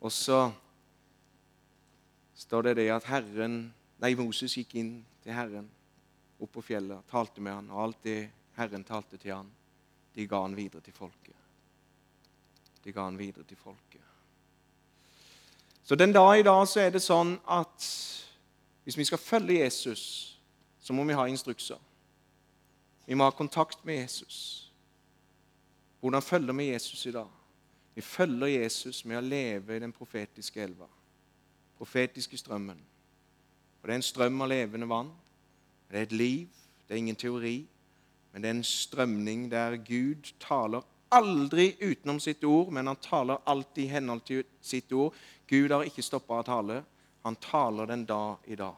Og 0.00 0.12
så 0.12 0.40
står 2.36 2.68
det 2.68 2.76
det 2.82 2.90
at 2.94 3.08
Herren, 3.08 3.58
nei, 4.02 4.12
Moses 4.18 4.54
gikk 4.58 4.76
inn 4.78 4.92
til 5.24 5.34
Herren 5.34 5.70
opp 6.38 6.52
på 6.52 6.64
fjellet, 6.64 7.06
talte 7.10 7.40
med 7.40 7.56
han, 7.56 7.70
og 7.72 7.82
alt 7.86 8.02
det 8.04 8.18
Herren 8.58 8.84
talte 8.84 9.18
til 9.18 9.34
han, 9.34 9.48
de 10.16 10.26
ga 10.28 10.42
han 10.44 10.56
videre 10.56 10.84
til 10.84 10.94
folket. 10.96 11.34
De 12.84 12.92
ga 12.92 13.08
han 13.08 13.18
videre 13.18 13.44
til 13.44 13.58
folket. 13.58 14.04
Så 15.86 15.94
den 15.94 16.12
dag 16.12 16.38
i 16.38 16.42
dag 16.42 16.64
så 16.68 16.80
er 16.82 16.90
det 16.90 17.02
sånn 17.02 17.36
at 17.46 17.88
hvis 18.86 18.98
vi 18.98 19.04
skal 19.06 19.18
følge 19.18 19.60
Jesus, 19.60 20.02
så 20.80 20.94
må 20.94 21.04
vi 21.06 21.14
ha 21.18 21.26
instrukser. 21.26 21.78
Vi 23.06 23.14
må 23.14 23.26
ha 23.26 23.34
kontakt 23.34 23.84
med 23.86 24.00
Jesus. 24.00 24.65
Hvordan 26.00 26.22
følger 26.22 26.52
vi 26.52 26.70
Jesus 26.70 27.06
i 27.06 27.12
dag? 27.12 27.28
Vi 27.94 28.00
følger 28.00 28.46
Jesus 28.46 29.04
med 29.04 29.18
å 29.18 29.24
leve 29.24 29.76
i 29.76 29.80
den 29.80 29.92
profetiske 29.92 30.60
elva, 30.62 30.88
profetiske 31.78 32.36
strømmen. 32.36 32.80
For 33.80 33.88
Det 33.88 33.94
er 33.94 34.02
en 34.02 34.10
strøm 34.10 34.40
av 34.42 34.50
levende 34.52 34.88
vann. 34.88 35.12
Det 35.90 35.98
er 35.98 36.02
et 36.02 36.12
liv. 36.12 36.48
Det 36.88 36.94
er 36.94 36.98
ingen 36.98 37.16
teori. 37.16 37.66
Men 38.32 38.42
det 38.42 38.48
er 38.48 38.56
en 38.58 38.64
strømning 38.64 39.48
der 39.50 39.76
Gud 39.76 40.32
taler 40.40 40.84
aldri 41.08 41.76
utenom 41.80 42.18
sitt 42.20 42.44
ord, 42.44 42.72
men 42.72 42.86
han 42.86 42.96
taler 42.96 43.38
alltid 43.44 43.84
i 43.84 43.92
henhold 43.94 44.24
til 44.26 44.42
sitt 44.60 44.92
ord. 44.92 45.14
Gud 45.46 45.70
har 45.72 45.86
ikke 45.86 46.04
stoppa 46.04 46.40
å 46.40 46.46
tale. 46.46 46.82
Han 47.24 47.38
taler 47.40 47.86
den 47.86 48.04
dag 48.06 48.44
i 48.44 48.58
dag. 48.58 48.76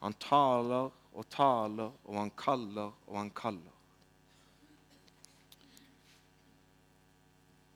Han 0.00 0.16
taler 0.18 0.90
og 1.12 1.28
taler, 1.30 1.92
og 2.08 2.18
han 2.18 2.32
kaller 2.36 2.90
og 3.06 3.16
han 3.20 3.30
kaller. 3.30 3.81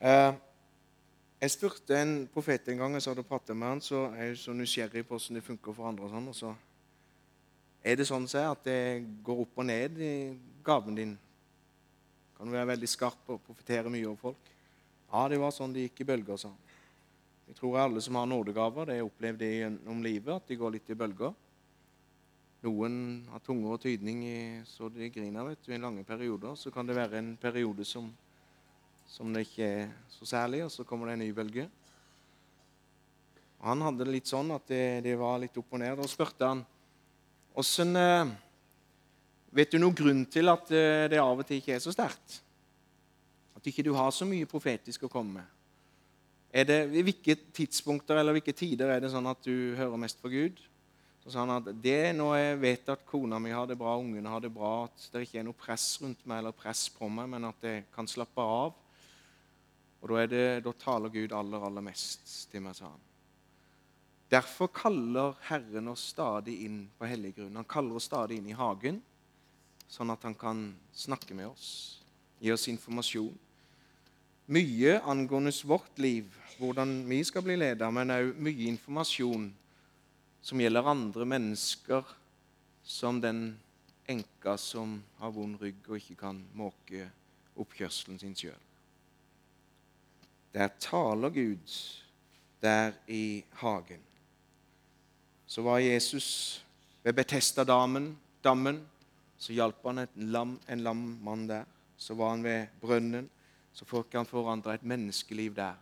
Jeg 0.01 1.53
spurte 1.53 1.97
en 1.97 2.15
profet 2.33 2.69
en 2.69 2.83
gang, 2.83 2.97
jeg 2.97 3.09
hadde 3.09 3.25
pratet 3.25 3.57
med 3.57 3.69
han, 3.69 3.81
så 3.81 4.07
er 4.13 4.31
jeg 4.31 4.41
så 4.43 4.53
nysgjerrig 4.57 5.05
på 5.07 5.17
hvordan 5.17 5.39
det 5.39 5.45
funker 5.45 5.77
for 5.77 5.89
andre. 5.89 6.05
og 6.05 6.11
sånn, 6.11 6.29
og 6.29 6.35
så 6.35 6.55
Er 7.87 7.97
det 7.97 8.09
sånn 8.09 8.27
at 8.27 8.65
det 8.65 9.07
går 9.23 9.41
opp 9.45 9.59
og 9.63 9.65
ned 9.65 9.99
i 10.03 10.37
gaven 10.65 10.95
din? 10.95 11.19
Kan 12.37 12.47
du 12.47 12.53
være 12.53 12.75
veldig 12.75 12.89
skarp 12.89 13.31
og 13.31 13.41
profetere 13.47 13.89
mye 13.89 14.09
over 14.09 14.17
folk? 14.17 14.51
Ja, 15.13 15.29
det 15.29 15.39
var 15.39 15.55
sånn 15.55 15.73
det 15.73 15.87
gikk 15.87 16.03
i 16.03 16.09
bølger, 16.09 16.37
sa 16.37 16.49
han. 16.49 16.59
Jeg 17.47 17.57
tror 17.61 17.79
alle 17.79 18.03
som 18.03 18.19
har 18.19 18.27
nådegaver, 18.27 18.91
det 18.91 19.03
opplevd 19.07 19.39
det 19.39 19.53
gjennom 19.53 20.03
livet, 20.03 20.35
at 20.35 20.49
de 20.49 20.57
går 20.59 20.75
litt 20.75 20.91
i 20.91 20.99
bølger. 20.99 21.33
Noen 22.67 22.97
har 23.31 23.43
tunge 23.47 23.71
og 23.71 23.81
tydning 23.81 24.25
i, 24.27 24.39
så 24.67 24.91
de 24.91 25.07
griner 25.15 25.47
vet 25.47 25.63
du, 25.63 25.71
i 25.73 25.79
lange 25.79 26.03
perioder. 26.05 26.57
Så 26.59 26.73
kan 26.75 26.89
det 26.89 26.97
være 26.99 27.21
en 27.21 27.37
periode 27.39 27.87
som 27.87 28.11
som 29.09 29.33
det 29.33 29.47
ikke 29.47 29.67
er 29.67 29.91
så 30.13 30.29
særlig, 30.29 30.65
og 30.67 30.73
så 30.73 30.85
kommer 30.87 31.09
det 31.09 31.17
en 31.17 31.25
ny 31.25 31.33
bølge. 31.35 31.67
Og 33.61 33.69
han 33.71 33.85
hadde 33.87 34.05
det 34.05 34.17
litt 34.19 34.31
sånn 34.31 34.51
at 34.55 34.67
det, 34.69 34.85
det 35.07 35.17
var 35.19 35.39
litt 35.41 35.57
opp 35.57 35.73
og 35.73 35.83
ned. 35.83 35.97
Da 35.99 36.09
spurte 36.11 36.51
han 36.51 36.65
åssen 37.57 37.97
eh, 37.97 38.35
Vet 39.57 39.73
du 39.73 39.79
noen 39.81 39.97
grunn 39.97 40.25
til 40.29 40.51
at 40.53 40.69
eh, 40.75 41.07
det 41.09 41.21
av 41.23 41.39
og 41.41 41.47
til 41.49 41.63
ikke 41.63 41.77
er 41.79 41.81
så 41.81 41.95
sterkt? 41.95 42.41
At 43.57 43.69
ikke 43.71 43.87
du 43.87 43.95
har 43.97 44.11
så 44.13 44.27
mye 44.29 44.49
profetisk 44.49 45.07
å 45.07 45.13
komme 45.13 45.39
med? 45.39 45.53
Er 46.53 46.67
det, 46.69 46.79
hvilke 46.93 47.39
tidspunkter 47.57 48.21
eller 48.21 48.37
hvilke 48.37 48.55
tider 48.57 48.93
er 48.93 49.01
det 49.01 49.11
sånn 49.13 49.29
at 49.29 49.41
du 49.45 49.75
hører 49.79 50.01
mest 50.01 50.21
for 50.21 50.33
Gud? 50.33 50.61
Så 51.25 51.33
sa 51.33 51.43
han 51.43 51.55
at 51.57 51.71
det 51.83 51.97
er 52.11 52.13
når 52.15 52.37
jeg 52.37 52.59
vet 52.63 52.91
at 52.93 53.07
kona 53.09 53.41
mi 53.43 53.51
har 53.55 53.67
det 53.67 53.79
bra, 53.81 53.97
ungene 53.99 54.31
har 54.31 54.45
det 54.45 54.53
bra, 54.55 54.87
at 54.87 55.09
det 55.13 55.25
ikke 55.25 55.41
er 55.41 55.49
noe 55.49 55.59
press 55.59 55.89
rundt 56.03 56.21
meg 56.29 56.43
eller 56.43 56.55
press 56.55 56.85
på 56.93 57.09
meg, 57.11 57.31
men 57.33 57.49
at 57.49 57.65
jeg 57.67 57.87
kan 57.97 58.09
slappe 58.11 58.45
av 58.45 58.77
og 60.01 60.13
da, 60.13 60.27
det, 60.29 60.47
da, 60.65 60.73
taler 60.77 61.13
Gud 61.13 61.35
aller, 61.35 61.63
aller 61.67 61.85
mest 61.85 62.51
til 62.53 62.65
meg, 62.65 62.77
sa 62.77 62.91
han. 62.91 63.05
Derfor 64.31 64.71
kaller 64.75 65.37
Herren 65.47 65.93
oss 65.93 66.09
stadig 66.13 66.59
inn 66.67 66.81
på 66.99 67.07
hellig 67.07 67.37
grunn. 67.37 67.57
Han 67.57 67.69
kaller 67.69 67.99
oss 67.99 68.09
stadig 68.11 68.41
inn 68.41 68.49
i 68.51 68.59
hagen, 68.59 68.99
sånn 69.87 70.11
at 70.11 70.25
han 70.27 70.35
kan 70.39 70.69
snakke 70.95 71.37
med 71.39 71.53
oss, 71.53 71.69
gi 72.43 72.51
oss 72.53 72.67
informasjon. 72.73 73.35
Mye 74.51 74.99
angående 75.07 75.55
vårt 75.67 75.99
liv, 76.03 76.27
hvordan 76.59 77.01
vi 77.09 77.23
skal 77.27 77.45
bli 77.47 77.57
ledet, 77.59 77.89
men 77.95 78.15
òg 78.15 78.35
mye 78.43 78.69
informasjon 78.71 79.49
som 80.47 80.63
gjelder 80.63 80.91
andre 80.91 81.27
mennesker, 81.27 82.07
som 82.87 83.19
den 83.23 83.57
enka 84.07 84.55
som 84.59 85.01
har 85.19 85.35
vond 85.35 85.59
rygg 85.59 85.89
og 85.89 85.99
ikke 85.99 86.21
kan 86.21 86.39
måke 86.55 87.09
oppkjørselen 87.59 88.21
sin 88.23 88.37
sjøl. 88.39 88.66
Der 90.57 90.71
taler 90.81 91.29
Gud 91.31 91.69
der 92.63 92.93
i 93.09 93.45
hagen. 93.61 94.01
Så 95.47 95.63
var 95.63 95.79
Jesus 95.79 96.65
ved 97.03 97.13
Betesta-dammen. 97.13 98.17
Så 99.39 99.53
hjalp 99.53 99.85
han 99.85 99.99
en 99.99 100.09
lam, 100.33 100.61
en 100.69 100.81
lam 100.81 101.19
mann 101.23 101.49
der. 101.49 101.65
Så 101.97 102.15
var 102.15 102.31
han 102.31 102.45
ved 102.45 102.67
brønnen. 102.81 103.29
Så 103.73 103.85
fikk 103.85 104.17
han 104.17 104.27
forandre 104.27 104.75
et 104.75 104.83
menneskeliv 104.83 105.55
der. 105.55 105.75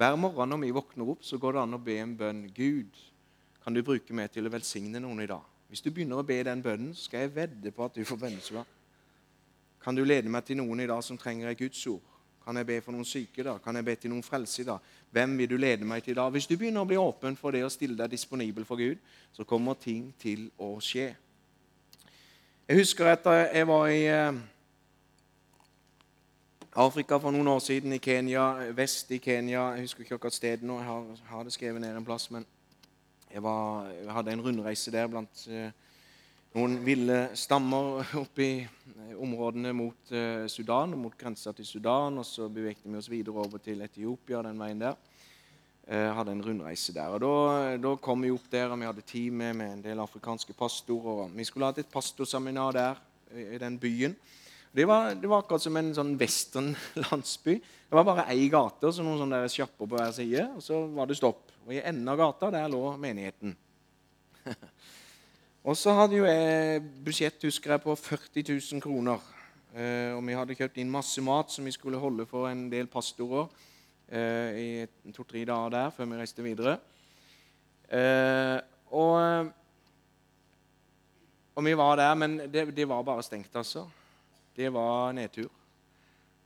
Hver 0.00 0.16
morgen 0.16 0.48
når 0.48 0.62
vi 0.62 0.70
våkner 0.70 1.10
opp, 1.12 1.24
så 1.24 1.36
går 1.38 1.52
det 1.52 1.62
an 1.62 1.76
å 1.76 1.82
be 1.84 1.98
en 2.00 2.14
bønn. 2.16 2.46
Gud, 2.56 2.96
kan 3.64 3.74
du 3.74 3.82
bruke 3.84 4.16
meg 4.16 4.32
til 4.32 4.48
å 4.48 4.54
velsigne 4.54 5.02
noen 5.02 5.20
i 5.20 5.28
dag? 5.28 5.44
Hvis 5.68 5.84
du 5.84 5.90
begynner 5.90 6.22
å 6.22 6.24
be 6.24 6.40
den 6.42 6.64
bønnen, 6.64 6.94
så 6.96 7.04
skal 7.04 7.26
jeg 7.26 7.34
vedde 7.36 7.74
på 7.76 7.84
at 7.84 8.00
du 8.00 8.04
får 8.08 8.22
bønnesvar. 8.24 8.64
Kan 9.84 9.94
du 9.94 10.06
lede 10.06 10.32
meg 10.32 10.48
til 10.48 10.56
noen 10.56 10.80
i 10.80 10.88
dag 10.88 11.04
som 11.04 11.20
trenger 11.20 11.52
et 11.52 11.60
Guds 11.60 11.84
ord? 11.92 12.11
Kan 12.44 12.56
jeg 12.58 12.66
be 12.66 12.78
for 12.82 12.94
noen 12.94 13.06
syke 13.06 13.44
da? 13.46 13.56
Kan 13.62 13.78
jeg 13.78 13.86
be 13.86 13.94
til 13.96 14.10
noen 14.10 14.24
frelse 14.26 14.62
i 14.62 14.66
dag? 14.66 14.92
Hvem 15.14 15.36
vil 15.38 15.50
du 15.50 15.56
lede 15.56 15.86
meg 15.86 16.02
til 16.02 16.16
da? 16.18 16.28
Hvis 16.32 16.48
du 16.50 16.56
begynner 16.56 16.82
å 16.82 16.88
bli 16.88 16.98
åpen 16.98 17.36
for 17.38 17.54
det 17.54 17.62
å 17.64 17.70
stille 17.70 17.96
deg 17.98 18.10
disponibel 18.10 18.66
for 18.66 18.80
Gud, 18.80 18.98
så 19.32 19.46
kommer 19.48 19.78
ting 19.78 20.10
til 20.18 20.48
å 20.58 20.74
skje. 20.82 21.12
Jeg 22.68 22.78
husker 22.78 23.12
at 23.12 23.26
jeg 23.52 23.66
var 23.68 23.86
i 23.90 24.02
eh, 24.10 24.42
Afrika 26.72 27.18
for 27.20 27.34
noen 27.34 27.50
år 27.52 27.58
siden, 27.60 27.92
i 27.92 28.00
Kenya, 28.00 28.72
vest 28.72 29.10
i 29.12 29.18
Kenya. 29.20 29.74
Jeg 29.76 29.86
husker 29.86 30.06
ikke 30.06 30.14
akkurat 30.16 30.34
stedet 30.34 30.64
nå, 30.64 30.78
jeg 30.80 30.88
har, 30.88 31.08
har, 31.28 31.42
det 31.44 31.52
skrevet 31.52 31.82
ned 31.84 31.96
en 31.96 32.06
plass. 32.06 32.30
Men 32.30 32.46
jeg, 33.28 33.42
var, 33.42 33.90
jeg 33.92 34.12
hadde 34.16 34.32
en 34.32 34.44
rundreise 34.46 34.94
der 34.94 35.10
blant 35.12 35.44
uh, 35.52 35.68
noen 36.52 36.78
ville 36.84 37.18
stammer 37.38 38.02
oppe 38.20 38.44
i 38.44 38.58
eh, 38.62 39.14
områdene 39.16 39.72
mot 39.76 40.12
Sudan 40.52 40.92
og 40.92 41.00
mot 41.06 41.16
grensa 41.18 41.52
til 41.56 41.66
Sudan. 41.66 42.18
og 42.18 42.26
Så 42.26 42.48
bevegde 42.52 42.90
vi 42.90 42.98
oss 42.98 43.10
videre 43.10 43.44
over 43.44 43.58
til 43.62 43.80
Etiopia 43.84 44.42
den 44.44 44.60
veien 44.60 44.82
der. 44.82 45.00
Jeg 45.82 45.98
eh, 45.98 46.12
hadde 46.14 46.30
en 46.30 46.42
rundreise 46.44 46.92
der. 46.94 47.10
og 47.10 47.20
Da, 47.20 47.76
da 47.76 47.96
kom 47.98 48.22
vi 48.22 48.30
opp 48.30 48.44
der, 48.50 48.70
og 48.70 48.78
vi 48.78 48.86
hadde 48.86 49.02
team 49.02 49.40
med, 49.42 49.62
en 49.66 49.82
del 49.82 49.98
afrikanske 49.98 50.54
pastorer. 50.54 51.32
Vi 51.34 51.44
skulle 51.44 51.66
hatt 51.66 51.80
et 51.82 51.90
pastorseminar 51.90 52.72
der, 52.72 53.00
i 53.34 53.58
den 53.58 53.78
byen. 53.78 54.14
Det 54.72 54.86
var, 54.88 55.14
det 55.14 55.28
var, 55.28 55.42
akkurat 55.42 55.64
som 55.64 55.76
en 55.76 55.90
sånn 55.94 56.14
western 56.20 56.70
landsby. 57.08 57.56
Det 57.58 57.98
var 57.98 58.06
bare 58.06 58.28
ei 58.30 58.46
gate 58.48 58.86
og 58.88 58.94
så 58.94 59.02
noen 59.04 59.24
sånne 59.24 59.42
sjapper 59.50 59.88
på 59.88 59.98
hver 59.98 60.14
side. 60.14 60.46
Og 60.54 60.62
så 60.62 60.78
var 60.94 61.10
det 61.10 61.18
stopp. 61.18 61.50
Og 61.66 61.74
I 61.74 61.82
enden 61.82 62.08
av 62.08 62.20
gata 62.20 62.52
der 62.54 62.70
lå 62.70 62.84
menigheten. 63.02 63.56
Og 65.62 65.76
så 65.78 65.92
hadde 65.94 66.16
jo 66.18 66.24
jeg 66.26 66.82
budsjett 67.06 67.44
husker 67.46 67.76
jeg, 67.76 67.82
på 67.84 67.94
40 67.94 68.42
000 68.48 68.82
kroner. 68.82 69.22
Eh, 69.70 70.10
og 70.10 70.24
vi 70.26 70.34
hadde 70.34 70.56
kjøpt 70.58 70.80
inn 70.82 70.90
masse 70.90 71.22
mat 71.22 71.54
som 71.54 71.64
vi 71.64 71.74
skulle 71.74 72.00
holde 72.02 72.26
for 72.26 72.48
en 72.50 72.64
del 72.72 72.90
pastorer 72.90 73.46
eh, 74.10 74.58
i 74.58 75.12
to-tre 75.14 75.44
dager 75.46 75.70
der 75.76 75.94
før 75.94 76.10
vi 76.10 76.18
reiste 76.18 76.42
videre. 76.44 76.74
Eh, 77.86 78.58
og, 78.90 79.52
og 81.54 81.66
vi 81.68 81.76
var 81.78 81.96
der, 82.02 82.18
men 82.18 82.36
det, 82.50 82.66
det 82.74 82.88
var 82.90 83.06
bare 83.06 83.22
stengt, 83.22 83.54
altså. 83.54 83.86
Det 84.56 84.66
var 84.74 85.14
nedtur. 85.14 85.48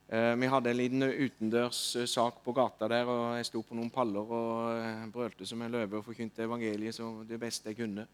Eh, 0.07 0.35
vi 0.37 0.53
hadde 0.53 0.71
en 0.71 0.77
liten 0.79 1.09
utendørs 1.09 1.81
eh, 1.97 2.05
sak 2.07 2.37
på 2.45 2.53
gata 2.55 2.87
der, 2.87 3.09
og 3.09 3.33
jeg 3.41 3.49
sto 3.49 3.65
på 3.65 3.75
noen 3.75 3.89
paller 3.91 4.29
og 4.37 4.77
eh, 4.77 5.03
brølte 5.11 5.49
som 5.49 5.65
en 5.65 5.73
løve 5.73 5.99
og 5.99 6.05
forkynte 6.05 6.45
evangeliet 6.45 6.95
som 6.95 7.25
det 7.27 7.41
beste 7.41 7.73
jeg 7.73 7.81
kunne. 7.81 8.05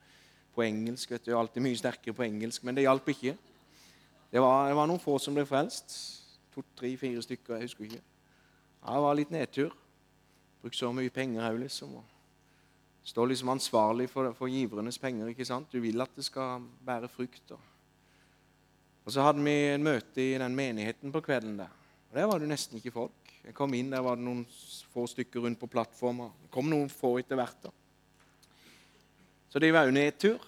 På 0.53 0.63
engelsk. 0.63 1.11
vet 1.11 1.25
du, 1.25 1.33
Alltid 1.37 1.65
mye 1.65 1.77
sterkere 1.77 2.13
på 2.13 2.25
engelsk, 2.25 2.63
men 2.63 2.75
det 2.75 2.85
hjalp 2.85 3.09
ikke. 3.09 3.35
Det 4.33 4.41
var, 4.41 4.67
det 4.69 4.75
var, 4.77 4.87
noen 4.89 5.01
få 5.01 5.19
som 5.21 5.35
ble 5.35 5.45
frelst. 5.45 5.93
To, 6.53 6.63
tre, 6.77 6.95
fire 6.97 7.21
stykker. 7.21 7.55
jeg 7.55 7.69
husker 7.69 7.85
ikke. 7.85 8.01
Ja, 8.83 8.95
det 8.95 9.03
var 9.05 9.17
litt 9.17 9.33
nedtur. 9.33 9.75
Brukte 10.61 10.79
så 10.79 10.89
mye 10.95 11.13
penger 11.13 11.45
òg, 11.49 11.59
liksom. 11.61 11.99
Står 13.03 13.29
liksom 13.29 13.51
ansvarlig 13.51 14.07
for, 14.09 14.31
for, 14.37 14.49
givernes 14.49 14.97
penger. 14.97 15.29
ikke 15.29 15.45
sant? 15.45 15.69
Du 15.69 15.81
vil 15.83 16.01
at 16.01 16.13
det 16.15 16.25
skal 16.25 16.63
bære 16.85 17.11
frukt. 17.11 17.51
Og, 17.51 17.59
og 19.03 19.13
så 19.13 19.25
hadde 19.27 19.43
vi 19.43 19.55
en 19.73 19.85
møte 19.85 20.23
i 20.23 20.37
den 20.39 20.55
menigheten 20.55 21.11
på 21.11 21.21
kvelden 21.21 21.59
der. 21.59 21.73
Og 22.09 22.17
Der 22.17 22.29
var 22.29 22.39
det 22.39 22.49
nesten 22.49 22.79
ikke 22.79 22.95
folk. 22.95 23.33
Jeg 23.43 23.53
kom 23.53 23.73
inn, 23.75 23.91
Der 23.91 24.01
var 24.01 24.15
det 24.15 24.23
noen 24.23 24.45
få 24.93 25.05
stykker 25.07 25.43
rundt 25.43 25.59
på 25.59 25.67
plattforma. 25.67 26.29
Det 26.41 26.51
kom 26.53 26.69
noen 26.71 26.89
få 26.89 27.17
etter 27.19 27.35
hvert. 27.35 27.59
da. 27.63 27.69
Så 29.53 29.61
det 29.61 29.69
var 29.73 29.85
jo 29.85 29.93
nedtur. 29.93 30.39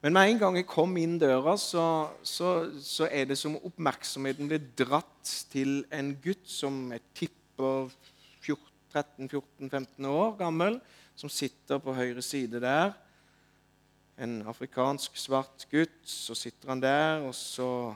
Men 0.00 0.14
med 0.16 0.30
en 0.30 0.38
gang 0.40 0.54
jeg 0.56 0.68
kom 0.70 0.94
inn 0.96 1.18
døra, 1.20 1.52
så, 1.60 1.82
så, 2.24 2.70
så 2.80 3.04
er 3.12 3.26
det 3.28 3.36
som 3.36 3.58
oppmerksomheten 3.60 4.48
blir 4.48 4.62
dratt 4.78 5.34
til 5.52 5.82
en 5.92 6.14
gutt 6.24 6.48
som 6.48 6.86
jeg 6.94 7.04
tipper 7.20 7.92
13-14-15 8.90 10.08
år 10.08 10.36
gammel, 10.38 10.80
som 11.14 11.28
sitter 11.28 11.78
på 11.78 11.94
høyre 11.94 12.22
side 12.24 12.60
der. 12.62 12.94
En 14.20 14.40
afrikansk 14.48 15.16
svart 15.16 15.66
gutt. 15.70 16.00
Så 16.04 16.34
sitter 16.34 16.72
han 16.72 16.82
der, 16.82 17.26
og 17.26 17.34
så 17.34 17.94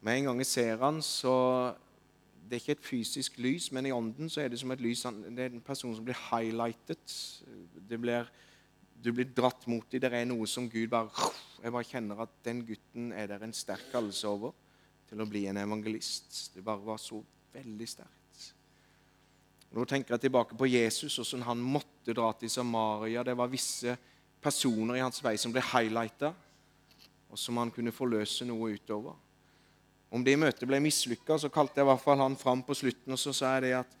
Med 0.00 0.18
en 0.18 0.24
gang 0.24 0.38
jeg 0.38 0.46
ser 0.46 0.76
han, 0.78 1.02
så 1.02 1.74
Det 2.42 2.56
er 2.56 2.60
ikke 2.60 2.72
et 2.72 2.86
fysisk 2.86 3.38
lys, 3.38 3.72
men 3.72 3.86
i 3.86 3.90
ånden 3.90 4.30
så 4.30 4.40
er 4.40 4.48
det 4.48 4.58
som 4.58 4.70
et 4.70 4.80
lys 4.80 5.02
Det 5.02 5.38
er 5.38 5.50
en 5.50 5.60
person 5.60 5.94
som 5.94 6.04
blir 6.04 6.16
highlightet. 6.30 7.42
Det 7.88 7.98
blir 8.00 8.28
du 9.02 9.12
blir 9.12 9.28
dratt 9.30 9.66
mot 9.70 9.86
dem. 9.90 10.02
Det 10.02 10.10
er 10.10 10.26
noe 10.26 10.46
som 10.50 10.68
Gud 10.70 10.90
bare 10.90 11.30
Jeg 11.58 11.74
bare 11.74 11.86
kjenner 11.86 12.22
at 12.22 12.34
den 12.46 12.62
gutten 12.66 13.10
er 13.12 13.26
der 13.30 13.42
en 13.42 13.54
sterk 13.54 13.88
kallelse 13.92 14.28
over 14.30 14.52
til 15.08 15.22
å 15.22 15.26
bli 15.26 15.46
en 15.50 15.58
evangelist. 15.58 16.52
Det 16.54 16.62
bare 16.62 16.84
var 16.84 17.00
så 17.02 17.18
veldig 17.54 17.88
sterkt. 17.88 18.44
Nå 19.74 19.84
tenker 19.88 20.14
jeg 20.14 20.28
tilbake 20.28 20.56
på 20.56 20.68
Jesus, 20.70 21.16
hvordan 21.18 21.42
han 21.48 21.64
måtte 21.74 22.14
dra 22.14 22.30
til 22.38 22.50
Samaria. 22.50 23.24
Det 23.26 23.34
var 23.36 23.50
visse 23.50 23.96
personer 24.40 25.00
i 25.00 25.02
hans 25.02 25.18
vei 25.24 25.34
som 25.40 25.52
ble 25.52 25.64
highlighta, 25.72 26.30
og 27.28 27.40
som 27.42 27.58
han 27.58 27.72
kunne 27.74 27.92
forløse 27.92 28.46
noe 28.46 28.70
utover. 28.78 29.18
Om 30.14 30.22
det 30.24 30.38
møtet 30.40 30.68
ble 30.68 30.78
mislykka, 30.80 31.40
så 31.42 31.50
kalte 31.52 31.80
jeg 31.80 31.88
i 31.88 31.90
hvert 31.90 32.04
fall 32.04 32.22
han 32.22 32.38
fram 32.38 32.62
på 32.64 32.76
slutten, 32.78 33.12
og 33.12 33.20
så 33.20 33.34
sa 33.34 33.56
jeg 33.56 33.66
det 33.66 33.74
at 33.82 33.98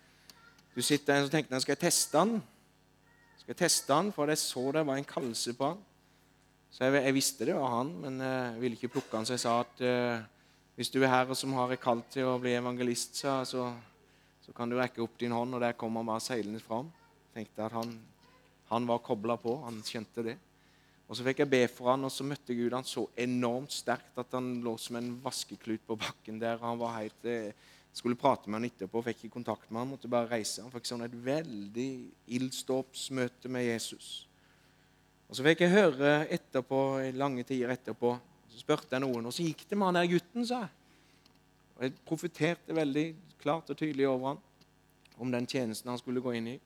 du 0.76 0.80
sitter 0.80 1.18
der 1.18 1.26
og 1.26 1.34
tenker 1.34 1.58
jeg 1.58 1.66
skal 1.66 1.82
teste 1.82 2.22
han 2.22 2.38
skal 3.48 3.56
teste 3.62 3.96
han, 3.96 4.10
for 4.12 4.28
jeg 4.28 4.36
så 4.42 4.62
det 4.76 4.82
var 4.84 4.98
en 5.00 5.06
kallelse 5.08 5.54
på 5.56 5.70
han. 5.70 5.78
Så 6.68 6.84
jeg, 6.84 7.00
jeg, 7.00 7.14
visste 7.16 7.46
det 7.48 7.54
var 7.56 7.78
han, 7.78 7.94
men 8.02 8.18
jeg 8.20 8.58
ville 8.60 8.76
ikke 8.76 8.90
plukke 8.98 9.16
han, 9.16 9.24
så 9.24 9.38
jeg 9.38 9.40
sa 9.40 9.54
at 9.62 9.80
eh, 9.88 10.26
hvis 10.76 10.90
du 10.92 10.98
er 11.00 11.08
her 11.08 11.32
som 11.32 11.54
har 11.56 11.72
et 11.72 11.80
kall 11.80 12.02
til 12.12 12.28
å 12.28 12.34
bli 12.42 12.52
evangelist, 12.58 13.16
så, 13.16 13.38
så, 13.48 13.70
så, 14.44 14.52
kan 14.52 14.68
du 14.68 14.76
rekke 14.76 15.00
opp 15.00 15.16
din 15.16 15.32
hånd, 15.32 15.56
og 15.56 15.64
der 15.64 15.78
kommer 15.80 16.04
han 16.04 16.10
bare 16.10 16.26
seilende 16.26 16.60
fram. 16.60 16.92
Tenkte 17.32 17.64
at 17.64 17.78
han, 17.78 17.96
han 18.68 18.90
var 18.90 19.00
kobla 19.06 19.38
på, 19.40 19.56
han 19.64 19.80
skjønte 19.86 20.26
det. 20.28 20.36
Og 21.08 21.16
Så 21.16 21.24
fikk 21.24 21.40
jeg 21.40 21.52
be 21.56 21.62
for 21.72 21.94
han, 21.94 22.04
og 22.04 22.12
så 22.12 22.28
møtte 22.28 22.52
Gud 22.52 22.76
han 22.76 22.84
så 22.84 23.06
enormt 23.16 23.72
sterkt 23.72 24.20
at 24.20 24.36
han 24.36 24.58
lå 24.60 24.76
som 24.76 25.00
en 25.00 25.14
vaskeklut 25.24 25.88
på 25.88 25.96
bakken 25.96 26.36
der. 26.44 26.60
og 26.60 26.68
Han 26.68 26.84
var 26.84 26.98
helt... 27.00 27.24
Uh, 27.24 27.76
skulle 27.98 28.18
prate 28.18 28.48
med 28.48 28.60
han 28.60 28.68
etterpå, 28.68 29.02
fikk 29.02 29.24
ikke 29.24 29.36
kontakt 29.40 29.70
med 29.70 29.82
han, 29.82 29.90
måtte 29.92 30.10
bare 30.10 30.30
reise. 30.30 30.62
Han 30.62 30.72
fikk 30.72 30.86
sånn 30.88 31.04
et 31.06 31.14
veldig 31.24 31.90
ildståpsmøte 32.38 33.50
med 33.52 33.66
Jesus. 33.66 34.28
Og 35.28 35.36
Så 35.36 35.44
fikk 35.44 35.64
jeg 35.64 35.74
høre 35.74 36.12
etterpå, 36.32 36.80
lange 37.18 37.44
tider 37.44 37.74
etterpå, 37.74 38.14
så 38.48 38.60
spurte 38.62 38.96
jeg 38.96 39.04
noen, 39.04 39.28
og 39.28 39.34
så 39.34 39.44
gikk 39.44 39.66
det 39.68 39.76
med 39.76 39.90
han 39.90 39.98
der 39.98 40.12
gutten, 40.14 40.46
sa 40.46 40.62
jeg. 40.64 40.74
Og 41.76 41.82
Jeg 41.84 41.98
profeterte 42.08 42.74
veldig 42.74 43.06
klart 43.42 43.70
og 43.70 43.78
tydelig 43.78 44.08
over 44.08 44.32
han 44.32 44.44
om 45.18 45.32
den 45.34 45.46
tjenesten 45.46 45.90
han 45.90 45.98
skulle 45.98 46.22
gå 46.22 46.32
inn 46.38 46.54
i. 46.54 46.60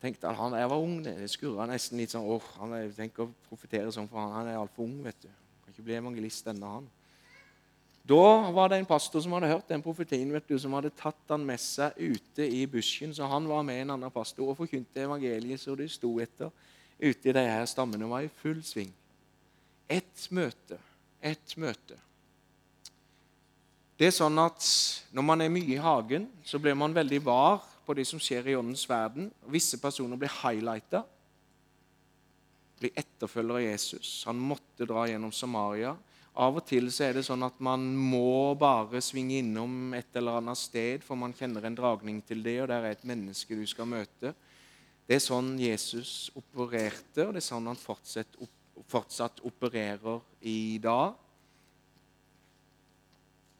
tenkte 0.00 0.28
at 0.28 0.36
han, 0.36 0.56
Jeg 0.56 0.70
var 0.70 0.80
ung, 0.80 1.02
det, 1.04 1.18
det 1.20 1.30
skurra 1.30 1.66
nesten 1.68 2.00
litt 2.00 2.10
sånn 2.10 2.24
åh, 2.24 2.46
han, 2.58 2.72
Jeg 2.80 2.94
tenker 2.96 3.26
å 3.26 3.34
profetere 3.48 3.92
sånn, 3.92 4.08
for 4.08 4.20
han, 4.20 4.32
han 4.32 4.48
er 4.48 4.58
altfor 4.60 4.84
ung. 4.84 5.02
vet 5.04 5.20
du. 5.22 5.28
Kan 5.60 5.74
ikke 5.74 5.84
bli 5.84 5.98
evangelist 6.00 6.48
ennå, 6.48 6.72
han. 6.78 6.88
Da 8.06 8.50
var 8.50 8.70
det 8.70 8.80
en 8.80 8.88
pastor 8.88 9.22
som 9.22 9.32
hadde 9.36 9.50
hørt 9.52 9.68
den 9.68 9.82
profetien, 9.84 10.32
vet 10.32 10.48
du, 10.48 10.56
som 10.58 10.72
hadde 10.74 10.92
tatt 10.96 11.30
han 11.30 11.44
med 11.46 11.60
seg 11.62 11.96
ute 11.98 12.46
i 12.46 12.64
busken. 12.66 13.12
Så 13.14 13.28
han 13.28 13.48
var 13.48 13.62
med 13.66 13.82
en 13.82 13.94
annen 13.96 14.12
pastor 14.14 14.48
og 14.50 14.58
forkynte 14.58 15.04
evangeliet 15.04 15.60
så 15.62 15.76
de 15.78 15.88
sto 15.90 16.16
etter. 16.22 16.50
Ute 17.00 17.30
i 17.30 17.34
de 17.36 17.44
her 17.46 17.66
stammene 17.68 18.08
var 18.08 18.24
i 18.24 18.32
full 18.42 18.60
sving. 18.66 18.90
Ett 19.88 20.26
møte. 20.30 20.78
Ett 21.20 21.56
møte. 21.60 21.96
Det 24.00 24.08
er 24.08 24.16
sånn 24.16 24.38
at 24.40 24.64
Når 25.12 25.24
man 25.26 25.42
er 25.44 25.52
mye 25.52 25.74
i 25.74 25.80
hagen, 25.82 26.28
så 26.46 26.58
blir 26.62 26.76
man 26.78 26.94
veldig 26.94 27.18
var 27.26 27.64
på 27.84 27.96
det 27.98 28.06
som 28.08 28.20
skjer 28.22 28.46
i 28.48 28.54
åndens 28.56 28.86
verden. 28.88 29.26
Visse 29.50 29.76
personer 29.82 30.16
blir 30.16 30.30
highlighta, 30.30 31.02
blir 32.78 32.94
etterfølgere 32.94 33.58
av 33.58 33.66
Jesus. 33.66 34.12
Han 34.28 34.38
måtte 34.38 34.86
dra 34.88 35.02
gjennom 35.10 35.32
Samaria. 35.34 35.96
Av 36.38 36.54
og 36.54 36.62
til 36.62 36.86
så 36.94 37.08
er 37.08 37.16
det 37.18 37.24
sånn 37.26 37.42
at 37.42 37.56
man 37.62 37.82
må 37.98 38.54
bare 38.58 39.00
svinge 39.02 39.40
innom 39.40 39.94
et 39.98 40.14
eller 40.16 40.38
annet 40.38 40.60
sted, 40.60 41.02
for 41.02 41.18
man 41.18 41.34
kjenner 41.34 41.66
en 41.66 41.78
dragning 41.78 42.20
til 42.22 42.44
det, 42.44 42.60
og 42.62 42.70
der 42.70 42.86
er 42.86 42.94
et 42.94 43.08
menneske 43.08 43.58
du 43.58 43.64
skal 43.66 43.88
møte. 43.90 44.32
Det 45.10 45.16
er 45.18 45.24
sånn 45.24 45.56
Jesus 45.58 46.30
opererte, 46.38 47.26
og 47.26 47.34
det 47.34 47.42
er 47.42 47.48
sånn 47.48 47.66
han 47.66 47.78
fortsatt, 47.78 48.38
fortsatt 48.86 49.42
opererer 49.48 50.22
i 50.46 50.78
dag. 50.82 51.18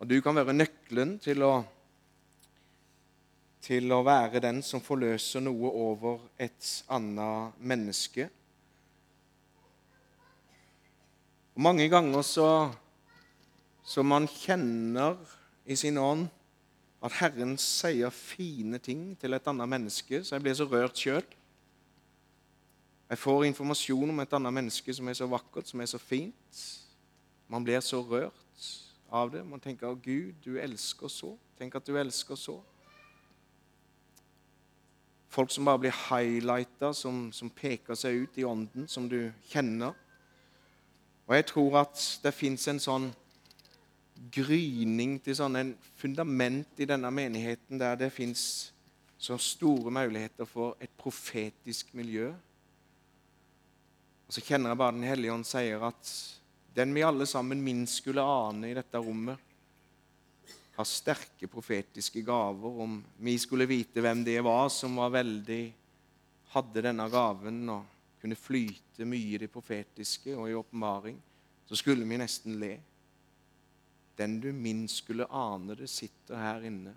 Og 0.00 0.08
du 0.08 0.20
kan 0.22 0.38
være 0.38 0.54
nøkkelen 0.54 1.18
til 1.20 1.42
å, 1.44 1.52
til 3.66 3.90
å 3.92 4.04
være 4.06 4.40
den 4.46 4.62
som 4.64 4.80
forløser 4.80 5.42
noe 5.42 5.74
over 5.90 6.22
et 6.40 6.70
annet 6.94 7.58
menneske. 7.58 8.30
Mange 11.60 11.90
ganger 11.92 12.22
så, 12.24 12.72
så 13.84 14.02
man 14.02 14.24
kjenner 14.30 15.18
i 15.68 15.76
sin 15.76 15.98
ånd 16.00 16.30
at 17.04 17.18
Herren 17.18 17.58
sier 17.60 18.08
fine 18.14 18.80
ting 18.80 19.10
til 19.20 19.36
et 19.36 19.50
annet 19.50 19.68
menneske, 19.68 20.22
så 20.24 20.38
jeg 20.38 20.46
blir 20.46 20.56
så 20.56 20.66
rørt 20.70 20.96
sjøl. 20.96 21.26
Jeg 23.10 23.20
får 23.20 23.44
informasjon 23.50 24.14
om 24.14 24.24
et 24.24 24.38
annet 24.38 24.56
menneske 24.56 24.94
som 24.96 25.12
er 25.12 25.20
så 25.20 25.28
vakkert, 25.28 25.68
som 25.68 25.84
er 25.84 25.92
så 25.92 26.00
fint. 26.00 26.64
Man 27.50 27.64
blir 27.66 27.84
så 27.84 28.00
rørt 28.08 28.68
av 29.12 29.32
det. 29.34 29.44
Man 29.44 29.60
tenker 29.60 30.00
Gud, 30.00 30.36
du 30.40 30.56
elsker 30.56 31.12
så. 31.12 31.34
Tenk 31.60 31.76
at 31.76 31.84
du 31.84 31.98
elsker 32.00 32.40
så. 32.40 32.56
Folk 35.28 35.52
som 35.52 35.68
bare 35.68 35.84
blir 35.84 36.04
highlighta, 36.08 36.94
som, 36.96 37.26
som 37.36 37.52
peker 37.52 37.98
seg 37.98 38.24
ut 38.24 38.38
i 38.40 38.48
ånden, 38.48 38.88
som 38.88 39.12
du 39.12 39.26
kjenner. 39.50 39.92
Og 41.30 41.36
jeg 41.36 41.46
tror 41.46 41.76
at 41.84 42.00
det 42.24 42.32
fins 42.34 42.64
en 42.72 42.80
sånn 42.82 43.04
gryning 44.34 45.12
til 45.22 45.36
sånn 45.38 45.58
en 45.60 45.68
fundament 46.00 46.82
i 46.82 46.88
denne 46.90 47.12
menigheten 47.14 47.78
der 47.78 47.94
det 48.00 48.08
fins 48.10 48.42
så 49.20 49.36
store 49.38 49.92
muligheter 49.94 50.48
for 50.48 50.74
et 50.82 50.90
profetisk 50.98 51.92
miljø. 51.94 52.32
Og 54.26 54.34
så 54.34 54.42
kjenner 54.42 54.72
jeg 54.72 54.80
bare 54.82 54.96
Den 54.96 55.06
hellige 55.06 55.36
ånd 55.36 55.46
sier 55.46 55.86
at 55.86 56.10
den 56.74 56.94
vi 56.94 57.06
alle 57.06 57.26
sammen 57.30 57.62
minst 57.62 58.00
skulle 58.02 58.26
ane 58.26 58.72
i 58.72 58.74
dette 58.74 58.98
rommet, 58.98 59.38
har 60.74 60.88
sterke 60.88 61.46
profetiske 61.50 62.24
gaver. 62.26 62.82
Om 62.82 62.98
vi 63.22 63.36
skulle 63.38 63.70
vite 63.70 64.02
hvem 64.02 64.24
det 64.26 64.40
var 64.42 64.66
som 64.74 64.98
var 64.98 65.14
veldig 65.14 65.62
hadde 66.56 66.84
denne 66.88 67.06
gaven 67.12 67.62
og 67.70 67.99
kunne 68.20 68.36
flyte 68.36 69.06
mye 69.08 69.34
i 69.34 69.40
det 69.40 69.50
profetiske 69.52 70.36
og 70.36 70.48
i 70.50 70.56
åpenbaring, 70.56 71.18
så 71.66 71.78
skulle 71.78 72.06
vi 72.08 72.18
nesten 72.20 72.58
le. 72.60 72.74
Den 74.18 74.40
du 74.40 74.50
minst 74.52 75.04
skulle 75.04 75.28
ane 75.32 75.76
det, 75.78 75.88
sitter 75.88 76.36
her 76.36 76.66
inne 76.68 76.96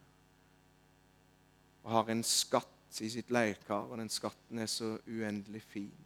og 1.83 1.91
har 1.91 2.13
en 2.13 2.23
skatt 2.23 3.01
i 3.03 3.09
sitt 3.11 3.31
leirkar, 3.33 3.89
og 3.89 3.99
den 3.99 4.11
skatten 4.11 4.61
er 4.63 4.69
så 4.71 4.95
uendelig 5.07 5.61
fin. 5.61 5.99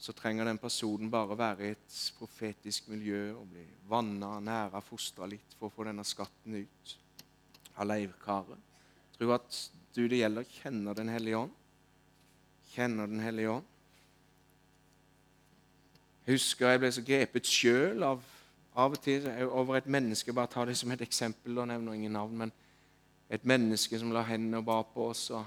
så 0.00 0.14
trenger 0.16 0.46
den 0.48 0.58
personen 0.58 1.10
bare 1.12 1.36
være 1.36 1.64
i 1.66 1.72
et 1.74 1.96
profetisk 2.16 2.86
miljø 2.88 3.34
og 3.36 3.50
bli 3.52 3.66
vanna, 3.88 4.38
næra, 4.40 4.80
fostra 4.80 5.26
litt 5.28 5.52
for 5.58 5.68
å 5.68 5.74
få 5.74 5.84
denne 5.84 6.06
skatten 6.08 6.56
ut 6.56 6.94
av 7.76 7.84
leirkaret. 7.84 8.62
Tro 9.18 9.28
at 9.36 9.58
du 9.92 10.06
det 10.08 10.22
gjelder, 10.22 10.48
kjenner 10.48 10.96
Den 10.96 11.12
hellige 11.12 11.42
ånd. 11.42 11.59
Kjenner 12.74 13.06
Den 13.06 13.20
hellige 13.20 13.50
ånd. 13.50 13.66
Husker 16.26 16.70
jeg 16.70 16.80
ble 16.82 16.92
så 16.94 17.02
grepet 17.02 17.48
sjøl 17.48 18.04
av 18.06 18.20
av 18.78 18.94
og 18.94 19.02
til 19.02 19.26
over 19.50 19.80
et 19.80 19.88
menneske 19.90 20.32
Bare 20.32 20.50
ta 20.50 20.64
det 20.64 20.76
som 20.78 20.90
et 20.94 21.02
eksempel, 21.02 21.58
og 21.58 21.68
nevner 21.68 21.96
ingen 21.96 22.12
navn. 22.12 22.36
Men 22.36 22.52
et 23.30 23.44
menneske 23.44 23.98
som 23.98 24.12
la 24.14 24.22
hendene 24.26 24.60
og 24.60 24.64
ba 24.64 24.82
på 24.82 25.10
oss. 25.10 25.30
og 25.30 25.44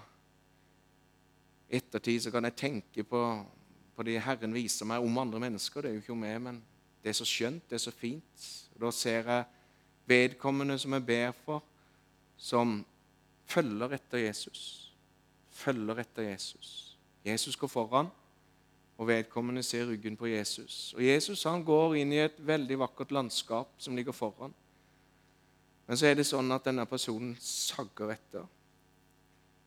ettertid 1.74 2.22
så 2.22 2.32
kan 2.32 2.44
jeg 2.44 2.56
tenke 2.56 3.04
på, 3.04 3.22
på 3.96 4.04
det 4.04 4.22
Herren 4.22 4.54
viser 4.54 4.86
meg 4.86 5.02
om 5.02 5.18
andre 5.18 5.40
mennesker. 5.40 5.82
Det 5.82 5.90
er 5.90 5.94
jo 5.94 6.04
ikke 6.04 6.14
om 6.14 6.24
meg, 6.24 6.40
men 6.42 6.62
det 7.04 7.10
er 7.10 7.18
så 7.18 7.26
skjønt, 7.28 7.66
det 7.70 7.80
er 7.80 7.86
så 7.88 7.92
fint. 7.92 8.48
Og 8.76 8.82
da 8.86 8.92
ser 8.92 9.30
jeg 9.32 9.46
vedkommende 10.06 10.78
som 10.80 10.94
jeg 10.94 11.06
ber 11.06 11.32
for, 11.46 11.64
som 12.38 12.84
følger 13.50 13.98
etter 13.98 14.26
Jesus. 14.28 14.94
Følger 15.50 16.04
etter 16.04 16.30
Jesus. 16.30 16.93
Jesus 17.26 17.56
går 17.56 17.72
foran, 17.72 18.10
og 18.98 19.08
vedkommende 19.08 19.64
ser 19.64 19.88
ryggen 19.90 20.18
på 20.20 20.28
Jesus. 20.28 20.94
Og 20.98 21.06
Jesus 21.06 21.44
han 21.44 21.64
går 21.66 21.96
inn 22.02 22.12
i 22.14 22.22
et 22.24 22.36
veldig 22.38 22.78
vakkert 22.84 23.12
landskap 23.12 23.72
som 23.82 23.96
ligger 23.96 24.16
foran. 24.16 24.54
Men 25.88 26.00
så 26.00 26.08
er 26.08 26.20
det 26.20 26.28
sånn 26.28 26.52
at 26.56 26.68
denne 26.68 26.86
personen 26.88 27.34
sagger 27.42 28.14
etter. 28.14 28.46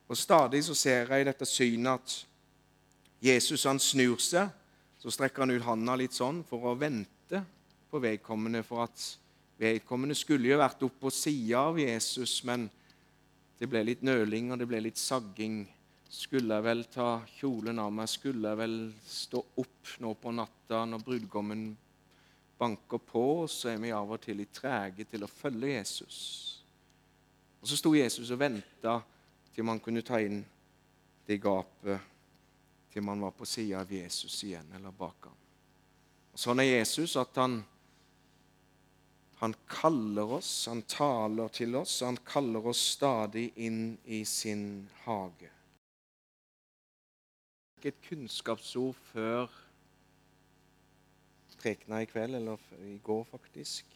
Og 0.06 0.16
Stadig 0.16 0.62
så 0.64 0.76
ser 0.78 1.10
jeg 1.10 1.24
i 1.24 1.28
dette 1.28 1.48
synet 1.48 1.98
at 1.98 2.16
Jesus 3.26 3.66
han 3.66 3.80
snur 3.82 4.20
seg. 4.22 4.48
Så 4.98 5.12
strekker 5.12 5.44
han 5.44 5.52
ut 5.52 5.66
handa 5.66 5.96
litt 5.98 6.14
sånn 6.16 6.42
for 6.46 6.70
å 6.70 6.76
vente 6.78 7.42
på 7.90 8.00
vedkommende. 8.02 8.62
For 8.66 8.86
at 8.86 9.02
vedkommende 9.60 10.16
skulle 10.16 10.52
jo 10.52 10.60
vært 10.60 10.82
oppe 10.86 11.06
på 11.06 11.12
sida 11.12 11.66
av 11.68 11.80
Jesus, 11.80 12.38
men 12.48 12.68
det 13.60 13.68
ble 13.70 13.82
litt 13.88 14.04
nøling 14.06 14.52
og 14.52 14.60
det 14.60 14.68
ble 14.70 14.82
litt 14.86 15.00
sagging. 15.00 15.64
Skulle 16.08 16.54
jeg 16.54 16.64
vel 16.64 16.84
ta 16.90 17.08
kjolen 17.36 17.80
av 17.82 17.90
meg? 17.92 18.08
Skulle 18.10 18.52
jeg 18.52 18.60
vel 18.60 18.76
stå 19.06 19.42
opp 19.62 19.96
nå 20.02 20.12
på 20.20 20.32
natta 20.34 20.84
når 20.86 21.02
brudgommen 21.04 21.64
banker 22.58 23.02
på? 23.02 23.24
Så 23.50 23.72
er 23.72 23.80
vi 23.82 23.94
av 23.94 24.12
og 24.14 24.22
til 24.22 24.38
litt 24.40 24.54
trege 24.54 25.06
til 25.08 25.26
å 25.26 25.30
følge 25.30 25.74
Jesus. 25.74 26.18
Og 27.60 27.70
så 27.70 27.78
sto 27.80 27.94
Jesus 27.96 28.30
og 28.30 28.38
venta 28.38 29.00
til 29.54 29.66
man 29.66 29.80
kunne 29.82 30.04
ta 30.06 30.20
inn 30.22 30.44
det 31.26 31.40
gapet 31.42 32.12
til 32.92 33.02
man 33.02 33.20
var 33.20 33.34
på 33.34 33.44
sida 33.48 33.80
av 33.82 33.90
Jesus 33.92 34.38
igjen, 34.46 34.70
eller 34.76 34.94
bak 34.94 35.26
ham. 35.26 35.40
Og 36.32 36.40
Sånn 36.40 36.62
er 36.62 36.70
Jesus 36.78 37.16
at 37.18 37.34
han, 37.40 37.58
han 39.40 39.56
kaller 39.68 40.36
oss, 40.38 40.52
han 40.70 40.84
taler 40.88 41.50
til 41.52 41.74
oss, 41.80 41.98
han 42.06 42.20
kaller 42.24 42.70
oss 42.70 42.86
stadig 42.94 43.50
inn 43.66 43.98
i 44.04 44.22
sin 44.28 44.86
hage. 45.02 45.55
Ikke 47.76 47.88
et 47.92 48.02
kunnskapsord 48.08 48.94
før 49.12 49.62
prekena 51.66 51.98
i 52.00 52.06
kveld, 52.06 52.34
eller 52.34 52.62
i 52.84 52.98
går, 53.02 53.24
faktisk. 53.24 53.86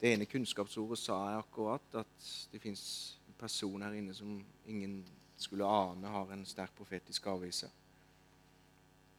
Det 0.00 0.12
ene 0.12 0.28
kunnskapsordet 0.28 0.98
sa 1.00 1.16
jeg 1.30 1.42
akkurat, 1.42 1.86
at 2.02 2.30
det 2.52 2.60
fins 2.62 2.84
en 3.28 3.36
person 3.38 3.82
her 3.84 3.96
inne 3.96 4.14
som 4.16 4.38
ingen 4.68 5.00
skulle 5.36 5.68
ane 5.68 6.08
har 6.08 6.32
en 6.32 6.46
sterk 6.48 6.72
profetisk 6.76 7.28
avvise. 7.32 7.68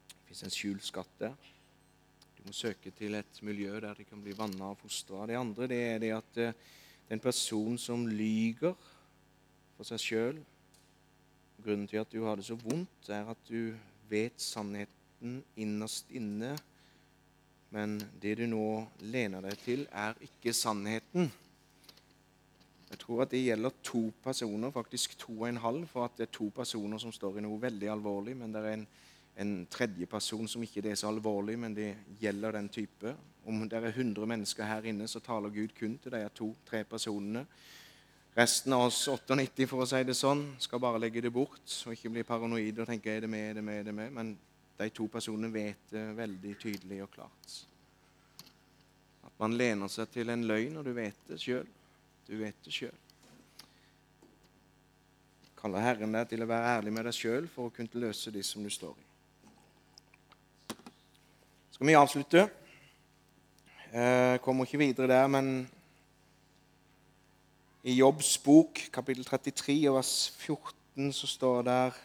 Det 0.10 0.26
fins 0.32 0.44
en 0.48 0.54
skjult 0.54 0.86
skatt 0.86 1.16
der. 1.22 1.38
Du 2.38 2.44
må 2.46 2.54
søke 2.54 2.92
til 2.98 3.18
et 3.18 3.42
miljø 3.46 3.80
der 3.82 3.98
de 3.98 4.06
kan 4.08 4.22
bli 4.22 4.36
vanna 4.38 4.72
og 4.74 4.82
fostra. 4.82 5.26
Det 5.28 5.38
andre 5.38 5.70
det 5.70 5.82
er 5.86 6.00
det 6.02 6.14
at 6.18 6.36
det 6.36 6.48
er 6.52 7.18
en 7.18 7.24
person 7.24 7.78
som 7.78 8.08
lyger 8.08 8.74
for 9.78 9.86
seg 9.88 10.02
sjøl. 10.02 10.46
Grunnen 11.64 11.88
til 11.88 12.02
at 12.04 12.12
du 12.14 12.24
har 12.24 12.38
det 12.38 12.46
så 12.46 12.56
vondt, 12.56 13.10
er 13.10 13.30
at 13.30 13.46
du 13.50 13.74
vet 14.10 14.42
sannheten 14.42 15.42
innerst 15.58 16.12
inne 16.16 16.56
men 17.76 17.98
det 18.22 18.38
du 18.40 18.46
nå 18.48 18.68
lener 19.12 19.44
deg 19.44 19.60
til, 19.60 19.84
er 19.92 20.16
ikke 20.24 20.54
sannheten. 20.56 21.28
Jeg 22.88 23.00
tror 23.02 23.26
at 23.26 23.34
det 23.34 23.44
gjelder 23.44 23.76
to 23.84 24.06
personer, 24.24 24.72
faktisk 24.72 25.18
to 25.20 25.34
og 25.42 25.50
en 25.50 25.60
halv, 25.60 25.88
for 25.92 26.08
at 26.08 26.16
det 26.16 26.30
er 26.30 26.38
to 26.38 26.48
personer 26.56 27.02
som 27.02 27.12
står 27.12 27.40
i 27.40 27.44
noe 27.44 27.60
veldig 27.60 27.90
alvorlig, 27.92 28.38
men 28.40 28.54
det 28.56 28.62
er 28.64 28.78
en, 28.78 28.86
en 29.44 29.58
tredje 29.72 30.08
person 30.08 30.48
som 30.48 30.64
ikke 30.64 30.86
det 30.86 30.94
er 30.94 31.02
så 31.02 31.12
alvorlig, 31.12 31.58
men 31.60 31.76
det 31.76 31.90
gjelder 32.22 32.56
den 32.56 32.72
type. 32.72 33.16
Om 33.48 33.68
det 33.68 33.82
er 33.82 33.92
100 33.92 34.32
mennesker 34.32 34.68
her 34.68 34.88
inne, 34.88 35.08
så 35.12 35.20
taler 35.24 35.52
Gud 35.52 35.76
kun 35.76 36.00
til 36.00 36.16
de 36.16 36.24
to-tre 36.36 36.86
personene. 36.88 37.44
Resten 38.38 38.74
av 38.74 38.82
oss 38.86 39.08
98, 39.08 39.66
for 39.66 39.82
å 39.82 39.86
si 39.90 40.04
det 40.06 40.14
sånn, 40.14 40.44
skal 40.62 40.78
bare 40.78 41.00
legge 41.02 41.24
det 41.26 41.32
bort 41.34 41.72
og 41.88 41.96
ikke 41.96 42.12
bli 42.14 42.24
paranoide 42.28 42.84
og 42.84 42.86
tenke 42.86 43.10
er 43.10 43.24
det 43.26 43.30
med, 43.34 43.48
er 43.50 43.56
det 43.58 43.64
med, 43.66 43.80
er 43.80 43.88
det 43.88 43.94
med. 43.98 44.12
Men 44.14 44.28
de 44.78 44.88
to 44.94 45.08
personene 45.10 45.50
vet 45.50 45.88
det 45.90 46.04
veldig 46.20 46.52
tydelig 46.62 47.00
og 47.02 47.10
klart. 47.16 47.56
At 49.26 49.34
man 49.42 49.56
lener 49.58 49.90
seg 49.90 50.12
til 50.14 50.30
en 50.30 50.46
løgn, 50.46 50.78
og 50.78 50.86
du 50.86 50.92
vet 50.94 51.18
det 51.32 51.40
sjøl. 51.42 51.66
Du 52.28 52.36
vet 52.38 52.60
det 52.62 52.76
sjøl. 52.76 53.00
Kaller 55.58 55.82
Herren 55.82 56.14
deg 56.14 56.30
til 56.30 56.46
å 56.46 56.50
være 56.52 56.76
ærlig 56.76 56.94
med 56.94 57.10
deg 57.10 57.18
sjøl 57.18 57.48
for 57.50 57.72
å 57.72 57.74
kunne 57.74 58.04
løse 58.04 58.30
de 58.36 58.44
som 58.46 58.62
du 58.62 58.70
står 58.70 58.94
i. 59.02 59.08
Skal 61.74 61.90
vi 61.90 61.98
avslutte? 61.98 62.46
Jeg 63.90 64.44
kommer 64.46 64.70
ikke 64.70 64.84
videre 64.84 65.10
der, 65.16 65.26
men 65.34 65.50
i 67.88 67.94
Jobbs 67.96 68.44
bok, 68.44 68.90
kapittel 68.92 69.24
33, 69.24 69.92
vers 69.96 70.32
14, 70.38 71.14
så 71.14 71.28
står 71.28 71.62
det 71.62 71.72
der 71.72 72.00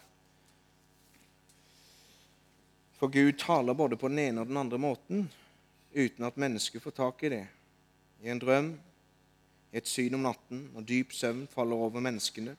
for 3.00 3.10
Gud 3.10 3.32
taler 3.32 3.74
både 3.74 3.98
på 3.98 4.08
den 4.12 4.20
ene 4.22 4.44
og 4.44 4.46
den 4.46 4.60
andre 4.60 4.78
måten 4.78 5.24
uten 5.90 6.28
at 6.28 6.38
mennesket 6.38 6.84
får 6.84 6.94
tak 7.00 7.26
i 7.26 7.32
det. 7.34 7.42
I 8.22 8.30
en 8.30 8.38
drøm, 8.38 8.70
i 9.72 9.82
et 9.82 9.90
syn 9.90 10.14
om 10.14 10.22
natten, 10.22 10.68
når 10.70 10.86
dyp 10.86 11.18
søvn 11.18 11.48
faller 11.50 11.74
over 11.74 11.98
menneskene. 11.98 12.54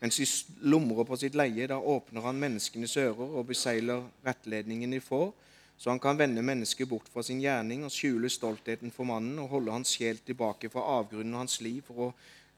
Mens 0.00 0.16
de 0.16 0.26
slumrer 0.26 1.04
på 1.04 1.20
sitt 1.20 1.36
leie, 1.36 1.68
da 1.68 1.76
åpner 1.76 2.24
han 2.24 2.40
menneskenes 2.40 2.96
ører 2.96 3.36
og 3.36 3.50
beseiler 3.52 4.08
rettledningen 4.24 4.96
de 4.96 5.04
får, 5.04 5.28
så 5.76 5.92
han 5.92 6.00
kan 6.00 6.16
vende 6.16 6.40
mennesket 6.40 6.88
bort 6.88 7.12
fra 7.12 7.20
sin 7.26 7.44
gjerning 7.44 7.84
og 7.84 7.92
skjule 7.92 8.32
stoltheten 8.32 8.94
for 8.94 9.04
mannen 9.04 9.44
og 9.44 9.58
holde 9.58 9.76
hans 9.76 9.92
sjel 9.92 10.24
tilbake 10.24 10.72
fra 10.72 10.88
avgrunnen 11.00 11.34
av 11.34 11.44
hans 11.44 11.60
liv 11.60 11.84
for 11.84 12.08
å 12.08 12.14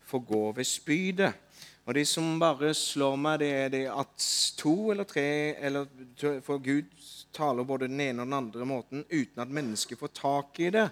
få 0.06 0.18
gå 0.18 0.52
ved 0.52 0.64
spydet. 0.64 1.34
Og 1.84 1.94
Det 1.94 2.06
som 2.08 2.38
bare 2.40 2.72
slår 2.74 3.16
meg, 3.20 3.38
det 3.42 3.50
er 3.52 3.68
det 3.68 3.82
at 3.92 4.28
to 4.56 4.90
eller 4.90 5.04
tre 5.04 5.54
eller 5.60 5.84
For 6.40 6.58
Gud 6.58 6.88
taler 7.32 7.64
både 7.64 7.88
den 7.88 8.00
ene 8.00 8.22
og 8.22 8.26
den 8.26 8.38
andre 8.38 8.64
måten 8.66 9.04
uten 9.10 9.42
at 9.42 9.48
mennesket 9.52 9.98
får 9.98 10.12
tak 10.14 10.60
i 10.60 10.70
det. 10.70 10.88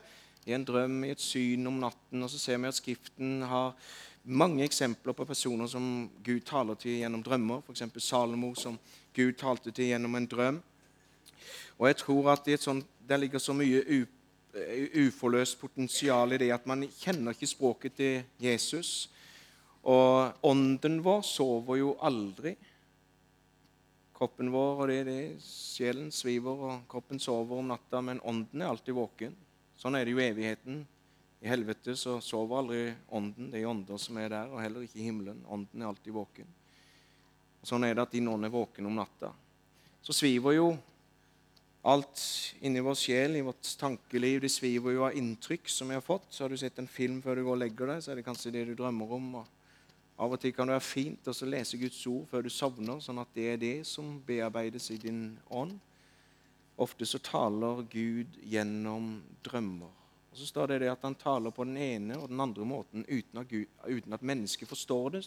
I 0.47 0.53
en 0.53 0.65
drøm, 0.65 1.05
i 1.05 1.13
et 1.15 1.21
syn 1.21 1.67
om 1.67 1.79
natten. 1.81 2.23
Og 2.23 2.31
så 2.31 2.39
ser 2.39 2.59
vi 2.59 2.69
at 2.69 2.75
Skriften 2.75 3.43
har 3.43 3.73
mange 4.25 4.65
eksempler 4.65 5.13
på 5.13 5.25
personer 5.25 5.67
som 5.67 6.11
Gud 6.25 6.41
taler 6.41 6.75
til 6.75 6.99
gjennom 6.99 7.23
drømmer. 7.23 7.63
F.eks. 7.63 7.83
Salomo, 7.99 8.55
som 8.55 8.79
Gud 9.15 9.33
talte 9.39 9.71
til 9.71 9.93
gjennom 9.93 10.15
en 10.15 10.27
drøm. 10.27 10.61
Og 11.79 11.87
jeg 11.89 11.97
tror 11.97 12.33
at 12.33 12.45
det, 12.47 12.61
sånt, 12.61 12.87
der 13.09 13.17
ligger 13.17 13.39
så 13.39 13.53
mye 13.53 13.83
uforløst 14.53 15.57
potensial 15.61 16.35
i 16.35 16.41
det 16.43 16.51
at 16.53 16.67
man 16.69 16.85
kjenner 16.91 17.33
ikke 17.33 17.49
språket 17.49 17.97
til 17.97 18.21
Jesus. 18.43 19.09
Og 19.89 20.45
ånden 20.47 21.01
vår 21.03 21.25
sover 21.27 21.81
jo 21.81 21.97
aldri 22.05 22.55
kroppen 24.23 24.53
vår, 24.55 24.77
og 24.79 24.87
det 24.87 24.97
er 25.01 25.09
det. 25.09 25.23
Sjelen 25.43 26.13
sviver, 26.15 26.55
og 26.55 26.83
kroppen 26.91 27.19
sover 27.19 27.59
om 27.59 27.73
natta, 27.73 27.99
men 28.05 28.21
ånden 28.23 28.63
er 28.63 28.71
alltid 28.71 28.95
våken. 28.95 29.35
Sånn 29.75 29.97
er 29.99 30.07
det 30.07 30.15
jo 30.15 30.23
evigheten. 30.23 30.85
I 31.43 31.51
helvete 31.51 31.97
så 31.99 32.21
sover 32.23 32.61
aldri 32.61 32.83
ånden. 33.11 33.51
Det 33.51 33.59
er 33.59 33.67
ånder 33.67 33.99
som 33.99 34.21
er 34.23 34.31
der, 34.31 34.53
og 34.53 34.63
heller 34.63 34.85
ikke 34.87 35.03
himmelen. 35.03 35.41
Ånden 35.51 35.83
er 35.83 35.91
alltid 35.91 36.15
våken. 36.15 36.53
Og 37.63 37.67
sånn 37.67 37.89
er 37.89 37.97
det 37.97 38.05
at 38.05 38.15
din 38.15 38.31
ånd 38.31 38.47
er 38.47 38.55
våken 38.55 38.87
om 38.87 39.01
natta. 39.01 39.33
Så 40.03 40.15
sviver 40.15 40.55
jo 40.55 40.69
alt 41.83 42.21
inni 42.63 42.83
vår 42.83 42.95
sjel, 42.99 43.37
i 43.37 43.45
vårt 43.47 43.67
tankeliv. 43.79 44.41
Det 44.45 44.53
sviver 44.53 44.95
jo 44.95 45.07
av 45.09 45.17
inntrykk 45.19 45.71
som 45.71 45.91
vi 45.91 45.99
har 45.99 46.05
fått. 46.05 46.29
Så 46.31 46.45
har 46.45 46.53
du 46.53 46.59
sett 46.61 46.79
en 46.79 46.91
film 46.91 47.23
før 47.25 47.39
du 47.39 47.45
går 47.47 47.57
og 47.57 47.63
legger 47.65 47.93
deg, 47.95 48.05
så 48.05 48.13
er 48.13 48.21
det 48.21 48.27
kanskje 48.27 48.55
det 48.55 48.69
du 48.71 48.77
drømmer 48.79 49.17
om. 49.19 49.35
og 49.43 49.59
av 50.23 50.35
og 50.37 50.39
til 50.39 50.53
kan 50.55 50.69
det 50.69 50.77
være 50.77 50.87
fint 50.87 51.29
å 51.29 51.49
lese 51.49 51.81
Guds 51.81 52.03
ord 52.07 52.29
før 52.31 52.45
du 52.45 52.51
sovner, 52.53 53.01
sånn 53.03 53.19
at 53.19 53.33
det 53.35 53.47
er 53.49 53.57
det 53.59 53.79
som 53.89 54.21
bearbeides 54.27 54.91
i 54.95 54.99
din 55.01 55.23
ånd. 55.51 55.81
Ofte 56.83 57.07
så 57.09 57.19
taler 57.23 57.83
Gud 57.91 58.39
gjennom 58.47 59.17
drømmer. 59.45 59.91
Og 60.33 60.39
Så 60.39 60.47
står 60.47 60.71
det 60.71 60.79
det 60.85 60.93
at 60.93 61.03
han 61.05 61.19
taler 61.19 61.51
på 61.51 61.65
den 61.65 61.77
ene 61.77 62.17
og 62.17 62.31
den 62.31 62.41
andre 62.41 62.65
måten 62.65 63.05
uten 63.09 63.43
at, 63.43 63.49
Gud, 63.49 63.67
uten 63.85 64.15
at 64.15 64.23
mennesket 64.23 64.69
forstår 64.69 65.11
det. 65.19 65.25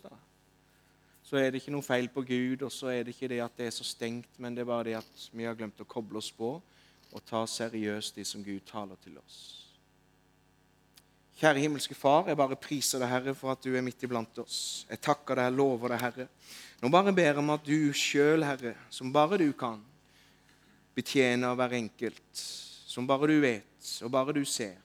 Så 1.26 1.40
er 1.42 1.50
det 1.50 1.64
ikke 1.64 1.74
noe 1.74 1.86
feil 1.86 2.06
på 2.14 2.22
Gud, 2.22 2.62
og 2.68 2.72
så 2.74 2.92
er 2.94 3.04
det 3.04 3.16
ikke 3.16 3.32
det 3.32 3.42
at 3.42 3.58
det 3.58 3.66
er 3.66 3.74
så 3.74 3.86
stengt, 3.88 4.38
men 4.38 4.54
det 4.54 4.62
er 4.62 4.70
bare 4.70 4.86
det 4.92 4.98
at 5.00 5.30
vi 5.34 5.48
har 5.48 5.58
glemt 5.58 5.82
å 5.82 5.88
koble 5.90 6.22
oss 6.22 6.30
på 6.30 6.52
og 7.16 7.24
ta 7.26 7.42
seriøst 7.50 8.20
det 8.20 8.26
som 8.30 8.44
Gud 8.46 8.62
taler 8.68 9.00
til 9.02 9.16
oss. 9.18 9.38
Kjære 11.40 11.64
himmelske 11.64 11.98
Far, 11.98 12.30
jeg 12.30 12.38
bare 12.38 12.58
priser 12.60 13.02
deg, 13.02 13.10
Herre, 13.10 13.34
for 13.36 13.56
at 13.56 13.64
du 13.64 13.74
er 13.74 13.84
midt 13.84 14.06
iblant 14.06 14.38
oss. 14.44 14.86
Jeg 14.88 15.02
takker 15.04 15.40
deg, 15.40 15.56
lover 15.56 15.96
deg, 15.96 16.04
Herre. 16.04 16.28
Nå 16.84 16.92
bare 16.94 17.16
ber 17.16 17.32
jeg 17.32 17.42
om 17.42 17.52
at 17.56 17.66
du 17.66 17.90
sjøl, 17.98 18.46
Herre, 18.46 18.76
som 18.94 19.12
bare 19.16 19.42
du 19.42 19.50
kan, 19.58 19.82
betjener 20.96 21.58
hver 21.58 21.76
enkelt, 21.80 22.46
som 22.86 23.08
bare 23.10 23.32
du 23.34 23.40
vet, 23.44 23.90
og 24.06 24.14
bare 24.14 24.38
du 24.38 24.44
ser. 24.48 24.78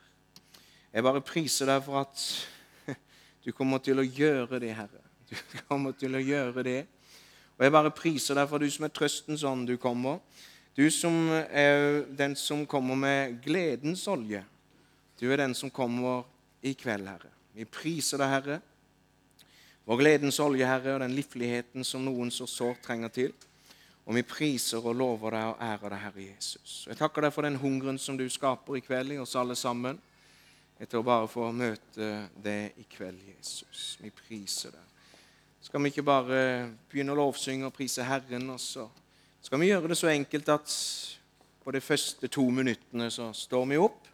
Jeg 0.90 1.06
bare 1.06 1.22
priser 1.22 1.68
deg 1.70 1.84
for 1.84 2.00
at 2.00 2.26
du 3.44 3.52
kommer 3.52 3.84
til 3.84 4.00
å 4.00 4.08
gjøre 4.08 4.62
det, 4.62 4.72
Herre. 4.74 5.09
Du 5.30 5.36
kommer 5.68 5.96
til 5.98 6.16
å 6.18 6.22
gjøre 6.22 6.64
det. 6.66 6.80
Og 7.56 7.66
jeg 7.66 7.74
bare 7.74 7.92
priser 7.94 8.38
deg 8.38 8.48
for 8.50 8.62
du 8.62 8.70
som 8.72 8.86
er 8.88 8.94
trøstens 8.94 9.44
ånd, 9.46 9.68
du 9.68 9.76
kommer. 9.80 10.18
Du 10.76 10.86
som 10.94 11.16
er 11.30 12.02
den 12.16 12.36
som 12.38 12.64
kommer 12.66 12.98
med 12.98 13.38
gledens 13.44 14.06
olje. 14.08 14.42
Du 15.20 15.28
er 15.30 15.42
den 15.42 15.54
som 15.54 15.70
kommer 15.70 16.24
i 16.64 16.72
kveld, 16.78 17.08
Herre. 17.10 17.32
Vi 17.54 17.66
priser 17.68 18.20
deg, 18.22 18.30
Herre, 18.32 18.60
Vår 19.90 19.96
gledens 19.96 20.36
olje, 20.38 20.66
Herre, 20.66 20.92
og 20.94 21.00
den 21.02 21.16
livligheten 21.16 21.82
som 21.82 22.04
noen 22.06 22.28
så 22.30 22.46
sårt 22.46 22.78
trenger 22.84 23.10
til. 23.10 23.32
Og 24.06 24.14
vi 24.14 24.22
priser 24.22 24.84
og 24.86 24.94
lover 24.94 25.34
deg 25.34 25.48
og 25.48 25.64
ærer 25.66 25.94
deg, 25.94 26.02
Herre 26.04 26.26
Jesus. 26.28 26.74
Jeg 26.86 26.98
takker 27.00 27.26
deg 27.26 27.34
for 27.34 27.46
den 27.46 27.58
hungeren 27.58 27.98
som 27.98 28.18
du 28.18 28.22
skaper 28.30 28.78
i 28.78 28.84
kveld 28.86 29.16
i 29.16 29.18
oss 29.18 29.34
alle 29.40 29.56
sammen. 29.58 29.98
Etter 30.78 31.00
å 31.00 31.06
bare 31.06 31.26
få 31.28 31.50
møte 31.52 32.12
det 32.38 32.72
i 32.78 32.86
kveld, 32.92 33.18
Jesus. 33.34 33.96
Vi 33.98 34.12
priser 34.14 34.78
deg. 34.78 34.89
Skal 35.60 35.82
vi 35.82 35.90
ikke 35.92 36.06
bare 36.06 36.40
begynne 36.88 37.12
å 37.12 37.18
lovsynge 37.18 37.68
og 37.68 37.74
prise 37.76 38.04
Herren, 38.08 38.48
og 38.48 38.60
så 38.60 38.86
skal 39.44 39.60
vi 39.60 39.68
gjøre 39.68 39.90
det 39.92 39.98
så 40.00 40.08
enkelt 40.08 40.48
at 40.52 40.72
på 41.60 41.74
de 41.76 41.82
første 41.84 42.28
to 42.32 42.46
minuttene 42.48 43.10
så 43.12 43.28
står 43.36 43.66
vi 43.68 43.80
opp. 43.80 44.08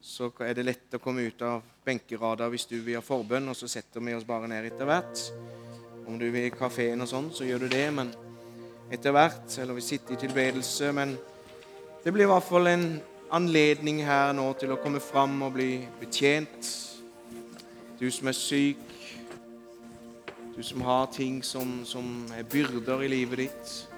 Så 0.00 0.30
er 0.46 0.54
det 0.56 0.64
lett 0.64 0.96
å 0.96 1.00
komme 1.02 1.26
ut 1.28 1.42
av 1.44 1.64
benkerader 1.84 2.48
hvis 2.52 2.68
du 2.70 2.78
vil 2.80 2.96
ha 2.96 3.04
forbønn, 3.04 3.50
og 3.52 3.58
så 3.58 3.68
setter 3.68 4.00
vi 4.00 4.14
oss 4.16 4.24
bare 4.24 4.48
ned 4.48 4.70
etter 4.70 4.88
hvert. 4.88 5.26
Om 6.06 6.16
du 6.18 6.28
vil 6.30 6.48
i 6.48 6.54
kafeen 6.54 7.04
og 7.04 7.10
sånn, 7.10 7.28
så 7.34 7.44
gjør 7.44 7.66
du 7.66 7.68
det, 7.74 7.86
men 7.92 8.14
etter 8.94 9.12
hvert. 9.12 9.50
Eller 9.60 9.76
vi 9.76 9.84
sitter 9.84 10.14
i 10.14 10.20
tilbedelse. 10.24 10.92
Men 10.96 11.16
det 12.04 12.14
blir 12.14 12.28
i 12.28 12.30
hvert 12.30 12.48
fall 12.48 12.70
en 12.70 12.88
anledning 13.34 14.04
her 14.06 14.32
nå 14.36 14.52
til 14.60 14.72
å 14.72 14.80
komme 14.80 15.02
fram 15.02 15.40
og 15.42 15.56
bli 15.58 15.82
betjent. 16.00 16.70
Du 17.98 18.06
som 18.12 18.30
er 18.30 18.38
syk, 18.38 18.85
du 20.56 20.62
som 20.62 20.82
har 20.82 21.06
ting 21.06 21.42
som, 21.42 21.84
som 21.84 22.26
er 22.38 22.42
byrder 22.42 23.02
i 23.04 23.08
livet 23.08 23.38
ditt, 23.38 23.88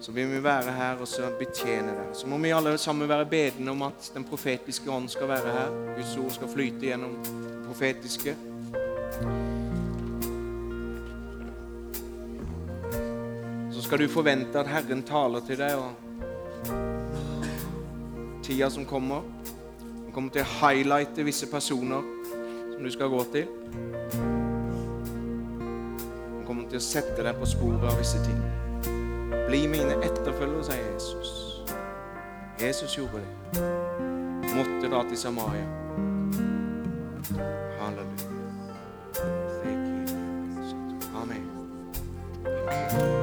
så 0.00 0.12
vil 0.12 0.30
vi 0.32 0.40
være 0.44 0.72
her 0.72 0.96
og 1.00 1.08
så 1.08 1.28
betjene 1.38 1.92
deg. 1.92 2.16
Så 2.16 2.26
må 2.28 2.38
vi 2.40 2.52
alle 2.56 2.78
sammen 2.80 3.08
være 3.08 3.26
bedende 3.28 3.72
om 3.72 3.82
at 3.84 4.10
den 4.14 4.24
profetiske 4.24 4.90
ånd 4.90 5.08
skal 5.12 5.28
være 5.28 5.52
her. 5.52 5.70
Guds 5.96 6.16
ord 6.16 6.30
skal 6.38 6.48
flyte 6.48 6.86
gjennom 6.88 7.16
det 7.24 7.64
profetiske. 7.66 8.36
Så 13.72 13.82
skal 13.84 13.98
du 14.00 14.08
forvente 14.08 14.60
at 14.60 14.72
Herren 14.72 15.02
taler 15.04 15.40
til 15.44 15.58
deg, 15.60 15.76
og 15.76 15.92
tida 18.44 18.70
som 18.72 18.84
kommer 18.88 19.20
kommer 20.14 20.30
til 20.30 20.44
å 20.44 20.52
highlighte 20.60 21.24
visse 21.26 21.48
personer 21.50 22.06
som 22.70 22.84
du 22.86 22.90
skal 22.94 23.10
gå 23.10 23.24
til 23.34 24.33
kommer 26.46 26.68
til 26.68 26.80
å 26.80 26.84
sette 26.84 27.24
deg 27.24 27.34
på 27.40 27.46
sporet 27.48 27.84
av 27.88 27.98
visse 28.00 28.20
ting. 28.24 28.40
Bli 29.48 29.64
mine 29.70 29.94
etterfølgere, 30.02 30.64
sier 30.64 30.84
Jesus. 30.92 31.30
Jesus 32.60 32.98
gjorde 32.98 33.22
det. 33.22 33.28
Måtte 34.54 34.90
da 34.92 35.02
til 35.08 35.18
Samaria. 35.18 35.66
Halleluja. 37.80 38.30
Amen. 41.14 43.13